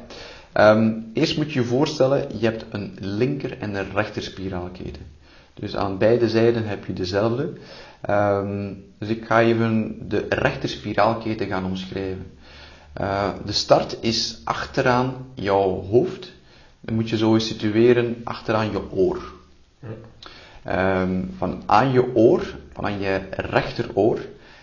Um, 0.54 1.10
eerst 1.12 1.36
moet 1.36 1.52
je 1.52 1.60
je 1.60 1.66
voorstellen, 1.66 2.38
je 2.38 2.46
hebt 2.46 2.64
een 2.70 2.96
linker 3.00 3.58
en 3.58 3.74
een 3.74 3.92
rechter 3.92 4.22
spiraalketen. 4.22 5.02
Dus 5.54 5.76
aan 5.76 5.98
beide 5.98 6.28
zijden 6.28 6.66
heb 6.66 6.84
je 6.84 6.92
dezelfde. 6.92 7.52
Um, 8.10 8.84
dus 8.98 9.08
ik 9.08 9.24
ga 9.24 9.40
even 9.40 9.96
de 10.08 10.26
rechter 10.28 10.68
spiraalketen 10.68 11.46
gaan 11.46 11.64
omschrijven. 11.64 12.26
Uh, 13.00 13.30
de 13.44 13.52
start 13.52 13.96
is 14.00 14.40
achteraan 14.44 15.14
jouw 15.34 15.82
hoofd. 15.82 16.32
Dan 16.80 16.94
moet 16.94 17.08
je 17.08 17.16
zo 17.16 17.34
eens 17.34 17.46
situeren 17.46 18.20
achteraan 18.24 18.70
je 18.70 18.90
oor. 18.90 19.32
Um, 20.68 21.30
van 21.36 21.62
aan 21.66 21.92
je 21.92 22.14
oor, 22.14 22.54
van 22.72 22.84
aan 22.84 23.00
je 23.00 23.20
rechteroor, 23.30 24.18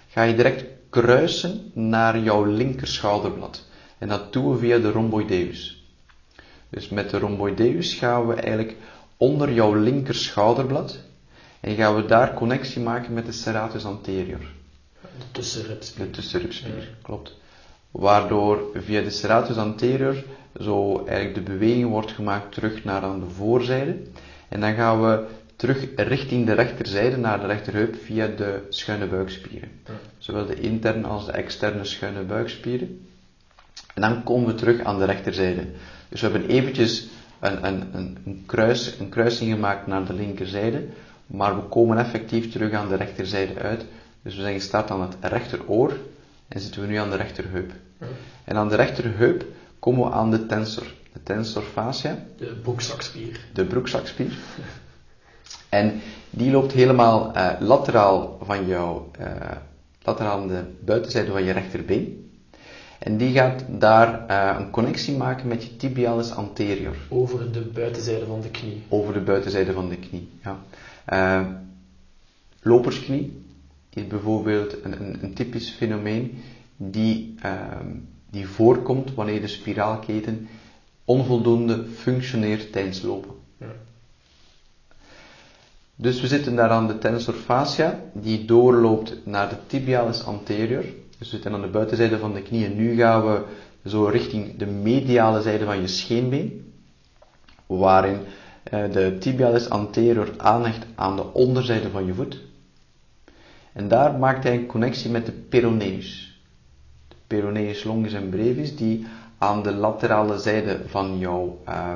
ga 0.08 0.24
je 0.24 0.36
direct 0.36 0.66
kruisen 0.90 1.72
naar 1.74 2.20
jouw 2.20 2.44
linker 2.44 2.88
schouderblad. 2.88 3.66
En 3.98 4.08
dat 4.08 4.34
doen 4.34 4.52
we 4.52 4.58
via 4.58 4.78
de 4.78 4.92
rhomboideus. 4.92 5.81
Dus 6.72 6.90
met 6.90 7.10
de 7.10 7.18
rhomboideus 7.18 7.94
gaan 7.94 8.28
we 8.28 8.34
eigenlijk 8.34 8.76
onder 9.18 9.54
jouw 9.54 9.74
linker 9.74 10.16
schouderblad 10.16 11.00
en 11.60 11.76
gaan 11.76 11.96
we 11.96 12.06
daar 12.06 12.34
connectie 12.34 12.82
maken 12.82 13.14
met 13.14 13.26
de 13.26 13.32
serratus 13.32 13.86
anterior. 13.86 14.40
De 15.02 15.32
tussenribspier. 15.32 16.06
De 16.06 16.12
tussenribspier, 16.12 16.78
ja. 16.78 16.84
klopt. 17.02 17.38
Waardoor 17.92 18.62
via 18.74 19.02
de 19.02 19.10
serratus 19.10 19.58
anterior 19.58 20.24
zo 20.60 21.06
eigenlijk 21.06 21.36
de 21.36 21.52
beweging 21.52 21.90
wordt 21.90 22.12
gemaakt 22.12 22.54
terug 22.54 22.84
naar 22.84 23.02
aan 23.02 23.20
de 23.20 23.30
voorzijde. 23.30 23.98
En 24.50 24.60
dan 24.60 24.74
gaan 24.74 25.02
we 25.02 25.26
terug 25.56 25.88
richting 25.96 26.46
de 26.46 26.54
rechterzijde 26.54 27.18
naar 27.18 27.40
de 27.40 27.46
rechterheup 27.46 27.96
via 27.96 28.28
de 28.28 28.66
schuine 28.70 29.08
buikspieren. 29.08 29.72
Ja. 29.86 29.94
Zowel 30.18 30.46
de 30.46 30.60
interne 30.60 31.08
als 31.08 31.26
de 31.26 31.32
externe 31.32 31.84
schuine 31.84 32.24
buikspieren. 32.24 33.06
En 33.94 34.02
dan 34.02 34.24
komen 34.24 34.48
we 34.48 34.56
terug 34.56 34.84
aan 34.84 35.00
de 35.00 35.06
rechterzijde. 35.06 35.68
Dus 36.12 36.22
we 36.22 36.28
hebben 36.28 36.50
eventjes 36.50 37.08
een, 37.40 37.66
een, 37.66 37.84
een, 37.94 38.18
een, 38.26 38.44
kruis, 38.46 39.00
een 39.00 39.10
kruising 39.10 39.52
gemaakt 39.52 39.88
naar 39.88 40.06
de 40.06 40.14
linkerzijde, 40.14 40.88
maar 41.28 41.56
we 41.56 41.62
komen 41.62 41.98
effectief 41.98 42.52
terug 42.52 42.74
aan 42.74 42.90
de 42.90 42.96
rechterzijde 42.96 43.60
uit. 43.60 43.86
Dus 44.22 44.36
we 44.36 44.42
zijn 44.42 44.54
gestart 44.54 44.92
aan 44.92 45.02
het 45.02 45.16
rechteroor 45.22 45.98
en 46.48 46.60
zitten 46.60 46.82
we 46.82 46.88
nu 46.88 46.96
aan 46.96 47.10
de 47.10 47.16
rechterheup. 47.16 47.72
Ja. 48.00 48.06
En 48.44 48.56
aan 48.56 48.70
de 48.70 48.76
rechterheup 48.76 49.46
komen 49.80 50.08
we 50.08 50.14
aan 50.14 50.32
de 50.32 50.46
tensor. 50.46 50.94
De 51.14 51.24
tensor 51.24 51.64
fascia. 51.64 52.18
De 52.38 52.60
broekzakspier. 52.64 53.40
De 53.54 53.66
broekzakspier. 53.66 54.38
en 55.70 56.02
die 56.30 56.52
loopt 56.52 56.72
helemaal 56.72 57.36
uh, 57.36 57.52
lateraal 57.60 58.38
van 58.42 58.68
jouw, 58.68 59.12
uh, 59.20 59.28
lateraal 60.02 60.42
aan 60.42 60.48
de 60.48 60.64
buitenzijde 60.80 61.32
van 61.32 61.44
je 61.44 61.52
rechterbeen. 61.52 62.31
En 63.02 63.18
die 63.18 63.34
gaat 63.34 63.64
daar 63.68 64.26
uh, 64.30 64.60
een 64.60 64.70
connectie 64.70 65.18
maken 65.18 65.48
met 65.48 65.64
je 65.64 65.76
tibialis 65.76 66.32
anterior. 66.32 66.96
Over 67.10 67.52
de 67.52 67.62
buitenzijde 67.62 68.26
van 68.26 68.42
de 68.42 68.50
knie. 68.50 68.84
Over 68.88 69.14
de 69.14 69.20
buitenzijde 69.20 69.74
van 69.74 69.90
de 69.90 69.98
knie, 69.98 70.30
ja. 70.44 70.60
Uh, 71.10 71.48
lopersknie 72.62 73.44
is 73.90 74.08
bijvoorbeeld 74.08 74.84
een, 74.84 75.02
een, 75.02 75.24
een 75.24 75.34
typisch 75.34 75.70
fenomeen 75.70 76.44
die, 76.78 77.36
uh, 77.46 77.52
die 78.30 78.48
voorkomt 78.48 79.14
wanneer 79.14 79.42
de 79.42 79.48
spiraalketen 79.48 80.48
onvoldoende 81.06 81.86
functioneert 81.86 82.72
tijdens 82.72 83.02
lopen. 83.02 83.32
Ja. 83.58 83.72
Dus 85.96 86.22
we 86.22 86.28
zitten 86.28 86.56
daar 86.56 86.70
aan 86.70 86.88
de 86.88 86.98
tensor 86.98 87.34
fascia, 87.34 88.00
die 88.14 88.46
doorloopt 88.46 89.26
naar 89.26 89.50
de 89.50 89.58
tibialis 89.68 90.24
anterior. 90.24 90.86
Dus 91.22 91.30
we 91.30 91.36
zitten 91.36 91.54
aan 91.54 91.62
de 91.62 91.68
buitenzijde 91.68 92.20
van 92.20 92.34
de 92.34 92.42
knie 92.42 92.66
en 92.66 92.76
nu 92.76 92.96
gaan 92.96 93.26
we 93.26 93.44
zo 93.86 94.06
richting 94.06 94.58
de 94.58 94.66
mediale 94.66 95.42
zijde 95.42 95.66
van 95.66 95.82
je 95.82 95.88
scheenbeen, 95.88 96.74
waarin 97.66 98.20
de 98.64 99.16
tibialis 99.20 99.70
anterior 99.70 100.34
aanhecht 100.38 100.86
aan 100.96 101.16
de 101.16 101.34
onderzijde 101.34 101.90
van 101.90 102.06
je 102.06 102.14
voet. 102.14 102.42
En 103.74 103.88
daar 103.88 104.14
maakt 104.14 104.44
hij 104.44 104.54
een 104.54 104.66
connectie 104.66 105.10
met 105.10 105.26
de 105.26 105.32
peroneus. 105.32 106.40
De 107.08 107.16
peroneus 107.28 107.84
longus 107.84 108.14
en 108.14 108.30
brevis, 108.30 108.76
die 108.76 109.06
aan 109.38 109.64
de 109.64 109.74
laterale 109.74 110.40
zijde 110.40 110.82
van 110.88 111.18
jouw 111.18 111.62
uh, 111.70 111.94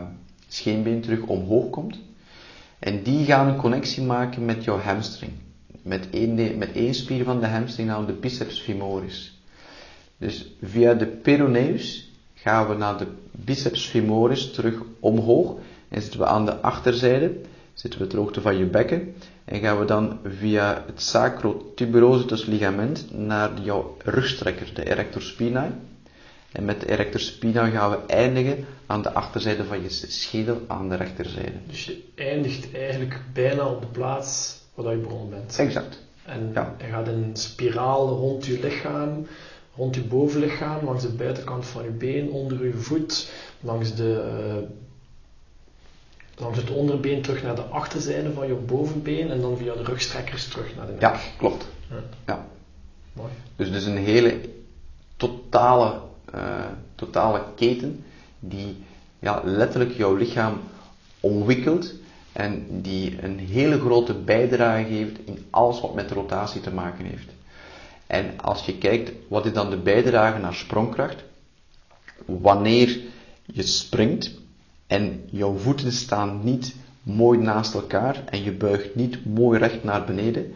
scheenbeen 0.47 1.01
terug 1.01 1.21
omhoog 1.21 1.69
komt. 1.69 1.99
En 2.79 3.03
die 3.03 3.25
gaan 3.25 3.47
een 3.47 3.57
connectie 3.57 4.03
maken 4.03 4.45
met 4.45 4.63
jouw 4.63 4.79
hamstring 4.79 5.31
met 5.85 6.07
één, 6.09 6.57
met 6.57 6.71
één 6.71 6.93
spier 6.93 7.23
van 7.23 7.39
de 7.39 7.47
hamstring, 7.47 7.87
namelijk 7.87 8.13
de 8.13 8.27
biceps 8.27 8.61
femoris. 8.61 9.39
Dus 10.17 10.51
via 10.63 10.93
de 10.93 11.05
peroneus 11.05 12.11
gaan 12.33 12.67
we 12.67 12.75
naar 12.75 12.97
de 12.97 13.07
biceps 13.31 13.85
femoris 13.85 14.51
terug 14.51 14.81
omhoog 14.99 15.57
en 15.89 16.01
zitten 16.01 16.19
we 16.19 16.25
aan 16.25 16.45
de 16.45 16.61
achterzijde, 16.61 17.35
zitten 17.73 17.99
we 17.99 18.07
ter 18.07 18.19
hoogte 18.19 18.41
van 18.41 18.57
je 18.57 18.65
bekken 18.65 19.13
en 19.45 19.59
gaan 19.59 19.79
we 19.79 19.85
dan 19.85 20.19
via 20.23 20.83
het 20.85 21.01
sacrotuberositas 21.01 22.45
ligament 22.45 23.05
naar 23.11 23.61
jouw 23.61 23.97
rugstrekker, 24.03 24.71
de 24.73 24.89
erector 24.89 25.21
spinae. 25.21 25.71
En 26.51 26.65
met 26.65 26.79
de 26.79 26.89
erector 26.89 27.19
spinae 27.19 27.71
gaan 27.71 27.89
we 27.89 27.97
eindigen 28.07 28.65
aan 28.85 29.01
de 29.01 29.13
achterzijde 29.13 29.63
van 29.63 29.81
je 29.81 29.89
schedel 29.89 30.61
aan 30.67 30.89
de 30.89 30.95
rechterzijde. 30.95 31.57
Dus 31.67 31.85
je 31.85 32.03
eindigt 32.15 32.73
eigenlijk 32.73 33.19
bijna 33.33 33.65
op 33.65 33.81
de 33.81 33.87
plaats 33.87 34.54
waar 34.83 34.95
je 34.95 35.01
begonnen 35.01 35.29
bent. 35.29 35.59
Exact. 35.59 36.03
En 36.25 36.51
ja. 36.53 36.75
je 36.77 36.83
gaat 36.83 37.07
in 37.07 37.13
een 37.13 37.35
spiraal 37.35 38.07
rond 38.07 38.45
je 38.45 38.59
lichaam, 38.59 39.27
rond 39.75 39.95
je 39.95 40.01
bovenlichaam, 40.01 40.85
langs 40.85 41.03
de 41.03 41.09
buitenkant 41.09 41.65
van 41.65 41.83
je 41.83 41.89
been, 41.89 42.29
onder 42.29 42.65
je 42.65 42.73
voet, 42.73 43.31
langs 43.59 43.95
de 43.95 44.43
uh, 44.57 44.69
Dan 46.35 46.53
het 46.53 46.69
onderbeen 46.69 47.21
terug 47.21 47.43
naar 47.43 47.55
de 47.55 47.61
achterzijde 47.61 48.33
van 48.33 48.47
je 48.47 48.53
bovenbeen 48.53 49.29
en 49.29 49.41
dan 49.41 49.57
via 49.57 49.73
de 49.73 49.83
rugstrekkers 49.83 50.47
terug 50.47 50.75
naar 50.75 50.85
de 50.85 50.91
nek. 50.91 51.01
Ja, 51.01 51.19
klopt. 51.37 51.65
Ja. 51.89 52.03
Ja. 52.25 52.47
Mooi. 53.13 53.31
Dus 53.55 53.67
het 53.67 53.75
is 53.75 53.85
een 53.85 53.97
hele 53.97 54.39
totale, 55.17 55.99
eh, 56.31 56.65
totale 56.95 57.43
keten 57.55 58.03
die 58.39 58.83
ja, 59.19 59.41
letterlijk 59.43 59.91
jouw 59.91 60.15
lichaam 60.15 60.59
omwikkelt 61.19 61.93
en 62.35 62.81
die 62.81 63.23
een 63.23 63.39
hele 63.39 63.79
grote 63.79 64.13
bijdrage 64.13 64.83
geeft 64.83 65.19
in 65.25 65.45
alles 65.49 65.81
wat 65.81 65.93
met 65.93 66.11
rotatie 66.11 66.61
te 66.61 66.71
maken 66.73 67.05
heeft. 67.05 67.29
En 68.07 68.41
als 68.41 68.65
je 68.65 68.77
kijkt, 68.77 69.11
wat 69.27 69.45
is 69.45 69.53
dan 69.53 69.69
de 69.69 69.77
bijdrage 69.77 70.39
naar 70.39 70.53
sprongkracht? 70.53 71.23
Wanneer 72.25 72.99
je 73.45 73.63
springt 73.63 74.31
en 74.87 75.23
jouw 75.31 75.57
voeten 75.57 75.91
staan 75.91 76.39
niet 76.43 76.75
mooi 77.03 77.39
naast 77.39 77.73
elkaar 77.73 78.23
en 78.25 78.43
je 78.43 78.51
buigt 78.51 78.95
niet 78.95 79.25
mooi 79.25 79.59
recht 79.59 79.83
naar 79.83 80.05
beneden, 80.05 80.53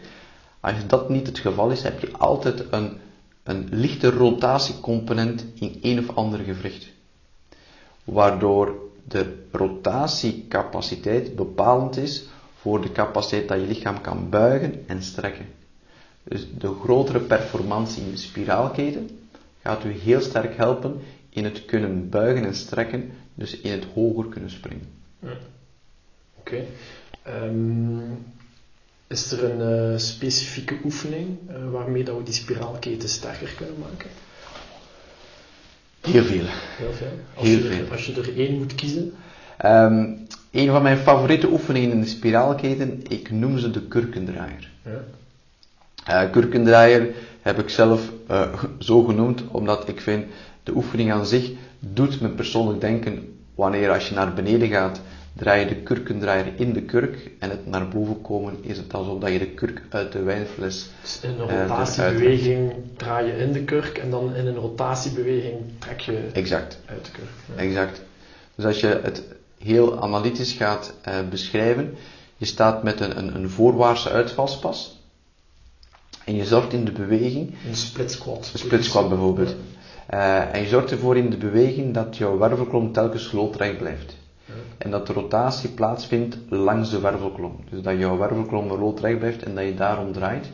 als 0.60 0.86
dat 0.86 1.08
niet 1.08 1.26
het 1.26 1.38
geval 1.38 1.70
is, 1.70 1.82
heb 1.82 2.00
je 2.00 2.12
altijd 2.12 2.64
een, 2.70 2.96
een 3.42 3.68
lichte 3.70 4.10
rotatiecomponent 4.10 5.44
in 5.54 5.78
een 5.82 5.98
of 5.98 6.16
ander 6.16 6.38
gewricht. 6.38 6.88
Waardoor 8.04 8.89
de 9.10 9.46
rotatiecapaciteit 9.52 11.36
bepalend 11.36 11.96
is 11.96 12.24
voor 12.54 12.80
de 12.80 12.92
capaciteit 12.92 13.48
dat 13.48 13.60
je 13.60 13.66
lichaam 13.66 14.00
kan 14.00 14.28
buigen 14.28 14.84
en 14.86 15.02
strekken. 15.02 15.46
Dus 16.22 16.46
de 16.58 16.74
grotere 16.82 17.20
performantie 17.20 18.02
in 18.02 18.10
de 18.10 18.16
spiraalketen 18.16 19.10
gaat 19.62 19.84
u 19.84 19.90
heel 19.90 20.20
sterk 20.20 20.56
helpen 20.56 21.00
in 21.28 21.44
het 21.44 21.64
kunnen 21.64 22.08
buigen 22.08 22.44
en 22.44 22.54
strekken, 22.54 23.10
dus 23.34 23.60
in 23.60 23.70
het 23.72 23.84
hoger 23.94 24.24
kunnen 24.28 24.50
springen. 24.50 24.86
Oké. 26.38 26.64
Ehm, 27.22 27.98
is 29.06 29.32
er 29.32 29.44
een 29.44 29.92
eh, 29.92 29.98
specifieke 29.98 30.78
oefening 30.84 31.38
eh, 31.48 31.70
waarmee 31.70 32.04
dat 32.04 32.16
we 32.16 32.22
die 32.22 32.34
spiraalketen 32.34 33.08
sterker 33.08 33.54
kunnen 33.56 33.78
maken? 33.78 34.10
Heel 36.00 36.24
veel. 36.24 36.44
Heel 36.78 36.92
veel. 36.92 37.06
Als, 37.34 37.46
Heel 37.48 37.58
je, 37.58 37.68
er, 37.68 37.74
veel. 37.74 37.90
als 37.92 38.06
je 38.06 38.14
er 38.20 38.36
één 38.38 38.58
moet 38.58 38.74
kiezen. 38.74 39.12
Ehm, 39.56 40.06
een 40.50 40.70
van 40.70 40.82
mijn 40.82 40.96
favoriete 40.98 41.48
oefeningen 41.50 41.90
in 41.90 42.00
de 42.00 42.06
spiraalketen, 42.06 43.02
ik 43.08 43.30
noem 43.30 43.58
ze 43.58 43.70
de 43.70 43.82
kurkendraaier. 43.82 44.70
Ja. 44.84 45.00
Eh 46.24 46.30
kurkendraaier 46.30 47.08
heb 47.42 47.58
ik 47.58 47.68
zelf 47.68 48.12
eh, 48.26 48.52
zo 48.78 49.02
genoemd, 49.04 49.42
omdat 49.50 49.88
ik 49.88 50.00
vind 50.00 50.24
de 50.62 50.74
oefening 50.74 51.12
aan 51.12 51.26
zich 51.26 51.50
doet 51.78 52.20
me 52.20 52.28
persoonlijk 52.28 52.80
denken 52.80 53.34
wanneer 53.54 53.90
als 53.90 54.08
je 54.08 54.14
naar 54.14 54.34
beneden 54.34 54.68
gaat, 54.68 55.00
draai 55.36 55.60
je 55.60 55.66
de 55.68 55.76
kurkendraaier 55.76 56.52
in 56.56 56.72
de 56.72 56.82
kurk 56.82 57.30
en 57.38 57.50
het 57.50 57.66
naar 57.66 57.88
boven 57.88 58.20
komen 58.22 58.56
is 58.64 58.76
het 58.76 58.94
alsof 58.94 59.18
dat 59.20 59.32
je 59.32 59.38
de 59.38 59.50
kurk 59.50 59.82
uit 59.90 60.12
de 60.12 60.22
wijnfles 60.22 60.90
Dus 61.02 61.20
in 61.22 61.30
een 61.38 61.48
Eh, 61.48 61.60
rotatiebeweging 61.66 62.72
draai 62.96 63.26
je 63.26 63.32
in 63.38 63.52
de 63.52 63.64
kurk 63.64 63.98
en 63.98 64.10
dan 64.10 64.34
in 64.34 64.46
een 64.46 64.54
rotatiebeweging 64.56 65.56
trek 65.78 66.00
je 66.00 66.28
exact 66.32 66.78
uit 66.86 67.04
de 67.04 67.10
kurk. 67.10 67.28
Ja. 67.56 67.62
Exact. 67.62 68.02
Dus 68.54 68.64
als 68.64 68.80
je 68.80 69.00
het 69.02 69.22
heel 69.58 70.02
analytisch 70.02 70.52
gaat 70.52 70.94
eh, 71.02 71.14
beschrijven, 71.30 71.94
je 72.36 72.46
staat 72.46 72.82
met 72.82 73.00
een, 73.00 73.18
een, 73.18 73.34
een 73.34 73.50
voorwaartse 73.50 74.10
uitvalspas 74.10 74.98
en 76.24 76.36
je 76.36 76.44
zorgt 76.44 76.72
in 76.72 76.84
de 76.84 76.92
beweging, 76.92 77.54
Een 77.68 77.76
split 77.76 78.10
squat. 78.12 78.50
een 78.52 78.58
split 78.58 78.84
squat 78.84 79.08
bijvoorbeeld, 79.08 79.54
eh, 80.06 80.54
en 80.54 80.60
je 80.62 80.68
zorgt 80.68 80.90
ervoor 80.90 81.16
in 81.16 81.30
de 81.30 81.36
beweging 81.36 81.94
dat 81.94 82.16
jouw 82.16 82.38
wervelkolom 82.38 82.92
telkens 82.92 83.32
loodrecht 83.32 83.78
blijft. 83.78 84.18
En 84.80 84.90
dat 84.90 85.06
de 85.06 85.12
rotatie 85.12 85.70
plaatsvindt 85.70 86.38
langs 86.48 86.90
de 86.90 87.00
wervelkolom. 87.00 87.56
Dus 87.70 87.82
dat 87.82 87.98
jouw 87.98 88.16
wervelkolom 88.16 88.68
loodrecht 88.68 89.18
blijft 89.18 89.42
en 89.42 89.54
dat 89.54 89.64
je 89.64 89.74
daarom 89.74 90.12
draait. 90.12 90.50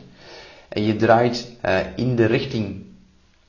En 0.67 0.83
je 0.83 0.95
draait 0.95 1.51
eh, 1.61 1.79
in 1.95 2.15
de 2.15 2.25
richting 2.25 2.83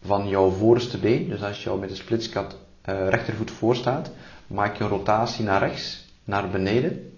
van 0.02 0.28
jouw 0.28 0.50
voorste 0.50 0.98
been. 0.98 1.28
Dus 1.28 1.42
als 1.42 1.64
je 1.64 1.74
met 1.74 1.88
de 1.88 1.94
splitskat 1.94 2.56
eh, 2.82 3.08
rechtervoet 3.08 3.50
voor 3.50 3.76
staat, 3.76 4.10
maak 4.46 4.76
je 4.76 4.84
een 4.84 4.90
rotatie 4.90 5.44
naar 5.44 5.60
rechts, 5.60 6.04
naar 6.24 6.50
beneden. 6.50 7.12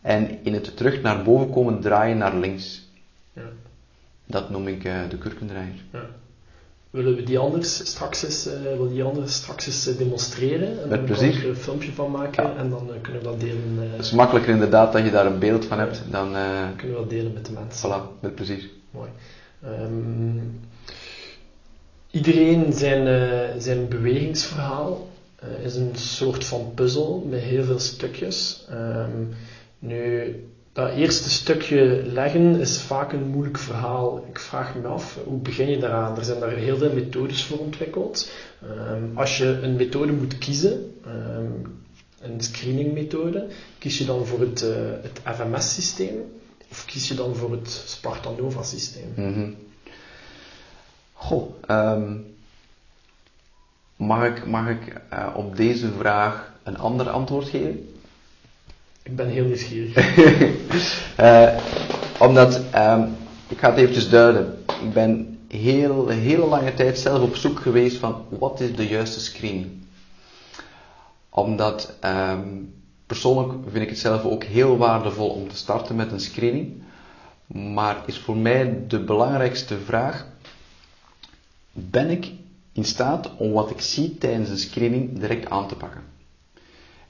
En 0.00 0.44
in 0.44 0.54
het 0.54 0.76
terug 0.76 1.02
naar 1.02 1.22
boven 1.22 1.50
komen 1.50 1.80
draaien 1.80 2.18
naar 2.18 2.36
links. 2.36 2.88
Ja. 3.32 3.42
Dat 4.26 4.50
noem 4.50 4.68
ik 4.68 4.84
eh, 4.84 5.08
de 5.08 5.18
kurkendraaier. 5.18 5.84
Ja. 5.92 6.06
Willen 6.94 7.14
we 7.16 7.22
die 7.22 7.38
anders 7.38 7.86
straks 7.86 8.22
eens, 8.24 8.46
eh, 8.46 8.60
wil 8.76 8.88
die 8.88 9.02
anders 9.02 9.34
straks 9.34 9.66
eens 9.66 9.86
eh, 9.86 9.96
demonstreren? 9.98 10.82
En 10.82 10.88
Met 10.88 11.04
plezier. 11.04 11.42
er 11.42 11.48
een 11.48 11.56
filmpje 11.56 11.92
van 11.92 12.10
maken 12.10 12.44
Ja. 12.44 12.56
en 12.56 12.70
dan 12.70 12.88
eh, 12.94 13.00
kunnen 13.02 13.22
we 13.22 13.28
dat 13.28 13.40
delen, 13.40 13.78
Het 13.92 14.04
is 14.04 14.12
makkelijker 14.12 14.52
inderdaad 14.52 14.92
dat 14.92 15.04
je 15.04 15.10
daar 15.10 15.26
een 15.26 15.38
beeld 15.38 15.64
van 15.64 15.78
hebt 15.78 16.02
dan... 16.10 16.28
kunnen 16.76 16.96
we 16.96 17.02
dat 17.02 17.10
delen 17.10 17.32
met 17.32 17.46
de 17.46 17.52
mensen. 17.52 17.90
voilà, 17.90 18.20
met 18.20 18.34
plezier. 18.34 18.70
Mooi. 18.90 19.10
Ehm, 19.62 20.38
iedereen 22.10 22.72
zijn, 22.72 23.06
zijn 23.60 23.88
bewegingsverhaal 23.88 25.08
eh, 25.38 25.64
is 25.64 25.74
een 25.76 25.96
soort 25.96 26.44
van 26.44 26.72
puzzel 26.74 27.26
met 27.30 27.40
heel 27.40 27.64
veel 27.64 27.78
stukjes. 27.78 28.64
Ehm, 28.70 29.10
nu, 29.78 30.34
dat 30.74 30.90
eerste 30.90 31.30
stukje 31.30 32.02
leggen 32.06 32.60
is 32.60 32.80
vaak 32.80 33.12
een 33.12 33.26
moeilijk 33.26 33.58
verhaal. 33.58 34.24
Ik 34.28 34.38
vraag 34.38 34.74
me 34.74 34.88
af, 34.88 35.18
hoe 35.24 35.38
begin 35.38 35.70
je 35.70 35.78
daaraan? 35.78 36.16
Er 36.18 36.24
zijn 36.24 36.40
daar 36.40 36.50
heel 36.50 36.76
veel 36.76 36.92
methodes 36.92 37.44
voor 37.44 37.58
ontwikkeld. 37.58 38.30
Ehm, 38.62 39.04
als 39.14 39.38
je 39.38 39.44
een 39.44 39.76
methode 39.76 40.12
moet 40.12 40.38
kiezen, 40.38 40.94
ehm, 41.04 41.52
een 42.20 42.40
screeningmethode, 42.40 43.46
kies 43.78 43.98
je 43.98 44.04
dan 44.04 44.26
voor 44.26 44.40
het, 44.40 44.62
eh, 44.62 44.76
het 45.02 45.20
FMS-systeem 45.36 46.22
of 46.70 46.84
kies 46.84 47.08
je 47.08 47.14
dan 47.14 47.36
voor 47.36 47.50
het 47.50 47.82
Spartanova-systeem? 47.86 49.12
Goh, 51.12 51.54
ehm, 51.66 52.16
mag 53.96 54.24
ik, 54.26 54.46
mag 54.46 54.68
ik 54.68 55.00
eh, 55.10 55.28
op 55.36 55.56
deze 55.56 55.92
vraag 55.98 56.52
een 56.62 56.78
ander 56.78 57.08
antwoord 57.10 57.48
geven? 57.48 57.93
Ik 59.04 59.16
ben 59.16 59.28
heel 59.28 59.44
nieuwsgierig. 59.44 59.92
Eh, 61.16 61.56
omdat, 62.20 62.60
ehm, 62.70 63.08
ik 63.48 63.58
ga 63.58 63.68
het 63.70 63.78
eventjes 63.78 64.08
duiden. 64.08 64.64
Ik 64.82 64.92
ben 64.92 65.38
heel, 65.48 66.08
hele 66.08 66.46
lange 66.46 66.74
tijd 66.74 66.98
zelf 66.98 67.22
op 67.22 67.36
zoek 67.36 67.60
geweest 67.60 67.96
van 67.96 68.24
wat 68.28 68.60
is 68.60 68.76
de 68.76 68.86
juiste 68.86 69.20
screening. 69.20 69.70
Omdat 71.28 71.96
ehm, 72.00 72.48
persoonlijk 73.06 73.52
vind 73.68 73.84
ik 73.84 73.88
het 73.88 73.98
zelf 73.98 74.24
ook 74.24 74.44
heel 74.44 74.76
waardevol 74.76 75.28
om 75.28 75.48
te 75.48 75.56
starten 75.56 75.96
met 75.96 76.12
een 76.12 76.20
screening. 76.20 76.82
Maar 77.46 78.02
is 78.06 78.18
voor 78.18 78.36
mij 78.36 78.84
de 78.88 79.00
belangrijkste 79.00 79.78
vraag: 79.78 80.26
ben 81.72 82.10
ik 82.10 82.30
in 82.72 82.84
staat 82.84 83.36
om 83.36 83.52
wat 83.52 83.70
ik 83.70 83.80
zie 83.80 84.18
tijdens 84.18 84.48
een 84.48 84.58
screening 84.58 85.18
direct 85.18 85.50
aan 85.50 85.68
te 85.68 85.76
pakken? 85.76 86.02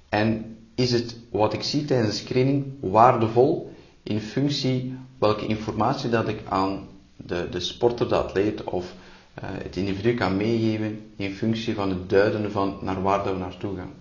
En 0.09 0.57
is 0.75 0.93
het 0.93 1.17
wat 1.31 1.53
ik 1.53 1.63
zie 1.63 1.85
tijdens 1.85 2.09
een 2.09 2.27
screening 2.27 2.65
waardevol 2.81 3.75
in 4.03 4.21
functie 4.21 4.95
welke 5.19 5.47
informatie 5.47 6.11
dat 6.11 6.29
ik 6.29 6.41
aan 6.49 6.89
de, 7.17 7.49
de 7.51 7.61
sporter, 7.61 8.09
de 8.09 8.15
atleet 8.17 8.65
of 8.65 8.95
eh, 9.35 9.49
het 9.53 9.77
individu 9.77 10.15
kan 10.15 10.37
meegeven 10.37 11.11
in 11.17 11.35
functie 11.35 11.75
van 11.75 11.91
het 11.91 12.09
duiden 12.11 12.53
van 12.53 12.79
naar 12.81 13.03
waar 13.03 13.25
we 13.25 13.39
naartoe 13.39 13.77
gaan. 13.77 13.93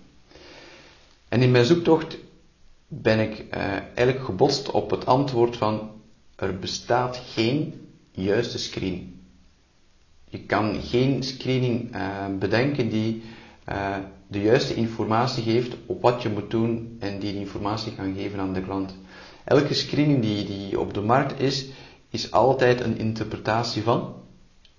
En 1.28 1.42
in 1.42 1.50
mijn 1.50 1.64
zoektocht 1.64 2.18
ben 2.88 3.18
ik 3.20 3.38
eh, 3.50 3.62
eigenlijk 3.76 4.24
gebotst 4.24 4.70
op 4.70 4.90
het 4.90 5.06
antwoord 5.06 5.56
van 5.56 5.90
er 6.36 6.58
bestaat 6.58 7.16
geen 7.16 7.88
juiste 8.10 8.58
screening. 8.58 9.12
Je 10.28 10.40
kan 10.40 10.80
geen 10.82 11.22
screening 11.22 11.94
eh, 11.94 12.26
bedenken 12.38 12.88
die 12.88 13.22
de 14.34 14.42
juiste 14.42 14.74
informatie 14.74 15.42
geeft 15.42 15.76
op 15.86 16.02
wat 16.02 16.22
je 16.22 16.28
moet 16.28 16.50
doen 16.50 16.96
en 17.00 17.18
die 17.18 17.34
informatie 17.34 17.94
kan 17.94 18.14
geven 18.14 18.40
aan 18.40 18.52
de 18.52 18.62
klant. 18.62 18.94
Elke 19.44 19.74
screening 19.74 20.22
die, 20.22 20.44
die 20.44 20.80
op 20.80 20.94
de 20.94 21.00
markt 21.00 21.40
is, 21.40 21.66
is 22.10 22.30
altijd 22.30 22.80
een 22.80 22.98
interpretatie 22.98 23.82
van. 23.82 24.14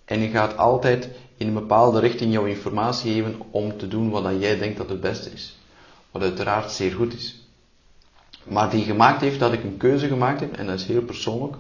En 0.06 0.20
je 0.20 0.30
gaat 0.30 0.58
altijd 0.58 1.10
in 1.38 1.48
een 1.48 1.54
bepaalde 1.54 2.00
richting 2.00 2.34
jouw 2.34 2.46
informatie 2.46 3.14
geven 3.14 3.36
om 3.52 3.78
te 3.78 3.88
doen 3.88 4.10
wat 4.10 4.40
jij 4.40 4.58
denkt 4.58 4.78
dat 4.78 4.90
het 4.90 5.02
beste 5.02 5.30
is. 5.32 5.58
Wat 6.12 6.22
uiteraard 6.22 6.72
zeer 6.72 6.92
goed 6.92 7.14
is. 7.14 7.48
Maar 8.44 8.70
die 8.70 8.84
gemaakt 8.84 9.22
heeft 9.22 9.40
dat 9.40 9.54
ik 9.54 9.64
een 9.64 9.78
keuze 9.78 10.08
gemaakt 10.08 10.40
heb, 10.40 10.54
en 10.54 10.66
dat 10.66 10.80
is 10.80 10.86
heel 10.86 11.02
persoonlijk, 11.02 11.56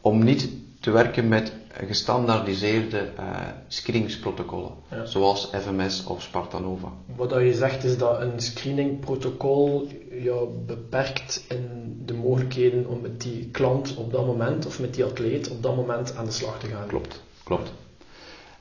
om 0.00 0.24
niet 0.24 0.48
te 0.80 0.90
werken 0.90 1.28
met 1.28 1.52
gestandaardiseerde 1.72 3.08
uh, 3.18 3.24
screeningsprotocollen, 3.68 4.70
Ja. 4.90 5.04
zoals 5.06 5.50
FMS 5.60 6.04
of 6.04 6.22
Spartanova. 6.22 6.88
Wat 7.16 7.30
dat 7.30 7.40
je 7.42 7.54
zegt 7.54 7.84
is 7.84 7.98
dat 7.98 8.20
een 8.20 8.40
screeningprotocol 8.40 9.88
jou 10.22 10.48
beperkt 10.66 11.44
in 11.48 11.92
de 12.06 12.14
mogelijkheden 12.14 12.86
om 12.86 13.00
met 13.00 13.20
die 13.20 13.48
klant 13.50 13.94
op 13.96 14.12
dat 14.12 14.26
moment 14.26 14.66
of 14.66 14.80
met 14.80 14.94
die 14.94 15.04
atleet 15.04 15.50
op 15.50 15.62
dat 15.62 15.76
moment 15.76 16.16
aan 16.16 16.24
de 16.24 16.30
slag 16.30 16.58
te 16.58 16.66
gaan. 16.66 16.86
Klopt, 16.86 17.22
klopt. 17.44 17.72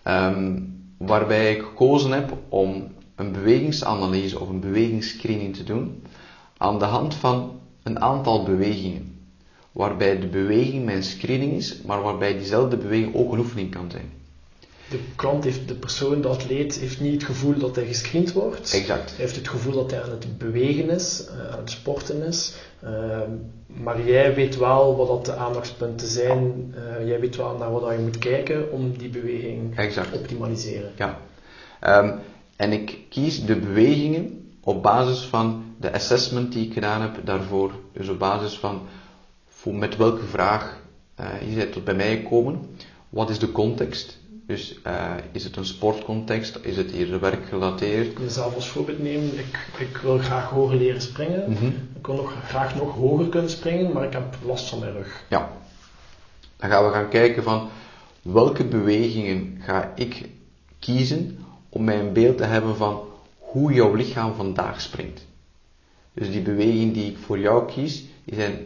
Ehm, 0.03 0.59
waarbij 0.97 1.51
ik 1.55 1.61
gekozen 1.61 2.11
heb 2.11 2.33
om 2.49 2.87
een 3.15 3.31
bewegingsanalyse 3.31 4.39
of 4.39 4.49
een 4.49 4.59
bewegingsscreening 4.59 5.55
te 5.55 5.63
doen, 5.63 6.03
aan 6.57 6.79
de 6.79 6.85
hand 6.85 7.15
van 7.15 7.59
een 7.83 7.99
aantal 8.01 8.43
bewegingen. 8.43 9.10
Waarbij 9.71 10.19
de 10.19 10.27
beweging 10.27 10.85
mijn 10.85 11.03
screening 11.03 11.53
is, 11.53 11.81
maar 11.85 12.01
waarbij 12.01 12.37
diezelfde 12.37 12.77
beweging 12.77 13.15
ook 13.15 13.31
een 13.31 13.39
oefening 13.39 13.71
kan 13.71 13.91
zijn. 13.91 14.11
De 14.89 14.99
klant 15.15 15.43
heeft, 15.43 15.67
de 15.67 15.73
persoon, 15.73 16.21
de 16.21 16.27
atleet, 16.27 16.79
heeft 16.79 16.99
niet 16.99 17.13
het 17.13 17.23
gevoel 17.23 17.57
dat 17.57 17.75
hij 17.75 17.85
gescreend 17.85 18.33
wordt. 18.33 18.73
Exact. 18.73 19.09
Hij 19.09 19.19
heeft 19.19 19.35
het 19.35 19.47
gevoel 19.47 19.73
dat 19.73 19.91
hij 19.91 20.03
aan 20.03 20.09
het 20.09 20.37
bewegen 20.37 20.89
is, 20.89 21.25
eh, 21.27 21.51
aan 21.51 21.59
het 21.59 21.69
sporten 21.69 22.23
is. 22.23 22.53
Ehm, 22.83 23.29
maar 23.67 24.05
jij 24.05 24.35
weet 24.35 24.57
wel 24.57 24.95
wat 24.95 25.07
dat 25.07 25.25
de 25.25 25.35
aandachtspunten 25.35 26.07
zijn. 26.07 26.73
Eh, 26.75 27.07
jij 27.07 27.19
weet 27.19 27.35
wel 27.35 27.57
naar 27.57 27.71
wat 27.71 27.91
je 27.91 27.97
moet 27.97 28.17
kijken 28.17 28.71
om 28.71 28.97
die 28.97 29.09
beweging 29.09 29.77
Exact. 29.77 30.11
te 30.11 30.17
optimaliseren. 30.17 30.91
Ja. 30.95 31.19
Ehm, 31.79 32.11
en 32.55 32.71
ik 32.71 32.97
kies 33.09 33.45
de 33.45 33.55
bewegingen 33.55 34.51
op 34.63 34.83
basis 34.83 35.19
van 35.19 35.63
de 35.79 35.93
assessment 35.93 36.51
die 36.51 36.65
ik 36.65 36.73
gedaan 36.73 37.01
heb 37.01 37.11
daarvoor. 37.23 37.71
Dus 37.93 38.09
op 38.09 38.19
basis 38.19 38.57
van 38.57 38.81
voor 39.61 39.75
met 39.75 39.97
welke 39.97 40.25
vraag 40.25 40.77
uh, 41.19 41.49
je 41.49 41.55
bent 41.55 41.71
tot 41.71 41.83
bij 41.83 41.93
mij 41.93 42.17
gekomen. 42.17 42.75
Wat 43.09 43.29
is 43.29 43.39
de 43.39 43.51
context? 43.51 44.17
Dus 44.47 44.79
uh, 44.87 45.13
is 45.31 45.43
het 45.43 45.55
een 45.55 45.65
sportcontext? 45.65 46.59
Is 46.61 46.77
het 46.77 46.91
eerder 46.91 47.19
werkgerelateerd? 47.19 48.07
Ik 48.07 48.19
wil 48.19 48.29
zelf 48.29 48.55
als 48.55 48.67
voorbeeld 48.69 48.99
nemen. 48.99 49.39
Ik, 49.39 49.67
ik 49.79 49.97
wil 49.97 50.17
graag 50.17 50.49
hoger 50.49 50.75
leren 50.75 51.01
springen. 51.01 51.51
Mhm. 51.51 51.65
Ik 51.95 52.05
wil 52.05 52.15
nog 52.15 52.33
graag 52.47 52.75
nog 52.75 52.95
hoger 52.95 53.29
kunnen 53.29 53.49
springen, 53.49 53.91
maar 53.91 54.03
ik 54.03 54.13
heb 54.13 54.37
last 54.45 54.69
van 54.69 54.79
mijn 54.79 54.93
rug. 54.93 55.23
Ja. 55.29 55.51
Dan 56.57 56.69
gaan 56.69 56.85
we 56.85 56.91
gaan 56.91 57.09
kijken 57.09 57.43
van 57.43 57.69
welke 58.21 58.65
bewegingen 58.65 59.57
ga 59.59 59.91
ik 59.95 60.29
kiezen 60.79 61.45
om 61.69 61.83
mij 61.83 61.99
een 61.99 62.13
beeld 62.13 62.37
te 62.37 62.43
hebben 62.43 62.75
van 62.75 62.99
hoe 63.37 63.73
jouw 63.73 63.93
lichaam 63.93 64.33
vandaag 64.33 64.81
springt. 64.81 65.25
Dus 66.13 66.31
die 66.31 66.41
bewegingen 66.41 66.93
die 66.93 67.11
ik 67.11 67.17
voor 67.17 67.39
jou 67.39 67.71
kies, 67.71 68.03
die 68.23 68.35
zijn 68.35 68.59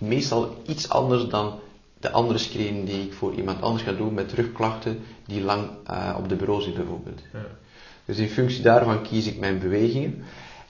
meestal 0.00 0.62
iets 0.66 0.88
anders 0.88 1.28
dan 1.28 1.58
de 2.00 2.10
andere 2.10 2.38
screen 2.38 2.84
die 2.84 3.02
ik 3.02 3.12
voor 3.12 3.34
iemand 3.34 3.62
anders 3.62 3.82
ga 3.82 3.92
doen 3.92 4.14
met 4.14 4.32
rugklachten 4.32 4.98
die 5.26 5.42
lang 5.42 5.68
uh, 5.90 6.14
op 6.18 6.28
de 6.28 6.36
bureau 6.36 6.62
zit 6.62 6.74
bijvoorbeeld. 6.74 7.20
Ja. 7.32 7.46
Dus 8.04 8.18
in 8.18 8.28
functie 8.28 8.62
daarvan 8.62 9.02
kies 9.02 9.26
ik 9.26 9.38
mijn 9.38 9.58
bewegingen 9.58 10.22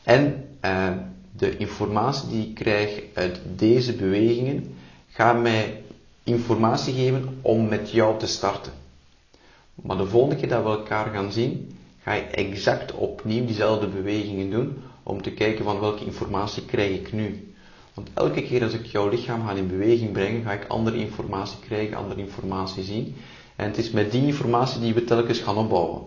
en 0.03 0.45
uh, 0.65 0.89
de 1.37 1.57
informatie 1.57 2.29
die 2.29 2.47
ik 2.49 2.55
krijg 2.55 3.03
uit 3.15 3.41
deze 3.57 3.93
bewegingen 3.93 4.75
gaat 5.09 5.41
mij 5.41 5.83
informatie 6.25 6.95
geven 6.95 7.39
om 7.41 7.69
met 7.69 7.91
jou 7.91 8.19
te 8.19 8.27
starten. 8.27 8.73
Maar 9.75 9.97
de 9.97 10.07
volgende 10.07 10.37
keer 10.37 10.49
dat 10.49 10.63
we 10.63 10.69
elkaar 10.69 11.07
gaan 11.13 11.33
zien, 11.33 11.79
ga 12.03 12.13
je 12.13 12.23
exact 12.23 12.93
opnieuw 12.93 13.45
diezelfde 13.45 13.87
bewegingen 13.89 14.51
doen 14.51 14.83
om 15.03 15.23
te 15.23 15.31
kijken 15.33 15.65
van 15.65 15.81
welke 15.81 16.05
informatie 16.05 16.65
krijg 16.65 16.91
ik 16.99 17.13
nu. 17.13 17.50
Want 17.95 18.09
elke 18.15 18.43
keer 18.43 18.63
als 18.63 18.73
ik 18.73 18.87
jouw 18.87 19.09
lichaam 19.09 19.47
ga 19.47 19.53
in 19.53 19.69
beweging 19.69 20.13
brengen, 20.13 20.43
ga 20.43 20.53
ik 20.53 20.65
andere 20.69 20.97
informatie 20.97 21.59
krijgen, 21.59 21.97
andere 21.97 22.21
informatie 22.21 22.83
zien. 22.83 23.17
En 23.57 23.67
het 23.67 23.79
is 23.79 23.91
met 23.91 24.11
die 24.11 24.27
informatie 24.27 24.81
die 24.81 24.95
we 24.95 25.05
telkens 25.05 25.39
gaan 25.39 25.57
opbouwen. 25.57 26.03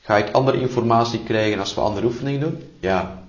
Ga 0.00 0.16
ik 0.16 0.30
andere 0.30 0.60
informatie 0.60 1.22
krijgen 1.22 1.58
als 1.58 1.74
we 1.74 1.80
andere 1.80 2.06
oefeningen 2.06 2.40
doen? 2.40 2.58
Ja. 2.80 3.22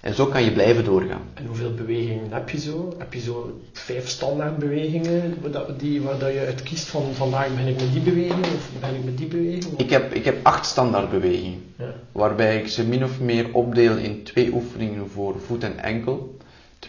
En 0.00 0.14
zo 0.14 0.26
kan 0.26 0.44
je 0.44 0.52
blijven 0.52 0.84
doorgaan. 0.84 1.22
En 1.34 1.46
hoeveel 1.46 1.74
bewegingen 1.74 2.32
heb 2.32 2.50
je 2.50 2.58
zo? 2.58 2.94
Heb 2.98 3.12
je 3.14 3.20
zo 3.20 3.60
vijf 3.72 4.08
standaard 4.08 4.58
bewegingen 4.58 5.34
die, 5.78 6.02
waar 6.02 6.18
dat 6.18 6.32
je 6.32 6.38
uit 6.38 6.62
kiest 6.62 6.88
van 6.88 7.02
vandaag 7.14 7.54
ben 7.54 7.66
ik 7.66 7.80
met 7.80 7.92
die 7.92 8.00
beweging 8.00 8.44
of 8.44 8.70
ben 8.80 8.94
ik 8.94 9.04
met 9.04 9.18
die 9.18 9.26
beweging? 9.26 9.78
Ik 9.78 9.90
heb, 9.90 10.12
ik 10.14 10.24
heb 10.24 10.36
acht 10.42 10.66
standaard 10.66 11.10
bewegingen. 11.10 11.62
Ja. 11.78 11.94
Waarbij 12.12 12.60
ik 12.60 12.68
ze 12.68 12.86
min 12.86 13.04
of 13.04 13.20
meer 13.20 13.46
opdeel 13.52 13.96
in 13.96 14.22
twee 14.22 14.52
oefeningen 14.52 15.10
voor 15.10 15.40
voet 15.46 15.64
en 15.64 15.78
enkel 15.78 16.38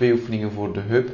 twee 0.01 0.13
oefeningen 0.13 0.51
voor 0.51 0.73
de 0.73 0.79
heup, 0.79 1.09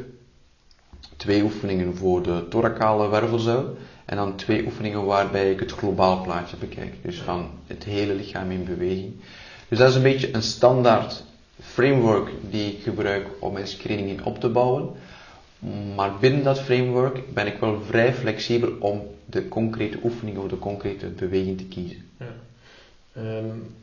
twee 1.17 1.43
oefeningen 1.43 1.95
voor 1.95 2.23
de 2.23 2.47
thoracale 2.49 3.09
wervelzuil 3.09 3.77
en 4.05 4.15
dan 4.17 4.35
twee 4.35 4.65
oefeningen 4.65 5.05
waarbij 5.05 5.51
ik 5.51 5.59
het 5.59 5.71
globaal 5.71 6.21
plaatje 6.21 6.57
bekijk, 6.57 6.93
dus 7.03 7.21
van 7.21 7.49
het 7.65 7.83
hele 7.83 8.13
lichaam 8.13 8.51
in 8.51 8.63
beweging. 8.63 9.13
Dus 9.67 9.77
dat 9.77 9.89
is 9.89 9.95
een 9.95 10.01
beetje 10.01 10.35
een 10.35 10.41
standaard 10.41 11.23
framework 11.61 12.31
die 12.49 12.71
ik 12.71 12.81
gebruik 12.83 13.27
om 13.39 13.53
mijn 13.53 13.67
screening 13.67 14.23
op 14.23 14.39
te 14.39 14.49
bouwen. 14.49 14.89
Maar 15.95 16.17
binnen 16.19 16.43
dat 16.43 16.61
framework 16.61 17.33
ben 17.33 17.47
ik 17.47 17.57
wel 17.59 17.81
vrij 17.81 18.13
flexibel 18.13 18.75
om 18.79 19.01
de 19.25 19.47
concrete 19.47 19.97
oefening 20.03 20.37
of 20.37 20.47
de 20.47 20.59
concrete 20.59 21.07
beweging 21.07 21.57
te 21.57 21.65
kiezen. 21.65 22.09
Ja. 22.19 22.33
Um, 23.37 23.75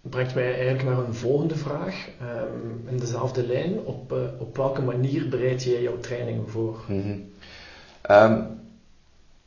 brengt 0.00 0.34
mij 0.34 0.54
eigenlijk 0.54 0.84
naar 0.84 0.98
een 0.98 1.14
volgende 1.14 1.56
vraag. 1.56 2.08
Um, 2.22 2.88
in 2.88 2.98
dezelfde 2.98 3.46
lijn. 3.46 3.78
Op, 3.78 4.12
uh, 4.12 4.18
op 4.38 4.56
welke 4.56 4.82
manier 4.82 5.28
bereid 5.28 5.62
jij 5.62 5.82
jouw 5.82 5.98
trainingen 5.98 6.48
voor? 6.48 6.84
Mm 6.88 7.02
-hmm. 7.02 7.30
um, 8.16 8.46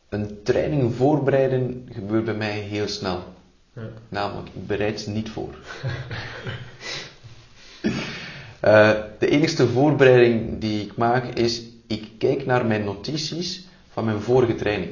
een 0.09 0.43
training 0.43 0.95
voorbereiden 0.95 1.87
gebeurt 1.91 2.25
bij 2.25 2.33
mij 2.33 2.59
heel 2.59 2.87
snel. 2.87 3.23
Ja. 3.73 3.89
Namelijk, 4.09 4.47
ik 4.47 4.67
bereid 4.67 4.99
ze 4.99 5.09
niet 5.09 5.29
voor. 5.29 5.55
uh, 8.63 8.93
de 9.19 9.27
enige 9.27 9.67
voorbereiding 9.67 10.59
die 10.59 10.81
ik 10.81 10.95
maak 10.95 11.25
is, 11.25 11.63
ik 11.87 12.07
kijk 12.17 12.45
naar 12.45 12.65
mijn 12.65 12.83
notities 12.83 13.67
van 13.89 14.05
mijn 14.05 14.19
vorige 14.21 14.55
training. 14.55 14.91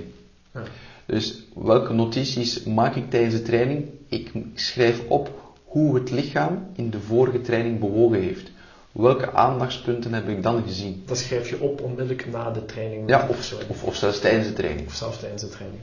Ja. 0.54 0.64
Dus 1.06 1.44
welke 1.56 1.94
notities 1.94 2.64
maak 2.64 2.96
ik 2.96 3.10
tijdens 3.10 3.36
de 3.36 3.42
training? 3.42 3.86
Ik 4.08 4.32
schrijf 4.54 5.02
op 5.08 5.51
hoe 5.72 5.96
het 5.96 6.12
lichaam 6.12 6.68
in 6.76 6.90
de 6.90 7.00
vorige 7.00 7.42
training 7.42 7.80
bewogen 7.80 8.22
heeft. 8.22 8.52
Welke 8.92 9.32
aandachtspunten 9.32 10.14
heb 10.14 10.30
ik 10.30 10.44
dan 10.44 10.64
gezien? 10.64 11.04
Dat 11.06 11.18
schrijf 11.18 11.50
je 11.50 11.60
op 11.60 11.82
onmiddellijk 11.82 12.32
na 12.32 12.52
de 12.52 12.66
training. 12.66 13.10
Ja, 13.10 13.28
of, 13.30 13.54
of, 13.68 13.84
of 13.84 13.96
zelfs 13.96 14.20
tijdens 14.20 14.48
de 14.48 14.54
training. 14.54 14.88
Of 14.88 14.94
zelfs 14.94 15.20
tijdens 15.20 15.42
de 15.42 15.50
training. 15.50 15.82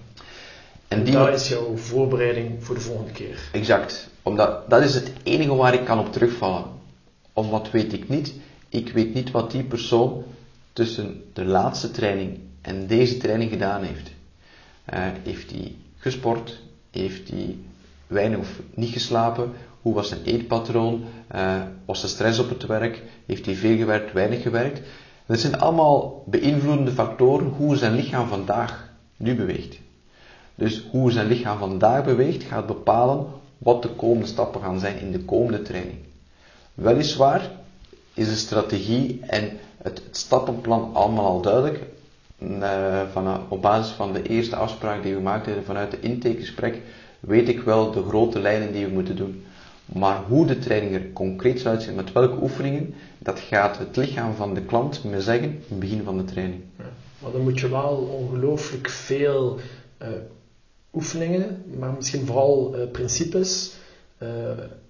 En 0.88 1.04
die 1.04 1.12
dat 1.12 1.34
is 1.34 1.48
jouw 1.48 1.76
voorbereiding 1.76 2.64
voor 2.64 2.74
de 2.74 2.80
volgende 2.80 3.12
keer. 3.12 3.48
Exact. 3.52 4.08
Omdat 4.22 4.70
dat 4.70 4.82
is 4.82 4.94
het 4.94 5.12
enige 5.22 5.54
waar 5.54 5.74
ik 5.74 5.84
kan 5.84 5.98
op 5.98 6.12
terugvallen. 6.12 6.64
Of 7.32 7.50
wat 7.50 7.70
weet 7.70 7.92
ik 7.92 8.08
niet? 8.08 8.34
Ik 8.68 8.92
weet 8.92 9.14
niet 9.14 9.30
wat 9.30 9.50
die 9.50 9.64
persoon 9.64 10.24
tussen 10.72 11.22
de 11.32 11.44
laatste 11.44 11.90
training 11.90 12.38
en 12.60 12.86
deze 12.86 13.16
training 13.16 13.50
gedaan 13.50 13.82
heeft. 13.82 14.10
Uh, 14.94 15.06
heeft 15.22 15.50
hij 15.50 15.74
gesport? 15.96 16.60
Heeft 16.90 17.28
hij 17.28 17.56
weinig 18.06 18.38
of 18.38 18.60
niet 18.74 18.92
geslapen? 18.92 19.52
Hoe 19.82 19.94
was 19.94 20.08
zijn 20.08 20.24
eetpatroon? 20.24 21.04
Uh, 21.34 21.62
was 21.84 22.02
er 22.02 22.08
stress 22.08 22.38
op 22.38 22.48
het 22.48 22.66
werk? 22.66 23.02
Heeft 23.26 23.46
hij 23.46 23.54
veel 23.54 23.76
gewerkt, 23.76 24.12
weinig 24.12 24.42
gewerkt? 24.42 24.80
Dat 25.26 25.38
zijn 25.38 25.58
allemaal 25.58 26.22
beïnvloedende 26.26 26.90
factoren 26.90 27.46
hoe 27.46 27.76
zijn 27.76 27.94
lichaam 27.94 28.28
vandaag 28.28 28.92
nu 29.16 29.34
beweegt. 29.34 29.78
Dus 30.54 30.86
hoe 30.90 31.10
zijn 31.10 31.26
lichaam 31.26 31.58
vandaag 31.58 32.04
beweegt 32.04 32.42
gaat 32.42 32.66
bepalen 32.66 33.26
wat 33.58 33.82
de 33.82 33.88
komende 33.88 34.26
stappen 34.26 34.60
gaan 34.60 34.78
zijn 34.78 34.98
in 34.98 35.12
de 35.12 35.24
komende 35.24 35.62
training. 35.62 35.98
Weliswaar 36.74 37.50
is 38.14 38.28
de 38.28 38.36
strategie 38.36 39.20
en 39.26 39.50
het, 39.82 40.02
het 40.06 40.16
stappenplan 40.16 40.90
allemaal 40.92 41.26
al 41.26 41.40
duidelijk. 41.40 41.82
Uh, 42.38 43.00
van, 43.12 43.40
op 43.48 43.62
basis 43.62 43.92
van 43.92 44.12
de 44.12 44.22
eerste 44.22 44.56
afspraak 44.56 45.02
die 45.02 45.12
we 45.12 45.18
gemaakt 45.18 45.46
hebben 45.46 45.64
vanuit 45.64 45.90
de 45.90 46.00
intakegesprek 46.00 46.80
weet 47.20 47.48
ik 47.48 47.60
wel 47.60 47.90
de 47.90 48.02
grote 48.02 48.38
lijnen 48.38 48.72
die 48.72 48.86
we 48.86 48.92
moeten 48.92 49.16
doen. 49.16 49.44
Maar 49.94 50.22
hoe 50.28 50.46
de 50.46 50.58
training 50.58 50.94
er 50.94 51.12
concreet 51.12 51.60
zou 51.60 51.74
uitzien, 51.74 51.94
met 51.94 52.12
welke 52.12 52.42
oefeningen, 52.42 52.94
dat 53.18 53.40
gaat 53.40 53.78
het 53.78 53.96
lichaam 53.96 54.34
van 54.34 54.54
de 54.54 54.62
klant 54.62 55.04
me 55.04 55.20
zeggen 55.20 55.48
in 55.48 55.62
het 55.68 55.78
begin 55.78 56.02
van 56.04 56.16
de 56.16 56.24
training. 56.24 56.62
Ja, 56.78 56.84
maar 57.18 57.32
dan 57.32 57.40
moet 57.40 57.60
je 57.60 57.68
wel 57.68 57.96
ongelooflijk 57.96 58.88
veel 58.88 59.58
uh, 60.02 60.08
oefeningen, 60.92 61.62
maar 61.78 61.92
misschien 61.92 62.26
vooral 62.26 62.74
uh, 62.74 62.90
principes 62.90 63.72
uh, 64.22 64.28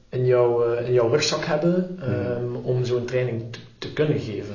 in, 0.08 0.26
jouw, 0.26 0.74
in 0.74 0.92
jouw 0.92 1.08
rugzak 1.08 1.44
hebben 1.44 1.98
um, 2.10 2.56
om 2.56 2.84
zo'n 2.84 3.04
training 3.04 3.42
te, 3.52 3.58
te, 3.78 3.92
kunnen 3.92 4.18
geven. 4.18 4.54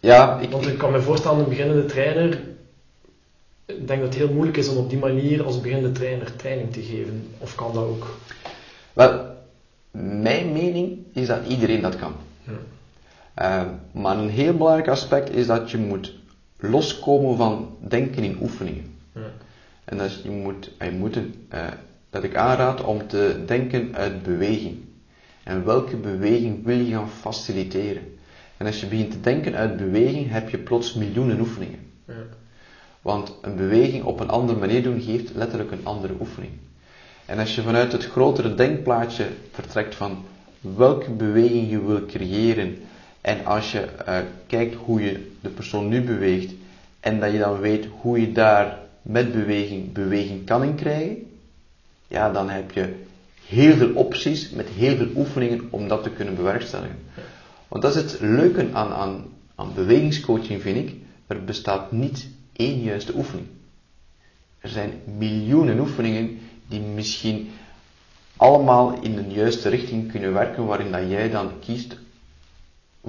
Ja, 0.00 0.40
ik, 0.40 0.50
Want 0.50 0.66
ik 0.66 0.78
kan 0.78 0.92
me 0.92 1.00
voorstellen, 1.00 1.38
een 1.38 1.48
beginnende 1.48 1.84
trainer, 1.84 2.40
ik 3.66 3.86
denk 3.86 4.00
dat 4.00 4.08
het 4.08 4.14
heel 4.14 4.32
moeilijk 4.32 4.56
is 4.56 4.68
om 4.68 4.76
op 4.76 4.90
die 4.90 4.98
manier 4.98 5.44
als 5.44 5.60
beginnende 5.60 5.98
trainer 5.98 6.36
training 6.36 6.72
te 6.72 6.82
geven. 6.82 7.28
Of 7.38 7.54
kan 7.54 7.74
dat 7.74 7.84
ook? 7.84 8.16
Wel, 8.94 9.36
mijn 9.90 10.52
mening 10.52 10.98
is 11.12 11.26
dat 11.26 11.46
iedereen 11.46 11.80
dat 11.80 11.96
kan. 11.96 12.14
Uh, 13.38 13.62
maar 13.92 14.18
een 14.18 14.28
heel 14.28 14.56
belangrijk 14.56 14.88
aspect 14.88 15.30
is 15.30 15.46
dat 15.46 15.70
je 15.70 15.78
moet 15.78 16.14
loskomen 16.56 17.36
van 17.36 17.76
denken 17.78 18.22
in 18.22 18.38
oefeningen. 18.40 18.96
Ja. 19.12 19.20
En 19.84 19.98
dat, 19.98 20.22
je 20.22 20.30
moet, 20.30 20.70
je 20.80 20.90
moet 20.90 21.16
uh, 21.16 21.22
dat 22.10 22.24
ik 22.24 22.36
aanraad 22.36 22.84
om 22.84 23.06
te 23.06 23.42
denken 23.46 23.94
uit 23.94 24.22
beweging. 24.22 24.76
En 25.42 25.64
welke 25.64 25.96
beweging 25.96 26.64
wil 26.64 26.78
je 26.78 26.92
gaan 26.92 27.08
faciliteren? 27.08 28.02
En 28.56 28.66
als 28.66 28.80
je 28.80 28.86
begint 28.86 29.10
te 29.10 29.20
denken 29.20 29.54
uit 29.54 29.76
beweging, 29.76 30.30
heb 30.30 30.48
je 30.48 30.58
plots 30.58 30.94
miljoenen 30.94 31.40
oefeningen. 31.40 31.78
Ja. 32.06 32.14
Want 33.02 33.34
een 33.42 33.56
beweging 33.56 34.04
op 34.04 34.20
een 34.20 34.30
andere 34.30 34.58
manier 34.58 34.82
doen 34.82 35.00
geeft 35.00 35.34
letterlijk 35.34 35.70
een 35.70 35.84
andere 35.86 36.14
oefening. 36.20 36.52
En 37.26 37.38
als 37.38 37.54
je 37.54 37.62
vanuit 37.62 37.92
het 37.92 38.04
grotere 38.04 38.54
denkplaatje 38.54 39.26
vertrekt 39.50 39.94
van 39.94 40.24
welke 40.60 41.10
beweging 41.10 41.70
je 41.70 41.84
wil 41.84 42.06
creëren 42.06 42.78
en 43.20 43.44
als 43.44 43.72
je 43.72 43.88
uh, 44.08 44.18
kijkt 44.46 44.74
hoe 44.74 45.02
je 45.02 45.30
de 45.40 45.48
persoon 45.48 45.88
nu 45.88 46.02
beweegt 46.02 46.52
en 47.00 47.20
dat 47.20 47.32
je 47.32 47.38
dan 47.38 47.60
weet 47.60 47.86
hoe 48.00 48.20
je 48.20 48.32
daar 48.32 48.78
met 49.02 49.32
beweging 49.32 49.92
beweging 49.92 50.46
kan 50.46 50.62
in 50.62 50.74
krijgen, 50.74 51.16
ja, 52.08 52.30
dan 52.32 52.50
heb 52.50 52.70
je 52.70 52.94
heel 53.46 53.76
veel 53.76 53.94
opties 53.94 54.50
met 54.50 54.68
heel 54.68 54.96
veel 54.96 55.08
oefeningen 55.16 55.66
om 55.70 55.88
dat 55.88 56.02
te 56.02 56.10
kunnen 56.10 56.34
bewerkstelligen. 56.34 56.98
Want 57.68 57.82
dat 57.82 57.96
is 57.96 58.02
het 58.02 58.20
leuke 58.20 58.68
aan, 58.72 58.92
aan, 58.92 59.24
aan 59.54 59.74
bewegingscoaching, 59.74 60.62
vind 60.62 60.76
ik. 60.76 60.94
Er 61.26 61.44
bestaat 61.44 61.92
niet 61.92 62.28
één 62.52 62.82
juiste 62.82 63.14
oefening. 63.14 63.46
Er 64.58 64.68
zijn 64.68 64.92
miljoenen 65.18 65.78
oefeningen 65.78 66.38
die 66.68 66.80
misschien 66.80 67.50
allemaal 68.36 69.02
in 69.02 69.18
een 69.18 69.32
juiste 69.32 69.68
richting 69.68 70.10
kunnen 70.10 70.32
werken, 70.32 70.66
waarin 70.66 70.92
dat 70.92 71.08
jij 71.08 71.30
dan 71.30 71.58
kiest 71.60 71.96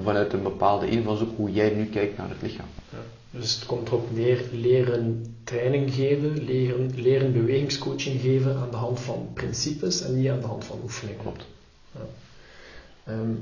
vanuit 0.03 0.33
een 0.33 0.43
bepaalde 0.43 0.89
invalshoek 0.89 1.37
hoe 1.37 1.51
jij 1.51 1.69
nu 1.69 1.85
kijkt 1.85 2.17
naar 2.17 2.29
het 2.29 2.41
lichaam. 2.41 2.67
Ja, 2.91 2.97
dus 3.39 3.55
het 3.55 3.65
komt 3.65 3.87
erop 3.87 4.11
neer 4.11 4.49
leren 4.51 5.35
training 5.43 5.93
geven, 5.93 6.43
leren, 6.43 6.91
leren 6.95 7.33
bewegingscoaching 7.33 8.21
geven 8.21 8.55
aan 8.55 8.71
de 8.71 8.77
hand 8.77 8.99
van 8.99 9.29
principes 9.33 10.01
en 10.01 10.15
niet 10.15 10.29
aan 10.29 10.39
de 10.39 10.47
hand 10.47 10.65
van 10.65 10.79
oefeningen. 10.83 11.21
Klopt. 11.21 11.45
Ja. 11.91 12.05
Ehm, 13.03 13.33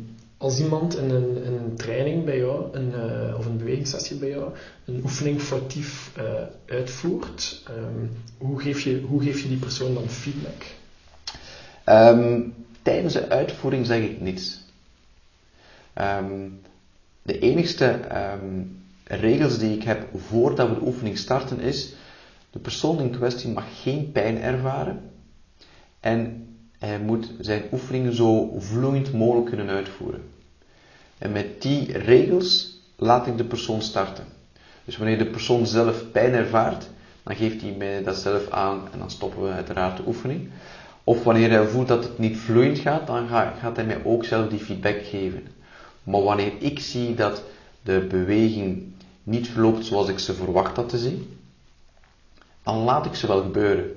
als 0.44 0.60
iemand 0.60 0.98
in 0.98 1.10
een, 1.10 1.48
een, 1.48 1.76
training 1.76 2.26
bij 2.26 2.38
jou, 2.38 2.78
een, 2.78 2.90
uh, 2.90 3.38
of 3.38 3.46
een 3.46 3.58
bewegingssessie 3.58 4.18
bij 4.18 4.30
jou, 4.30 4.54
een 4.86 5.00
oefening 5.04 5.42
foutief 5.42 6.12
uh, 6.18 6.24
uitvoert, 6.66 7.64
um, 7.70 8.12
hoe, 8.38 8.62
geef 8.62 8.82
je, 8.82 9.02
hoe 9.02 9.24
geef 9.24 9.42
je 9.42 9.48
die 9.48 9.58
persoon 9.58 9.94
dan 9.94 10.10
feedback? 10.10 10.64
Um, 11.86 12.54
tijdens 12.82 13.14
de 13.14 13.30
uitvoering 13.30 13.86
zeg 13.86 14.02
ik 14.02 14.22
niets. 14.22 14.62
Um, 16.02 16.60
de 17.22 17.40
enigste 17.40 18.00
regels 19.04 19.58
die 19.58 19.76
ik 19.76 19.84
heb 19.84 20.08
voordat 20.16 20.70
we 20.70 20.74
de 20.74 20.86
oefening 20.86 21.18
starten 21.18 21.60
is, 21.60 21.94
de 22.50 22.60
persoon 22.60 23.00
in 23.00 23.12
kwestie 23.12 23.50
mag 23.50 23.82
geen 23.82 24.12
pijn 24.12 24.42
ervaren 24.42 25.02
en 26.00 26.48
hij 26.80 27.00
moet 27.00 27.32
zijn 27.40 27.64
oefeningen 27.72 28.16
zo 28.16 28.60
vloeiend 28.60 29.14
mogelijk 29.14 29.48
kunnen 29.48 29.70
uitvoeren. 29.70 30.33
En 31.18 31.32
met 31.32 31.62
die 31.62 31.98
regels 31.98 32.78
laat 32.96 33.28
ik 33.28 33.38
de 33.38 33.44
persoon 33.44 33.82
starten. 33.82 34.26
Dus 34.86 34.98
wanneer 34.98 35.18
de 35.18 35.26
persoon 35.26 35.66
zelf 35.66 36.12
pijn 36.12 36.34
ervaart, 36.34 36.90
dan 37.24 37.36
geeft 37.36 37.62
hij 37.62 37.76
mij 37.78 38.04
dat 38.04 38.16
zelf 38.16 38.50
aan 38.50 38.88
en 38.92 39.00
dan 39.00 39.12
stoppen 39.12 39.44
we 39.44 39.50
uiteraard 39.50 39.98
de 39.98 40.04
oefening. 40.08 40.50
Of 41.04 41.24
wanneer 41.24 41.50
hij 41.50 41.68
voelt 41.68 41.88
dat 41.88 42.04
het 42.04 42.18
niet 42.18 42.38
vloeiend 42.38 42.80
gaat, 42.80 43.08
dan 43.08 43.28
gaat 43.60 43.76
hij 43.76 43.86
mij 43.86 44.04
ook 44.04 44.26
zelf 44.26 44.50
die 44.50 44.60
feedback 44.60 45.06
geven. 45.06 45.48
Maar 46.04 46.22
wanneer 46.22 46.52
ik 46.60 46.80
zie 46.80 47.16
dat 47.16 47.44
de 47.82 48.06
beweging 48.10 48.84
niet 49.24 49.50
verloopt 49.50 49.86
zoals 49.86 50.10
ik 50.10 50.20
ze 50.20 50.34
verwacht 50.34 50.76
had 50.76 50.90
te 50.90 50.98
zien, 50.98 51.38
dan 52.64 52.78
laat 52.78 53.06
ik 53.06 53.16
ze 53.16 53.28
wel 53.28 53.42
gebeuren. 53.42 53.96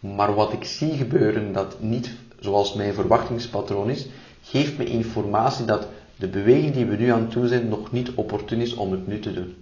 Maar 0.00 0.34
wat 0.34 0.52
ik 0.52 0.64
zie 0.64 0.92
gebeuren 0.96 1.52
dat 1.52 1.80
niet 1.80 2.10
zoals 2.40 2.74
mijn 2.74 2.94
verwachtingspatroon 2.94 3.90
is, 3.90 4.06
geeft 4.42 4.78
me 4.78 4.84
informatie 4.84 5.64
dat 5.64 5.86
de 6.20 6.28
beweging 6.28 6.74
die 6.74 6.84
we 6.84 6.96
nu 6.96 7.08
aan 7.08 7.28
doen 7.30 7.48
zijn 7.48 7.68
nog 7.68 7.92
niet 7.92 8.10
opportun 8.14 8.60
is 8.60 8.74
om 8.74 8.92
het 8.92 9.06
nu 9.06 9.18
te 9.18 9.32
doen. 9.32 9.54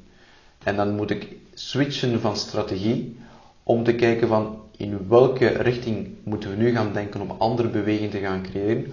En 0.65 0.77
dan 0.77 0.95
moet 0.95 1.11
ik 1.11 1.37
switchen 1.55 2.21
van 2.21 2.37
strategie 2.37 3.17
om 3.63 3.85
te 3.85 3.95
kijken 3.95 4.29
van 4.29 4.61
in 4.77 5.09
welke 5.09 5.47
richting 5.47 6.09
moeten 6.23 6.51
we 6.51 6.57
nu 6.57 6.71
gaan 6.71 6.93
denken 6.93 7.21
om 7.21 7.31
andere 7.31 7.69
bewegingen 7.69 8.11
te 8.11 8.19
gaan 8.19 8.43
creëren, 8.43 8.87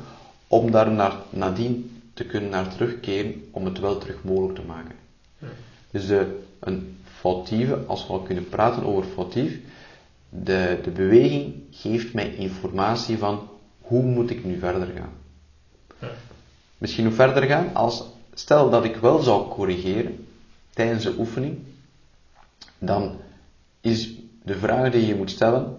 om 0.47 0.71
daar 0.71 0.91
naar, 0.91 1.15
nadien 1.29 2.01
te 2.13 2.25
kunnen 2.25 2.49
naar 2.49 2.75
terugkeren 2.75 3.43
om 3.51 3.65
het 3.65 3.79
wel 3.79 3.97
terug 3.97 4.23
mogelijk 4.23 4.55
te 4.55 4.65
maken. 4.65 4.95
Dus 5.91 6.07
de, 6.07 6.39
een 6.59 6.97
foutieve, 7.03 7.75
als 7.75 8.07
we 8.07 8.13
al 8.13 8.19
kunnen 8.19 8.49
praten 8.49 8.85
over 8.85 9.03
foutief, 9.03 9.59
de, 10.29 10.79
de 10.83 10.91
beweging 10.91 11.53
geeft 11.71 12.13
mij 12.13 12.35
informatie 12.35 13.17
van 13.17 13.49
hoe 13.81 14.03
moet 14.03 14.29
ik 14.29 14.45
nu 14.45 14.59
verder 14.59 14.87
gaan. 14.95 15.13
Misschien 16.77 17.03
nog 17.03 17.13
verder 17.13 17.43
gaan 17.43 17.75
als, 17.75 18.03
stel 18.33 18.69
dat 18.69 18.85
ik 18.85 18.95
wel 18.95 19.19
zou 19.19 19.49
corrigeren 19.49 20.27
tijdens 20.73 21.03
de 21.03 21.15
oefening, 21.17 21.57
dan 22.79 23.19
is 23.81 24.09
de 24.43 24.57
vraag 24.57 24.91
die 24.91 25.05
je 25.05 25.15
moet 25.15 25.31
stellen, 25.31 25.77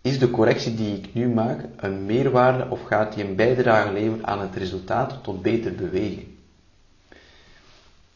is 0.00 0.18
de 0.18 0.30
correctie 0.30 0.74
die 0.74 0.96
ik 0.96 1.14
nu 1.14 1.28
maak 1.28 1.64
een 1.76 2.06
meerwaarde 2.06 2.70
of 2.70 2.82
gaat 2.82 3.14
die 3.14 3.24
een 3.24 3.36
bijdrage 3.36 3.92
leveren 3.92 4.26
aan 4.26 4.40
het 4.40 4.54
resultaat 4.54 5.18
tot 5.22 5.42
beter 5.42 5.74
bewegen? 5.74 6.36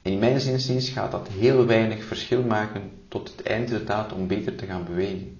In 0.02 0.18
mijn 0.18 0.40
zinziens 0.40 0.88
gaat 0.88 1.10
dat 1.10 1.28
heel 1.28 1.66
weinig 1.66 2.04
verschil 2.04 2.42
maken 2.42 2.90
tot 3.08 3.28
het 3.28 3.42
eindresultaat 3.46 4.12
om 4.12 4.26
beter 4.26 4.54
te 4.54 4.66
gaan 4.66 4.84
bewegen. 4.84 5.38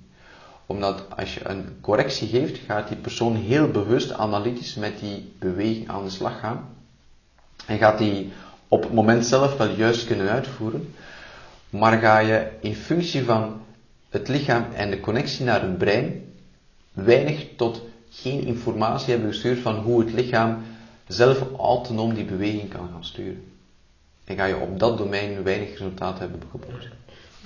Omdat 0.69 1.05
als 1.16 1.35
je 1.35 1.49
een 1.49 1.79
correctie 1.81 2.29
geeft, 2.29 2.59
gaat 2.59 2.89
die 2.89 2.97
persoon 2.97 3.37
heel 3.37 3.71
bewust 3.71 4.12
analytisch 4.12 4.75
met 4.75 4.99
die 4.99 5.33
beweging 5.39 5.89
aan 5.89 6.05
de 6.05 6.11
slag 6.11 6.39
gaan. 6.39 6.69
En 7.66 7.79
gaat 7.79 7.99
die 7.99 8.33
op 8.69 8.83
het 8.83 8.93
moment 8.93 9.27
zelf 9.27 9.57
wel 9.57 9.71
juist 9.71 10.07
kunnen 10.07 10.29
uitvoeren. 10.29 10.95
Maar 11.71 11.99
ga 11.99 12.19
je 12.19 12.51
in 12.61 12.75
functie 12.75 13.25
van 13.25 13.61
het 14.09 14.29
lichaam 14.29 14.64
en 14.73 14.91
de 14.91 15.01
connectie 15.01 15.45
naar 15.45 15.62
het 15.62 15.79
brein 15.79 16.33
weinig 16.93 17.47
tot 17.57 17.83
geen 18.11 18.45
informatie 18.47 19.11
hebben 19.11 19.31
gestuurd 19.31 19.59
van 19.59 19.77
hoe 19.77 20.01
het 20.01 20.12
lichaam 20.12 20.62
zelf 21.07 21.43
autonoom 21.59 22.14
die 22.14 22.25
beweging 22.25 22.69
kan 22.69 22.89
gaan 22.93 23.05
sturen 23.05 23.49
en 24.29 24.37
ga 24.37 24.45
je 24.45 24.57
op 24.57 24.79
dat 24.79 24.99
domein 24.99 25.43
weinig 25.43 25.71
resultaat 25.71 26.19
hebben 26.19 26.43
geboekt. 26.51 26.89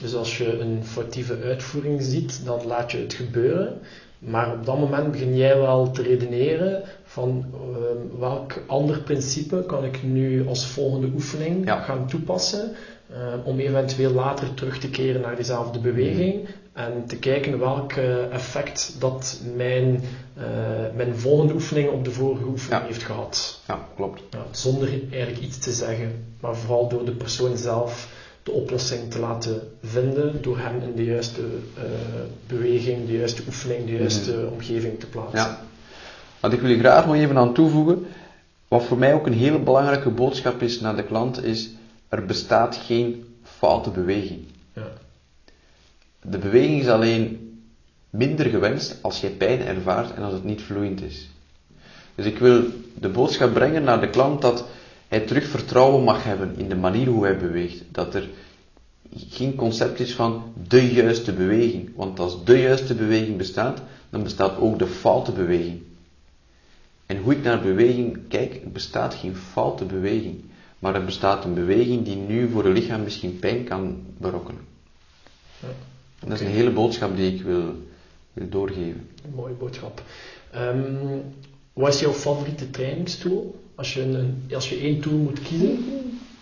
Dus 0.01 0.15
als 0.15 0.39
je 0.39 0.59
een 0.59 0.85
foutieve 0.85 1.39
uitvoering 1.43 2.03
ziet, 2.03 2.45
dan 2.45 2.67
laat 2.67 2.93
je 2.93 2.99
het 2.99 3.15
gebeuren. 3.15 3.81
Maar 4.19 4.53
op 4.53 4.67
dat 4.67 4.79
moment 4.79 5.11
begin 5.11 5.37
jij 5.37 5.59
wel 5.59 5.91
te 5.91 6.03
redeneren 6.03 6.83
van 7.03 7.45
uh, 7.55 8.19
welk 8.21 8.53
ander 8.67 9.01
principe 9.01 9.65
kan 9.67 9.85
ik 9.85 10.03
nu 10.03 10.47
als 10.47 10.67
volgende 10.67 11.11
oefening 11.15 11.71
gaan 11.71 12.07
toepassen 12.07 12.73
uh, 13.11 13.17
om 13.45 13.59
eventueel 13.59 14.11
later 14.11 14.55
terug 14.55 14.79
te 14.79 14.91
keren 14.91 15.21
naar 15.21 15.37
diezelfde 15.37 15.79
beweging 15.79 16.49
en 16.73 17.07
te 17.07 17.19
kijken 17.19 17.59
welk 17.59 17.93
effect 18.31 18.97
dat 18.99 19.41
mijn, 19.57 20.01
uh, 20.39 20.45
mijn 20.95 21.17
volgende 21.17 21.53
oefening 21.53 21.91
op 21.91 22.05
de 22.05 22.11
vorige 22.11 22.45
oefening 22.45 22.87
heeft 22.87 23.03
gehad. 23.03 23.61
Ja, 23.69 23.87
klopt. 23.97 24.23
Ja, 24.31 24.45
zonder 24.51 24.89
eigenlijk 24.89 25.41
iets 25.41 25.59
te 25.59 25.73
zeggen, 25.73 26.25
maar 26.41 26.57
vooral 26.57 26.89
door 26.89 27.05
de 27.05 27.15
persoon 27.15 27.57
zelf 27.57 28.09
de 28.43 28.51
oplossing 28.51 29.11
te 29.11 29.19
laten 29.19 29.61
vinden 29.83 30.43
door 30.43 30.59
hem 30.59 30.83
in 30.83 30.95
de 30.95 31.05
juiste 31.05 31.41
uh, 31.41 31.83
beweging, 32.47 33.07
de 33.07 33.17
juiste 33.17 33.43
oefening, 33.47 33.87
de 33.87 33.97
juiste 33.97 34.33
mm. 34.33 34.47
omgeving 34.47 35.01
te 35.01 35.07
plaatsen. 35.07 35.41
Ja. 35.41 35.61
Wat 36.41 36.53
ik 36.53 36.61
wil 36.61 36.79
graag 36.79 37.07
nog 37.07 37.15
even 37.15 37.37
aan 37.37 37.55
toevoegen, 37.55 38.07
wat 38.69 38.85
voor 38.85 38.99
mij 38.99 39.15
ook 39.15 39.27
een 39.27 39.33
hele 39.33 39.59
belangrijke 39.59 40.11
boodschap 40.11 40.63
is 40.63 40.81
naar 40.81 40.97
de 40.97 41.05
klant, 41.05 41.45
is 41.45 41.71
er 42.09 42.27
bestaat 42.27 42.77
geen 42.77 43.25
foute 43.43 43.91
beweging. 43.91 44.41
Ja. 44.73 44.89
De 46.23 46.39
beweging 46.39 46.81
is 46.81 46.89
alleen 46.89 47.53
minder 48.11 48.47
gewenst 48.47 48.99
als 49.01 49.21
je 49.21 49.29
pijn 49.29 49.61
ervaart 49.61 50.15
en 50.15 50.23
als 50.23 50.33
het 50.33 50.45
niet 50.45 50.63
vloeiend 50.63 51.03
is. 51.03 51.29
Dus 52.15 52.27
ik 52.27 52.39
wil 52.39 52.65
de 52.95 53.09
boodschap 53.09 53.53
brengen 53.53 53.85
naar 53.85 54.01
de 54.01 54.11
klant 54.11 54.43
dat 54.43 54.65
hij 55.13 55.21
terug 55.21 55.45
vertrouwen 55.47 56.05
mag 56.05 56.25
hebben 56.25 56.57
in 56.57 56.69
de 56.69 56.77
manier 56.77 57.07
hoe 57.07 57.25
hij 57.25 57.39
beweegt. 57.39 57.83
Dat 57.91 58.15
er 58.15 58.29
geen 59.29 59.55
concept 59.55 60.01
is 60.01 60.15
van 60.15 60.53
de 60.69 60.93
juiste 60.93 61.33
beweging. 61.33 61.91
Want 61.97 62.19
als 62.19 62.45
de 62.45 62.59
juiste 62.59 62.95
beweging 62.95 63.37
bestaat, 63.37 63.83
dan 64.11 64.23
bestaat 64.23 64.59
ook 64.59 64.79
de 64.79 64.87
foute 64.87 65.33
beweging. 65.33 65.83
En 67.07 67.17
hoe 67.19 67.33
ik 67.33 67.43
naar 67.43 67.61
beweging 67.61 68.29
kijk, 68.29 68.55
er 68.55 68.71
bestaat 68.71 69.15
geen 69.15 69.37
foute 69.37 69.85
beweging. 69.85 70.41
Maar 70.79 70.95
er 70.95 71.05
bestaat 71.05 71.45
een 71.45 71.55
beweging 71.55 72.05
die 72.05 72.17
nu 72.17 72.49
voor 72.49 72.65
het 72.65 72.79
lichaam 72.79 73.03
misschien 73.03 73.39
pijn 73.39 73.65
kan 73.65 74.03
berokkenen. 74.19 74.65
Ja, 75.61 75.69
Dat 76.21 76.41
is 76.41 76.41
een 76.41 76.53
hele 76.53 76.71
boodschap 76.71 77.17
die 77.17 77.35
ik 77.35 77.43
wil, 77.43 77.75
wil 78.33 78.49
doorgeven. 78.49 79.09
Een 79.25 79.35
mooie 79.35 79.55
boodschap. 79.55 80.03
Um, 80.55 81.23
wat 81.73 81.95
is 81.95 82.01
jouw 82.01 82.13
favoriete 82.13 82.71
trainingstool? 82.71 83.61
Als 83.75 83.95
je, 83.95 84.03
een, 84.03 84.45
als 84.55 84.69
je 84.69 84.77
één 84.77 85.01
tool 85.01 85.19
moet 85.19 85.43
kiezen, 85.43 85.85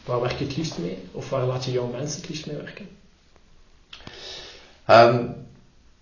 waar 0.04 0.20
werk 0.20 0.38
je 0.38 0.44
het 0.44 0.56
liefst 0.56 0.78
mee? 0.78 0.98
Of 1.12 1.30
waar 1.30 1.46
laat 1.46 1.64
je 1.64 1.70
jouw 1.70 1.86
mensen 1.86 2.20
het 2.20 2.28
liefst 2.28 2.46
mee 2.46 2.56
werken? 2.56 2.88
Um, 4.90 5.34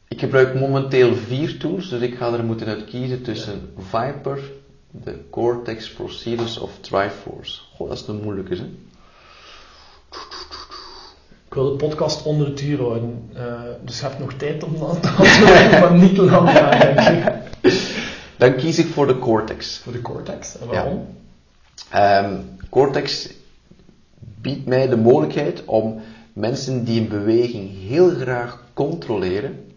ik 0.08 0.20
gebruik 0.20 0.54
momenteel 0.54 1.14
vier 1.14 1.58
tools, 1.58 1.88
dus 1.88 2.00
ik 2.00 2.16
ga 2.16 2.32
er 2.32 2.44
moeten 2.44 2.66
uit 2.66 2.84
kiezen 2.84 3.22
tussen 3.22 3.72
Viper, 3.78 4.40
de 4.90 5.18
Cortex 5.30 5.90
Procedures 5.90 6.58
of 6.58 6.70
Triforce. 6.80 7.60
Goh, 7.76 7.88
dat 7.88 7.98
is 7.98 8.06
een 8.06 8.22
moeilijke, 8.22 8.54
hè? 8.54 8.64
Ik 11.48 11.54
wil 11.54 11.70
de 11.70 11.86
podcast 11.86 12.22
onder 12.22 12.46
het 12.46 12.60
uur 12.60 12.78
houden, 12.78 13.30
uh, 13.36 13.60
dus 13.84 13.98
je 13.98 14.06
hebt 14.06 14.18
nog 14.18 14.32
tijd 14.32 14.64
om 14.64 14.78
dat 14.78 15.02
te 15.02 15.08
antwoorden, 15.08 15.80
maar 15.80 15.94
niet 15.94 16.14
te 16.14 16.22
lang 16.22 16.50
denk 16.52 17.00
ik. 17.00 17.32
Dan 18.38 18.56
kies 18.56 18.78
ik 18.78 18.86
voor 18.86 19.06
de 19.06 19.18
Cortex. 19.18 19.78
Voor 19.78 19.92
de 19.92 20.02
Cortex. 20.02 20.58
En 20.58 20.66
waarom? 20.66 21.06
Ehm, 21.90 22.36
Cortex 22.68 23.30
biedt 24.20 24.66
mij 24.66 24.88
de 24.88 24.96
mogelijkheid 24.96 25.64
om 25.64 26.00
mensen 26.32 26.84
die 26.84 27.00
een 27.00 27.08
beweging 27.08 27.70
heel 27.88 28.10
graag 28.10 28.64
controleren, 28.72 29.72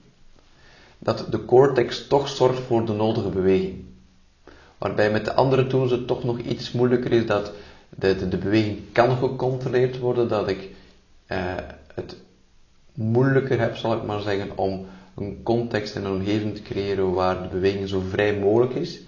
dat 0.97 1.25
de 1.29 1.45
cortex 1.45 2.07
toch 2.07 2.29
zorgt 2.29 2.59
voor 2.59 2.85
de 2.85 2.93
nodige 2.93 3.29
beweging. 3.29 3.83
Waarbij 4.77 5.11
met 5.11 5.25
de 5.25 5.33
andere 5.33 5.67
tools 5.67 5.91
het 5.91 6.07
toch 6.07 6.23
nog 6.23 6.39
iets 6.39 6.71
moeilijker 6.71 7.11
is 7.11 7.25
dat 7.25 7.51
de, 7.89 8.15
de, 8.15 8.27
de 8.27 8.37
beweging 8.37 8.79
kan 8.91 9.17
gecontroleerd 9.17 9.99
worden, 9.99 10.27
dat 10.27 10.47
ik 10.47 10.69
uh, 11.27 11.55
het 11.95 12.15
moeilijker 12.93 13.59
heb, 13.59 13.75
zal 13.75 13.93
ik 13.93 14.03
maar 14.03 14.21
zeggen, 14.21 14.57
om 14.57 14.85
een 15.15 15.39
context 15.43 15.95
en 15.95 16.05
een 16.05 16.11
omgeving 16.11 16.55
te 16.55 16.61
creëren 16.61 17.13
waar 17.13 17.41
de 17.41 17.47
beweging 17.47 17.89
zo 17.89 18.01
vrij 18.09 18.37
mogelijk 18.37 18.73
is. 18.73 18.99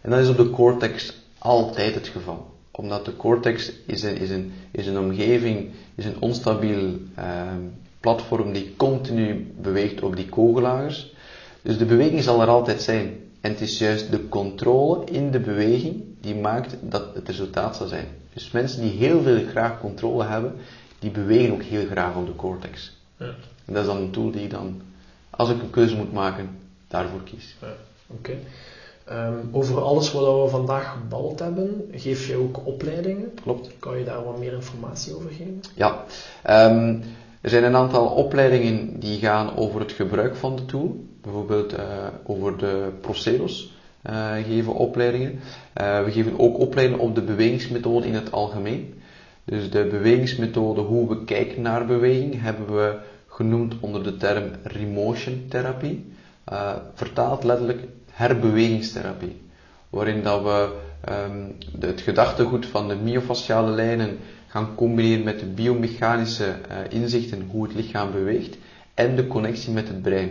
En 0.00 0.10
dat 0.10 0.18
is 0.18 0.28
op 0.28 0.36
de 0.36 0.50
cortex 0.50 1.14
altijd 1.38 1.94
het 1.94 2.08
geval. 2.08 2.50
Omdat 2.70 3.04
de 3.04 3.16
cortex 3.16 3.72
is 3.86 4.02
een, 4.02 4.16
is 4.16 4.30
een, 4.30 4.52
is 4.70 4.86
een 4.86 4.98
omgeving, 4.98 5.70
is 5.94 6.04
een 6.04 6.20
onstabiel 6.20 6.98
uh, 7.18 7.52
platform 8.00 8.52
die 8.52 8.74
continu 8.76 9.52
beweegt 9.60 10.02
op 10.02 10.16
die 10.16 10.28
kogellagers. 10.28 11.14
Dus 11.62 11.78
de 11.78 11.84
beweging 11.84 12.22
zal 12.22 12.40
er 12.42 12.48
altijd 12.48 12.82
zijn. 12.82 13.18
En 13.40 13.50
het 13.50 13.60
is 13.60 13.78
juist 13.78 14.10
de 14.10 14.28
controle 14.28 15.04
in 15.04 15.30
de 15.30 15.40
beweging 15.40 16.02
die 16.20 16.34
maakt 16.34 16.76
dat 16.82 17.14
het 17.14 17.28
resultaat 17.28 17.76
zal 17.76 17.86
zijn. 17.86 18.06
Dus 18.32 18.50
mensen 18.50 18.82
die 18.82 18.90
heel 18.90 19.22
veel 19.22 19.46
graag 19.46 19.80
controle 19.80 20.24
hebben, 20.24 20.54
die 20.98 21.10
bewegen 21.10 21.52
ook 21.52 21.62
heel 21.62 21.86
graag 21.86 22.16
op 22.16 22.26
de 22.26 22.36
cortex. 22.36 22.96
Ja. 23.16 23.34
En 23.64 23.74
dat 23.74 23.82
is 23.82 23.88
dan 23.88 23.96
een 23.96 24.10
tool 24.10 24.30
die 24.30 24.48
dan, 24.48 24.80
als 25.30 25.50
ik 25.50 25.60
een 25.60 25.70
keuze 25.70 25.96
moet 25.96 26.12
maken, 26.12 26.58
daarvoor 26.88 27.22
kies. 27.22 27.56
Ja. 27.60 27.66
Oké. 28.06 28.30
Okay. 28.30 29.28
Um, 29.28 29.48
over 29.52 29.80
alles 29.80 30.12
wat 30.12 30.42
we 30.42 30.48
vandaag 30.50 30.92
gebald 30.92 31.38
hebben, 31.38 31.88
geef 31.92 32.26
je 32.26 32.36
ook 32.36 32.66
opleidingen? 32.66 33.34
Klopt. 33.42 33.70
Kan 33.78 33.98
je 33.98 34.04
daar 34.04 34.24
wat 34.24 34.38
meer 34.38 34.52
informatie 34.52 35.14
over 35.14 35.30
geven? 35.30 35.60
Ja. 35.74 36.04
Um, 36.68 37.02
er 37.40 37.50
zijn 37.50 37.64
een 37.64 37.76
aantal 37.76 38.06
opleidingen 38.06 39.00
die 39.00 39.18
gaan 39.18 39.56
over 39.56 39.80
het 39.80 39.92
gebruik 39.92 40.36
van 40.36 40.56
de 40.56 40.64
tool. 40.64 41.04
Bijvoorbeeld 41.22 41.72
uh, 41.72 41.80
over 42.24 42.58
de 42.58 42.88
procedos 43.00 43.72
uh, 44.10 44.32
geven 44.32 44.74
opleidingen. 44.74 45.40
Uh, 45.80 46.04
we 46.04 46.10
geven 46.10 46.38
ook 46.38 46.58
opleidingen 46.58 47.04
op 47.04 47.14
de 47.14 47.22
bewegingsmethode 47.22 48.06
in 48.06 48.14
het 48.14 48.32
algemeen. 48.32 48.94
Dus 49.44 49.70
de 49.70 49.84
bewegingsmethode, 49.84 50.80
hoe 50.80 51.08
we 51.08 51.24
kijken 51.24 51.62
naar 51.62 51.86
beweging, 51.86 52.42
hebben 52.42 52.76
we 52.76 52.98
genoemd 53.40 53.74
onder 53.80 54.02
de 54.02 54.16
term 54.16 54.50
remotion 54.62 55.46
therapie. 55.48 56.04
vertaald 56.94 57.44
letterlijk 57.44 57.80
herbewegingstherapie. 58.10 59.40
Waarin 59.90 60.22
dat 60.22 60.42
we 60.42 60.76
um, 61.08 61.56
het 61.80 62.00
gedachtegoed 62.00 62.66
van 62.66 62.88
de 62.88 62.96
myofasciale 62.96 63.70
lijnen 63.70 64.18
gaan 64.46 64.74
combineren 64.74 65.24
met 65.24 65.40
de 65.40 65.46
biomechanische 65.46 66.44
uh, 66.44 66.76
inzichten 66.88 67.48
hoe 67.50 67.62
het 67.62 67.74
lichaam 67.74 68.12
beweegt 68.12 68.56
en 68.94 69.16
de 69.16 69.26
connectie 69.26 69.72
met 69.72 69.88
het 69.88 70.02
brein. 70.02 70.30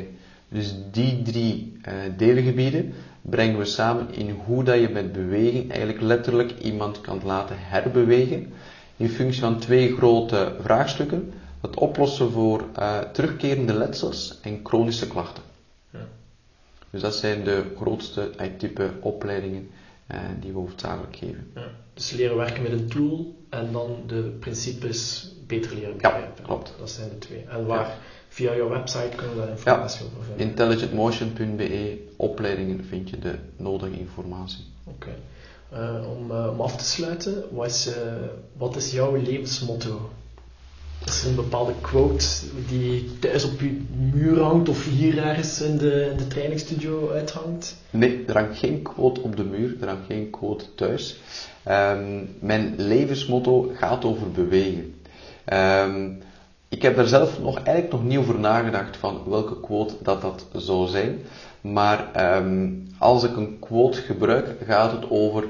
Dus 0.49 0.75
die 0.91 1.21
drie 1.21 1.77
uh, 1.87 1.93
deelgebieden 2.17 2.93
brengen 3.21 3.57
we 3.57 3.65
samen 3.65 4.13
in 4.13 4.29
hoe 4.45 4.63
dat 4.63 4.79
je 4.79 4.89
met 4.89 5.11
beweging 5.11 5.69
eigenlijk 5.69 6.01
letterlijk 6.01 6.53
iemand 6.61 7.01
kan 7.01 7.21
laten 7.23 7.55
herbewegen 7.59 8.47
in 8.97 9.09
functie 9.09 9.41
van 9.41 9.59
twee 9.59 9.95
grote 9.95 10.55
vraagstukken. 10.61 11.33
Het 11.61 11.75
oplossen 11.75 12.31
voor 12.31 12.63
uh, 12.79 12.99
terugkerende 12.99 13.73
letsels 13.73 14.39
en 14.41 14.59
chronische 14.63 15.07
klachten. 15.07 15.43
Ja. 15.89 16.07
Dus 16.89 17.01
dat 17.01 17.15
zijn 17.15 17.43
de 17.43 17.63
grootste 17.77 18.31
type 18.57 18.89
opleidingen 19.01 19.69
uh, 20.11 20.19
die 20.39 20.51
we 20.51 20.57
hoofdzakelijk 20.57 21.15
geven. 21.15 21.51
Ja. 21.55 21.67
Dus 21.93 22.11
leren 22.11 22.37
werken 22.37 22.63
met 22.63 22.71
een 22.71 22.87
tool 22.87 23.35
en 23.49 23.71
dan 23.71 24.03
de 24.07 24.21
principes 24.39 25.31
beter 25.47 25.75
leren 25.75 25.97
begrijpen. 25.97 26.33
Ja, 26.37 26.43
klopt. 26.43 26.73
Dat 26.79 26.89
zijn 26.89 27.09
de 27.09 27.17
twee. 27.17 27.45
En 27.49 27.65
waar, 27.65 27.97
via 28.27 28.55
jouw 28.55 28.69
website 28.69 29.15
kunnen 29.15 29.35
we 29.35 29.41
daar 29.41 29.49
informatie 29.49 30.05
over 30.05 30.23
vinden? 30.23 30.47
intelligentmotion.be, 30.47 31.97
opleidingen 32.15 32.85
vind 32.85 33.09
je 33.09 33.19
de 33.19 33.35
nodige 33.55 33.99
informatie. 33.99 34.65
Oké. 34.83 34.95
Okay. 34.95 35.17
Uh, 35.73 36.09
om, 36.09 36.31
uh, 36.31 36.49
om 36.51 36.61
af 36.61 36.77
te 36.77 36.83
sluiten, 36.83 37.43
wat 37.51 37.65
is, 37.65 37.87
uh, 37.87 37.93
wat 38.57 38.75
is 38.75 38.91
jouw 38.91 39.15
levensmotto? 39.15 40.09
Is 41.05 41.23
er 41.23 41.29
een 41.29 41.35
bepaalde 41.35 41.73
quote 41.81 42.25
die 42.67 43.09
thuis 43.19 43.43
op 43.45 43.61
je 43.61 43.81
muur 44.13 44.41
hangt 44.41 44.69
of 44.69 44.85
hier 44.85 45.17
ergens 45.17 45.61
in 45.61 45.77
de, 45.77 46.07
in 46.11 46.17
de 46.17 46.27
trainingsstudio 46.27 47.09
uithangt? 47.09 47.75
Nee, 47.89 48.23
er 48.27 48.33
hangt 48.37 48.57
geen 48.57 48.81
quote 48.81 49.21
op 49.21 49.35
de 49.35 49.43
muur, 49.43 49.75
er 49.81 49.87
hangt 49.87 50.05
geen 50.05 50.29
quote 50.29 50.65
thuis. 50.75 51.19
Um, 51.67 52.35
mijn 52.39 52.73
levensmotto 52.77 53.71
gaat 53.73 54.05
over 54.05 54.31
bewegen. 54.31 55.01
Um, 55.53 56.21
ik 56.69 56.81
heb 56.81 56.95
daar 56.95 57.07
zelf 57.07 57.39
nog, 57.39 57.55
eigenlijk 57.55 57.91
nog 57.91 58.03
niet 58.03 58.17
over 58.17 58.39
nagedacht 58.39 58.97
van 58.97 59.21
welke 59.25 59.59
quote 59.59 59.93
dat 60.03 60.21
dat 60.21 60.45
zou 60.53 60.87
zijn. 60.87 61.19
Maar 61.61 62.35
um, 62.37 62.87
als 62.97 63.23
ik 63.23 63.35
een 63.35 63.57
quote 63.59 64.01
gebruik, 64.01 64.55
gaat 64.65 64.91
het 64.91 65.09
over 65.09 65.43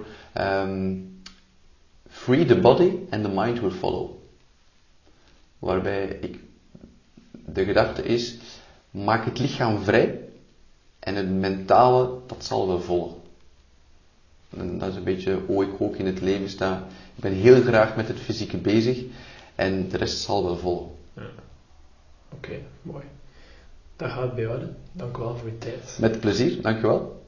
Free 2.09 2.45
the 2.45 2.59
body 2.59 2.91
and 3.09 3.23
the 3.23 3.29
mind 3.29 3.61
will 3.61 3.71
follow. 3.71 4.18
Waarbij 5.59 6.07
ik, 6.07 6.39
de 7.45 7.65
gedachte 7.65 8.03
is, 8.03 8.35
maak 8.91 9.25
het 9.25 9.39
lichaam 9.39 9.79
vrij 9.79 10.19
en 10.99 11.15
het 11.15 11.29
mentale, 11.29 12.19
dat 12.27 12.45
zal 12.45 12.67
wel 12.67 12.81
volgen. 12.81 13.17
En 14.57 14.77
dat 14.77 14.89
is 14.89 14.95
een 14.95 15.03
beetje 15.03 15.39
hoe 15.45 15.63
ik 15.63 15.81
ook 15.81 15.95
in 15.95 16.05
het 16.05 16.21
leven 16.21 16.49
sta. 16.49 16.87
Ik 17.15 17.21
ben 17.21 17.33
heel 17.33 17.61
graag 17.61 17.95
met 17.95 18.07
het 18.07 18.19
fysieke 18.19 18.57
bezig 18.57 19.03
en 19.55 19.89
de 19.89 19.97
rest 19.97 20.19
zal 20.19 20.43
wel 20.43 20.57
volgen. 20.57 20.91
Ja. 21.13 21.21
Oké, 22.31 22.47
okay, 22.47 22.63
mooi. 22.81 23.03
Dat 23.95 24.11
gaat 24.11 24.35
bij 24.35 24.45
houden. 24.45 24.77
Dank 24.91 25.17
u 25.17 25.19
wel 25.19 25.37
voor 25.37 25.49
uw 25.49 25.57
tijd. 25.57 25.97
Met 25.99 26.19
plezier, 26.19 26.61
dank 26.61 26.77
u 26.77 26.81
wel. 26.81 27.18